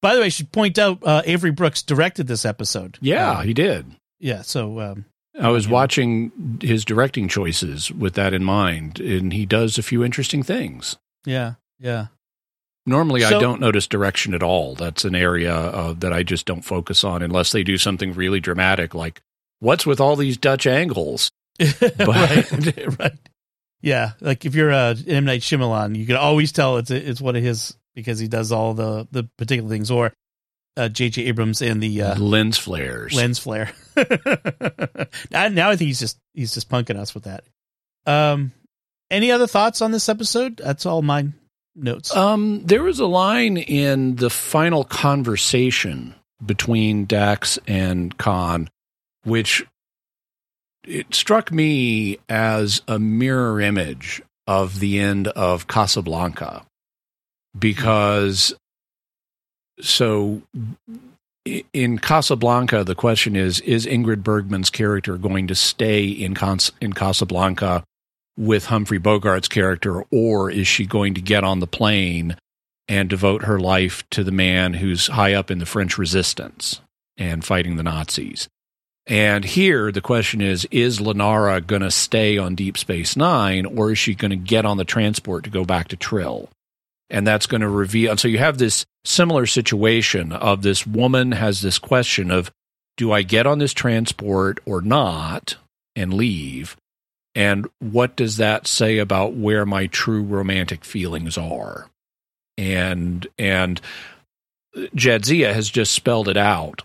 by 0.02 0.14
the 0.14 0.22
way 0.22 0.28
i 0.28 0.30
should 0.30 0.52
point 0.52 0.78
out 0.78 1.00
uh, 1.04 1.22
avery 1.26 1.52
brooks 1.52 1.82
directed 1.82 2.28
this 2.28 2.46
episode 2.46 2.98
Yeah, 3.02 3.32
Uh, 3.32 3.42
he 3.42 3.54
did. 3.54 3.88
yeah 4.20 4.44
so 4.44 4.80
um 4.80 5.06
I 5.40 5.50
was 5.50 5.68
watching 5.68 6.60
his 6.62 6.84
directing 6.86 7.28
choices 7.30 7.92
with 7.92 8.14
that 8.16 8.34
in 8.34 8.44
mind, 8.44 9.00
and 9.00 9.32
he 9.34 9.46
does 9.46 9.78
a 9.78 9.84
few 9.84 10.04
interesting 10.04 10.44
things. 10.44 10.98
yeah 11.26 11.54
yeah 11.80 12.08
Normally, 12.86 13.24
I 13.24 13.32
don't 13.32 13.62
notice 13.62 13.86
direction 13.88 14.34
at 14.34 14.42
all. 14.42 14.74
That's 14.74 15.06
an 15.06 15.14
area 15.16 15.54
uh, 15.56 15.94
that 16.00 16.12
I 16.14 16.24
just 16.24 16.46
don't 16.48 16.64
focus 16.64 17.04
on 17.04 17.22
unless 17.22 17.52
they 17.52 17.64
do 17.64 17.78
something 17.78 18.14
really 18.14 18.40
dramatic, 18.40 18.94
like 18.96 19.22
what's 19.60 19.86
with 19.86 20.00
all 20.00 20.16
these 20.16 20.38
Dutch 20.38 20.66
angles? 20.66 21.30
right, 22.00 23.00
right. 23.00 23.20
Yeah, 23.82 24.12
like 24.20 24.46
if 24.46 24.56
you're 24.56 24.72
uh, 24.72 24.96
M 25.08 25.26
Night 25.26 25.42
Shyamalan, 25.42 25.96
you 25.96 26.06
can 26.06 26.16
always 26.16 26.52
tell 26.52 26.78
it's 26.78 26.92
it's 26.92 27.22
one 27.22 27.36
of 27.36 27.44
his 27.44 27.78
because 27.96 28.20
he 28.20 28.28
does 28.28 28.52
all 28.52 28.74
the 28.74 29.08
the 29.12 29.24
particular 29.38 29.70
things. 29.70 29.92
Or 29.92 30.14
uh, 30.78 30.90
J.J. 30.90 31.26
Abrams 31.26 31.62
and 31.62 31.82
the 31.82 32.02
uh, 32.02 32.16
Lens 32.16 32.58
flares. 32.58 33.14
lens 33.14 33.40
flare. 33.40 33.72
now, 35.32 35.48
now 35.50 35.70
I 35.70 35.76
think 35.76 35.88
he's 35.88 36.00
just 36.00 36.18
he's 36.34 36.54
just 36.54 36.70
punking 36.70 36.98
us 36.98 37.14
with 37.14 37.24
that. 37.26 37.44
Um, 38.06 38.52
any 39.12 39.32
other 39.32 39.48
thoughts 39.48 39.82
on 39.82 39.92
this 39.92 40.08
episode? 40.10 40.58
That's 40.58 40.86
all 40.86 41.02
my 41.02 41.28
notes. 41.76 42.16
Um, 42.16 42.62
there 42.66 42.84
was 42.84 43.00
a 43.00 43.06
line 43.06 43.58
in 43.58 44.16
the 44.16 44.30
final 44.30 44.84
conversation 44.84 46.16
between 46.46 47.06
Dax 47.06 47.60
and 47.68 48.18
Kahn, 48.18 48.70
which 49.24 49.66
it 50.90 51.14
struck 51.14 51.52
me 51.52 52.18
as 52.28 52.82
a 52.88 52.98
mirror 53.00 53.62
image 53.62 54.22
of 54.48 54.80
the 54.80 55.00
end 55.00 55.28
of 55.30 55.68
Casablanca, 55.68 56.66
because 57.58 58.56
so 59.80 60.42
in 61.46 62.00
Casablanca, 62.00 62.84
the 62.84 62.96
question 62.96 63.36
is: 63.36 63.60
Is 63.62 63.86
Ingrid 63.86 64.24
Bergman's 64.24 64.70
character 64.70 65.18
going 65.18 65.48
to 65.48 65.56
stay 65.56 66.08
in 66.08 66.34
Cons- 66.34 66.72
in 66.82 66.94
Casablanca 66.94 67.84
with 68.38 68.66
Humphrey 68.66 69.00
Bogart's 69.00 69.48
character, 69.48 70.04
or 70.12 70.50
is 70.50 70.68
she 70.68 70.86
going 70.86 71.14
to 71.14 71.22
get 71.22 71.44
on 71.44 71.60
the 71.60 71.68
plane 71.68 72.36
and 72.88 73.10
devote 73.10 73.44
her 73.44 73.60
life 73.60 74.04
to 74.10 74.24
the 74.24 74.32
man 74.32 74.74
who's 74.74 75.08
high 75.08 75.34
up 75.34 75.52
in 75.52 75.60
the 75.60 75.66
French 75.66 75.98
resistance 75.98 76.82
and 77.18 77.46
fighting 77.46 77.76
the 77.76 77.84
Nazis? 77.84 78.48
And 79.10 79.44
here 79.44 79.92
the 79.92 80.02
question 80.02 80.40
is 80.40 80.66
Is 80.72 81.00
Lenara 81.00 81.66
going 81.66 81.82
to 81.82 81.92
stay 81.92 82.38
on 82.38 82.56
Deep 82.56 82.78
Space 82.78 83.18
Nine, 83.18 83.66
or 83.66 83.92
is 83.92 83.98
she 83.98 84.14
going 84.14 84.30
to 84.30 84.38
get 84.38 84.66
on 84.66 84.78
the 84.78 84.86
transport 84.86 85.44
to 85.44 85.50
go 85.50 85.66
back 85.66 85.90
to 85.90 85.98
Trill? 85.98 86.50
And 87.10 87.26
that's 87.26 87.48
going 87.48 87.62
to 87.62 87.68
reveal. 87.68 88.12
And 88.12 88.20
so 88.20 88.28
you 88.28 88.38
have 88.38 88.60
this 88.60 88.86
similar 89.04 89.48
situation 89.48 90.32
of 90.32 90.62
this 90.62 90.86
woman 90.86 91.32
has 91.32 91.62
this 91.62 91.80
question 91.80 92.30
of 92.30 92.52
do 92.98 93.12
I 93.12 93.24
get 93.24 93.48
on 93.48 93.58
this 93.58 93.74
transport 93.74 94.60
or 94.66 94.82
not 94.82 95.58
and 95.96 96.14
leave? 96.14 96.78
And 97.34 97.68
what 97.80 98.16
does 98.16 98.38
that 98.38 98.68
say 98.68 99.00
about 99.00 99.34
where 99.34 99.66
my 99.66 99.88
true 99.88 100.22
romantic 100.22 100.86
feelings 100.86 101.36
are? 101.36 101.90
And 102.60 103.26
and 103.40 103.82
Jadzia 104.76 105.52
has 105.52 105.70
just 105.70 105.94
spelled 105.94 106.28
it 106.28 106.38
out 106.38 106.84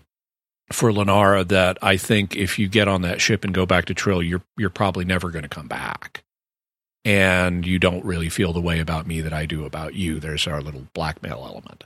for 0.71 0.91
Lenara 0.91 1.47
that 1.47 1.77
I 1.81 1.97
think 1.97 2.35
if 2.35 2.57
you 2.57 2.67
get 2.67 2.87
on 2.87 3.01
that 3.03 3.21
ship 3.21 3.43
and 3.43 3.53
go 3.53 3.65
back 3.65 3.85
to 3.85 3.93
Trill, 3.93 4.23
you're 4.23 4.43
you're 4.57 4.69
probably 4.69 5.05
never 5.05 5.29
going 5.29 5.43
to 5.43 5.49
come 5.49 5.67
back. 5.67 6.23
And 7.03 7.67
you 7.67 7.77
don't 7.77 8.03
really 8.03 8.29
feel 8.29 8.51
the 8.51 8.61
way 8.61 8.79
about 8.79 9.05
me 9.05 9.21
that 9.21 9.33
I 9.33 9.45
do 9.45 9.63
about 9.63 9.93
you. 9.93 10.19
There's 10.19 10.47
our 10.47 10.61
little 10.61 10.87
blackmail 10.93 11.43
element. 11.45 11.83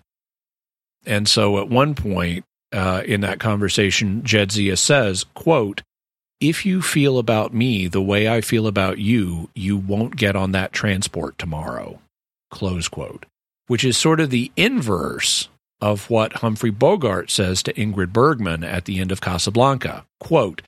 And 1.06 1.28
so 1.28 1.60
at 1.60 1.68
one 1.68 1.94
point 1.94 2.46
uh, 2.72 3.04
in 3.06 3.22
that 3.22 3.40
conversation, 3.40 4.22
Jadzia 4.22 4.78
says, 4.78 5.26
quote, 5.34 5.82
if 6.40 6.66
you 6.66 6.82
feel 6.82 7.18
about 7.18 7.54
me 7.54 7.88
the 7.88 8.02
way 8.02 8.30
I 8.30 8.40
feel 8.40 8.66
about 8.66 8.98
you, 8.98 9.50
you 9.56 9.76
won't 9.76 10.16
get 10.16 10.38
on 10.38 10.54
that 10.54 10.72
transport 10.72 11.38
tomorrow. 11.38 12.00
Close 12.50 12.88
quote. 12.88 13.26
Which 13.68 13.84
is 13.84 13.98
sort 13.98 14.22
of 14.22 14.30
the 14.30 14.52
inverse 14.56 15.50
of 15.82 16.10
what 16.10 16.34
Humphrey 16.34 16.72
Bogart 16.72 17.32
says 17.32 17.64
to 17.64 17.74
Ingrid 17.74 18.12
Bergman 18.12 18.64
at 18.64 18.86
the 18.86 19.00
end 19.00 19.12
of 19.12 19.22
Casablanca. 19.22 20.06
Quote, 20.20 20.62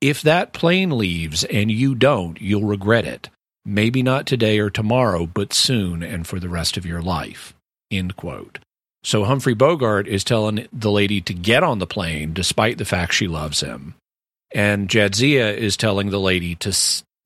if 0.00 0.22
that 0.22 0.52
plane 0.52 0.98
leaves 0.98 1.44
and 1.44 1.70
you 1.70 1.94
don't, 1.94 2.40
you'll 2.40 2.64
regret 2.64 3.04
it. 3.04 3.30
Maybe 3.64 4.02
not 4.02 4.26
today 4.26 4.58
or 4.58 4.70
tomorrow, 4.70 5.26
but 5.26 5.52
soon 5.52 6.02
and 6.02 6.26
for 6.26 6.38
the 6.38 6.48
rest 6.48 6.76
of 6.76 6.86
your 6.86 7.02
life. 7.02 7.54
End 7.90 8.16
quote. 8.16 8.58
So 9.02 9.24
Humphrey 9.24 9.54
Bogart 9.54 10.08
is 10.08 10.24
telling 10.24 10.66
the 10.72 10.90
lady 10.90 11.20
to 11.22 11.32
get 11.32 11.62
on 11.62 11.78
the 11.78 11.86
plane 11.86 12.32
despite 12.32 12.78
the 12.78 12.84
fact 12.84 13.14
she 13.14 13.28
loves 13.28 13.60
him. 13.60 13.94
And 14.54 14.88
Jadzia 14.88 15.56
is 15.56 15.76
telling 15.76 16.10
the 16.10 16.20
lady 16.20 16.54
to 16.56 16.72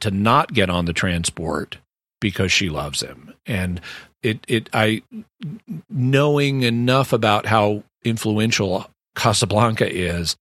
to 0.01 0.11
not 0.11 0.53
get 0.53 0.71
on 0.71 0.87
the 0.87 0.93
transport 0.93 1.79
because 2.21 2.51
she 2.51 2.71
loves 2.71 3.03
him. 3.03 3.35
And 3.47 3.81
it 4.23 4.41
it 4.49 4.69
I 4.73 5.03
knowing 5.89 6.63
enough 6.63 7.13
about 7.13 7.47
how 7.47 7.85
influential 8.05 8.91
Casablanca 9.15 9.91
is 9.91 10.37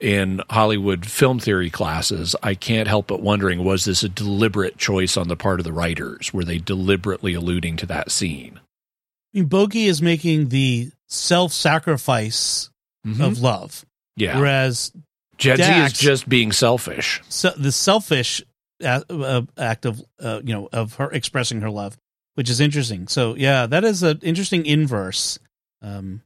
in 0.00 0.42
Hollywood 0.50 1.06
film 1.06 1.38
theory 1.38 1.70
classes, 1.70 2.34
I 2.42 2.54
can't 2.54 2.88
help 2.88 3.06
but 3.06 3.22
wondering 3.22 3.64
was 3.64 3.84
this 3.84 4.02
a 4.02 4.08
deliberate 4.08 4.76
choice 4.76 5.16
on 5.16 5.28
the 5.28 5.36
part 5.36 5.60
of 5.60 5.64
the 5.64 5.72
writers? 5.72 6.32
Were 6.32 6.44
they 6.44 6.58
deliberately 6.58 7.34
alluding 7.34 7.76
to 7.78 7.86
that 7.86 8.10
scene? 8.10 8.60
I 9.34 9.38
mean, 9.38 9.46
Bogey 9.46 9.86
is 9.86 10.02
making 10.02 10.48
the 10.48 10.90
self-sacrifice 11.08 12.70
of 13.20 13.40
love, 13.40 13.84
yeah. 14.16 14.38
whereas 14.38 14.92
Jadzia 15.38 15.86
is 15.86 15.92
just 15.92 16.28
being 16.28 16.52
selfish. 16.52 17.22
So 17.28 17.50
the 17.56 17.72
selfish 17.72 18.42
act 18.82 19.86
of 19.86 20.02
uh, 20.20 20.40
you 20.44 20.54
know 20.54 20.68
of 20.72 20.94
her 20.96 21.10
expressing 21.10 21.60
her 21.62 21.70
love, 21.70 21.96
which 22.34 22.48
is 22.50 22.60
interesting. 22.60 23.08
So 23.08 23.34
yeah, 23.36 23.66
that 23.66 23.84
is 23.84 24.02
an 24.02 24.20
interesting 24.22 24.66
inverse. 24.66 25.38
Um, 25.82 26.22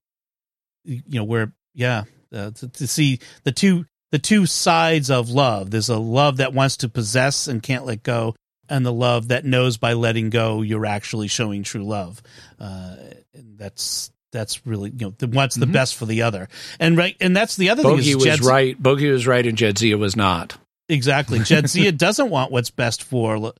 you 0.85 1.03
know 1.09 1.25
where 1.25 1.53
Yeah, 1.75 2.05
uh, 2.33 2.51
to, 2.53 2.69
to 2.69 2.87
see 2.87 3.19
the 3.45 3.53
two 3.53 3.87
the 4.13 4.19
two 4.19 4.47
sides 4.47 5.11
of 5.11 5.31
love. 5.31 5.71
There's 5.71 5.89
a 5.89 5.99
love 5.99 6.37
that 6.39 6.53
wants 6.55 6.79
to 6.79 6.89
possess 6.89 7.49
and 7.49 7.63
can't 7.63 7.85
let 7.87 8.03
go, 8.03 8.37
and 8.69 8.87
the 8.87 8.93
love 8.93 9.29
that 9.29 9.45
knows 9.45 9.77
by 9.79 9.95
letting 9.95 10.31
go 10.31 10.63
you're 10.63 10.87
actually 10.87 11.29
showing 11.29 11.63
true 11.65 11.85
love. 11.85 12.23
Uh, 12.61 12.97
and 13.35 13.59
that's 13.59 14.11
that's 14.33 14.65
really 14.67 14.91
you 14.91 15.07
know 15.07 15.15
the, 15.19 15.27
what's 15.27 15.57
the 15.57 15.67
Mhm. 15.67 15.73
best 15.73 15.95
for 15.97 16.07
the 16.07 16.23
other. 16.23 16.49
And 16.79 16.97
right, 16.97 17.17
and 17.21 17.35
that's 17.37 17.57
the 17.57 17.71
other 17.71 17.83
Bogey 17.83 18.03
thing 18.03 18.11
is 18.11 18.17
was 18.17 18.25
Jed's- 18.25 18.47
right. 18.47 18.81
Bogey 18.81 19.11
was 19.11 19.27
right, 19.27 19.45
and 19.47 19.57
Jadzia 19.59 19.99
was 19.99 20.15
not. 20.15 20.57
Exactly. 20.89 21.41
Jadzia 21.41 21.97
doesn't 21.99 22.31
want 22.31 22.53
what's 22.53 22.71
best 22.71 23.03
for 23.03 23.53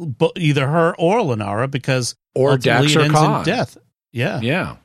Bo- 0.00 0.32
either 0.36 0.66
her 0.66 0.94
or 0.98 1.20
Lenara 1.20 1.70
because 1.70 2.14
Or 2.34 2.56
Dax 2.58 2.96
or 2.96 3.08
Kahn. 3.08 3.40
in 3.40 3.44
death. 3.44 3.76
Yeah, 4.12 4.40
Yeah. 4.40 4.76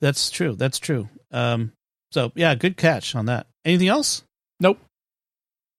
that's 0.00 0.30
true. 0.30 0.54
That's 0.56 0.78
true. 0.78 1.08
Um, 1.32 1.72
so 2.12 2.32
yeah, 2.34 2.54
good 2.54 2.76
catch 2.76 3.14
on 3.14 3.26
that. 3.26 3.46
Anything 3.64 3.88
else? 3.88 4.22
Nope. 4.60 4.78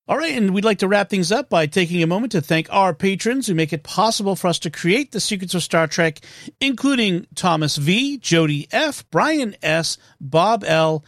All 0.08 0.18
right, 0.18 0.36
and 0.36 0.52
we'd 0.52 0.64
like 0.64 0.80
to 0.80 0.88
wrap 0.88 1.08
things 1.08 1.30
up 1.30 1.48
by 1.48 1.66
taking 1.66 2.02
a 2.02 2.06
moment 2.08 2.32
to 2.32 2.40
thank 2.40 2.66
our 2.72 2.92
patrons 2.92 3.46
who 3.46 3.54
make 3.54 3.72
it 3.72 3.84
possible 3.84 4.34
for 4.34 4.48
us 4.48 4.58
to 4.60 4.70
create 4.70 5.12
the 5.12 5.20
secrets 5.20 5.54
of 5.54 5.62
Star 5.62 5.86
Trek, 5.86 6.18
including 6.60 7.26
Thomas 7.36 7.76
V, 7.76 8.18
Jody 8.18 8.66
F, 8.72 9.08
Brian 9.10 9.54
S, 9.62 9.98
Bob 10.20 10.64
L, 10.66 11.04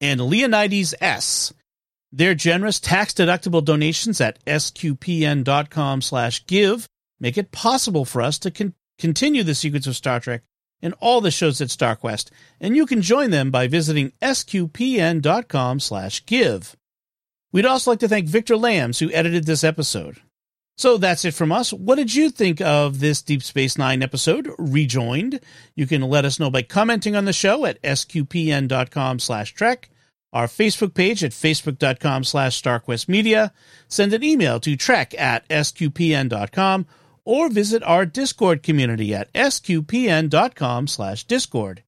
and 0.00 0.20
Leonidas 0.20 0.94
S. 1.00 1.52
Their 2.10 2.34
generous 2.34 2.80
tax-deductible 2.80 3.64
donations 3.64 4.20
at 4.20 4.44
sqpn.com 4.46 6.02
slash 6.02 6.46
give 6.46 6.88
make 7.20 7.36
it 7.36 7.52
possible 7.52 8.04
for 8.04 8.22
us 8.22 8.38
to 8.40 8.50
con- 8.50 8.74
continue 8.98 9.42
the 9.42 9.54
secrets 9.54 9.86
of 9.86 9.96
Star 9.96 10.20
Trek 10.20 10.42
and 10.80 10.94
all 11.00 11.20
the 11.20 11.30
shows 11.30 11.60
at 11.60 11.68
StarQuest, 11.68 12.30
and 12.60 12.76
you 12.76 12.86
can 12.86 13.02
join 13.02 13.30
them 13.30 13.50
by 13.50 13.66
visiting 13.66 14.12
sqpn.com 14.22 15.80
slash 15.80 16.24
give. 16.24 16.76
We'd 17.52 17.66
also 17.66 17.90
like 17.90 18.00
to 18.00 18.08
thank 18.08 18.28
Victor 18.28 18.56
Lambs, 18.56 18.98
who 18.98 19.10
edited 19.12 19.44
this 19.44 19.64
episode. 19.64 20.20
So 20.76 20.96
that's 20.96 21.24
it 21.24 21.34
from 21.34 21.50
us. 21.50 21.72
What 21.72 21.96
did 21.96 22.14
you 22.14 22.30
think 22.30 22.60
of 22.60 23.00
this 23.00 23.20
Deep 23.22 23.42
Space 23.42 23.76
Nine 23.76 24.02
episode, 24.02 24.48
Rejoined? 24.58 25.40
You 25.74 25.88
can 25.88 26.02
let 26.02 26.24
us 26.24 26.38
know 26.38 26.50
by 26.50 26.62
commenting 26.62 27.16
on 27.16 27.24
the 27.24 27.32
show 27.32 27.64
at 27.66 27.82
sqpn.com 27.82 29.18
slash 29.18 29.54
trek, 29.54 29.90
our 30.32 30.46
Facebook 30.46 30.94
page 30.94 31.24
at 31.24 31.32
facebook.com 31.32 32.24
slash 32.24 32.60
starquestmedia, 32.60 33.50
send 33.88 34.12
an 34.12 34.22
email 34.22 34.60
to 34.60 34.76
trek 34.76 35.14
at 35.18 35.48
sqpn.com, 35.48 36.86
or 37.24 37.48
visit 37.48 37.82
our 37.82 38.06
Discord 38.06 38.62
community 38.62 39.14
at 39.14 39.32
sqpn.com 39.32 40.86
slash 40.86 41.24
discord. 41.24 41.82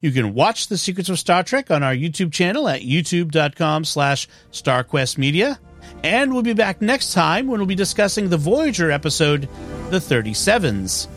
You 0.00 0.10
can 0.10 0.34
watch 0.34 0.66
The 0.66 0.76
Secrets 0.76 1.08
of 1.08 1.18
Star 1.18 1.44
Trek 1.44 1.70
on 1.70 1.82
our 1.82 1.94
YouTube 1.94 2.32
channel 2.32 2.68
at 2.68 2.82
youtube.com 2.82 3.84
slash 3.84 4.28
starquestmedia. 4.50 5.58
And 6.02 6.32
we'll 6.32 6.42
be 6.42 6.54
back 6.54 6.82
next 6.82 7.12
time 7.12 7.46
when 7.46 7.60
we'll 7.60 7.66
be 7.68 7.74
discussing 7.76 8.28
the 8.28 8.36
Voyager 8.36 8.90
episode, 8.90 9.48
The 9.90 9.98
37s. 9.98 11.08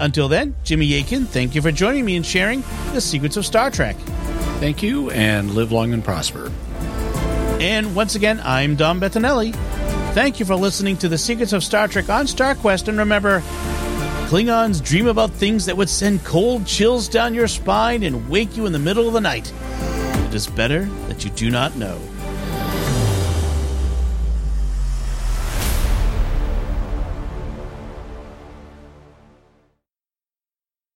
Until 0.00 0.28
then, 0.28 0.54
Jimmy 0.62 0.94
Akin, 1.00 1.26
thank 1.26 1.54
you 1.54 1.62
for 1.62 1.72
joining 1.72 2.04
me 2.04 2.16
and 2.16 2.24
sharing 2.24 2.62
The 2.92 3.00
Secrets 3.00 3.36
of 3.36 3.44
Star 3.44 3.70
Trek. 3.70 3.96
Thank 4.62 4.80
you, 4.80 5.10
and 5.10 5.50
live 5.56 5.72
long 5.72 5.92
and 5.92 6.04
prosper. 6.04 6.52
And 7.60 7.96
once 7.96 8.14
again, 8.14 8.40
I'm 8.44 8.76
Dom 8.76 9.00
Bettinelli. 9.00 9.52
Thank 10.14 10.38
you 10.38 10.46
for 10.46 10.54
listening 10.54 10.96
to 10.98 11.08
The 11.08 11.18
Secrets 11.18 11.52
of 11.52 11.64
Star 11.64 11.88
Trek 11.88 12.08
on 12.08 12.26
StarQuest. 12.26 12.86
And 12.86 12.96
remember, 12.96 13.40
Klingons 14.28 14.80
dream 14.80 15.08
about 15.08 15.32
things 15.32 15.66
that 15.66 15.76
would 15.76 15.90
send 15.90 16.22
cold 16.22 16.64
chills 16.64 17.08
down 17.08 17.34
your 17.34 17.48
spine 17.48 18.04
and 18.04 18.30
wake 18.30 18.56
you 18.56 18.64
in 18.66 18.72
the 18.72 18.78
middle 18.78 19.08
of 19.08 19.14
the 19.14 19.20
night. 19.20 19.52
It 20.28 20.34
is 20.34 20.46
better 20.46 20.84
that 21.08 21.24
you 21.24 21.30
do 21.30 21.50
not 21.50 21.74
know. 21.74 22.00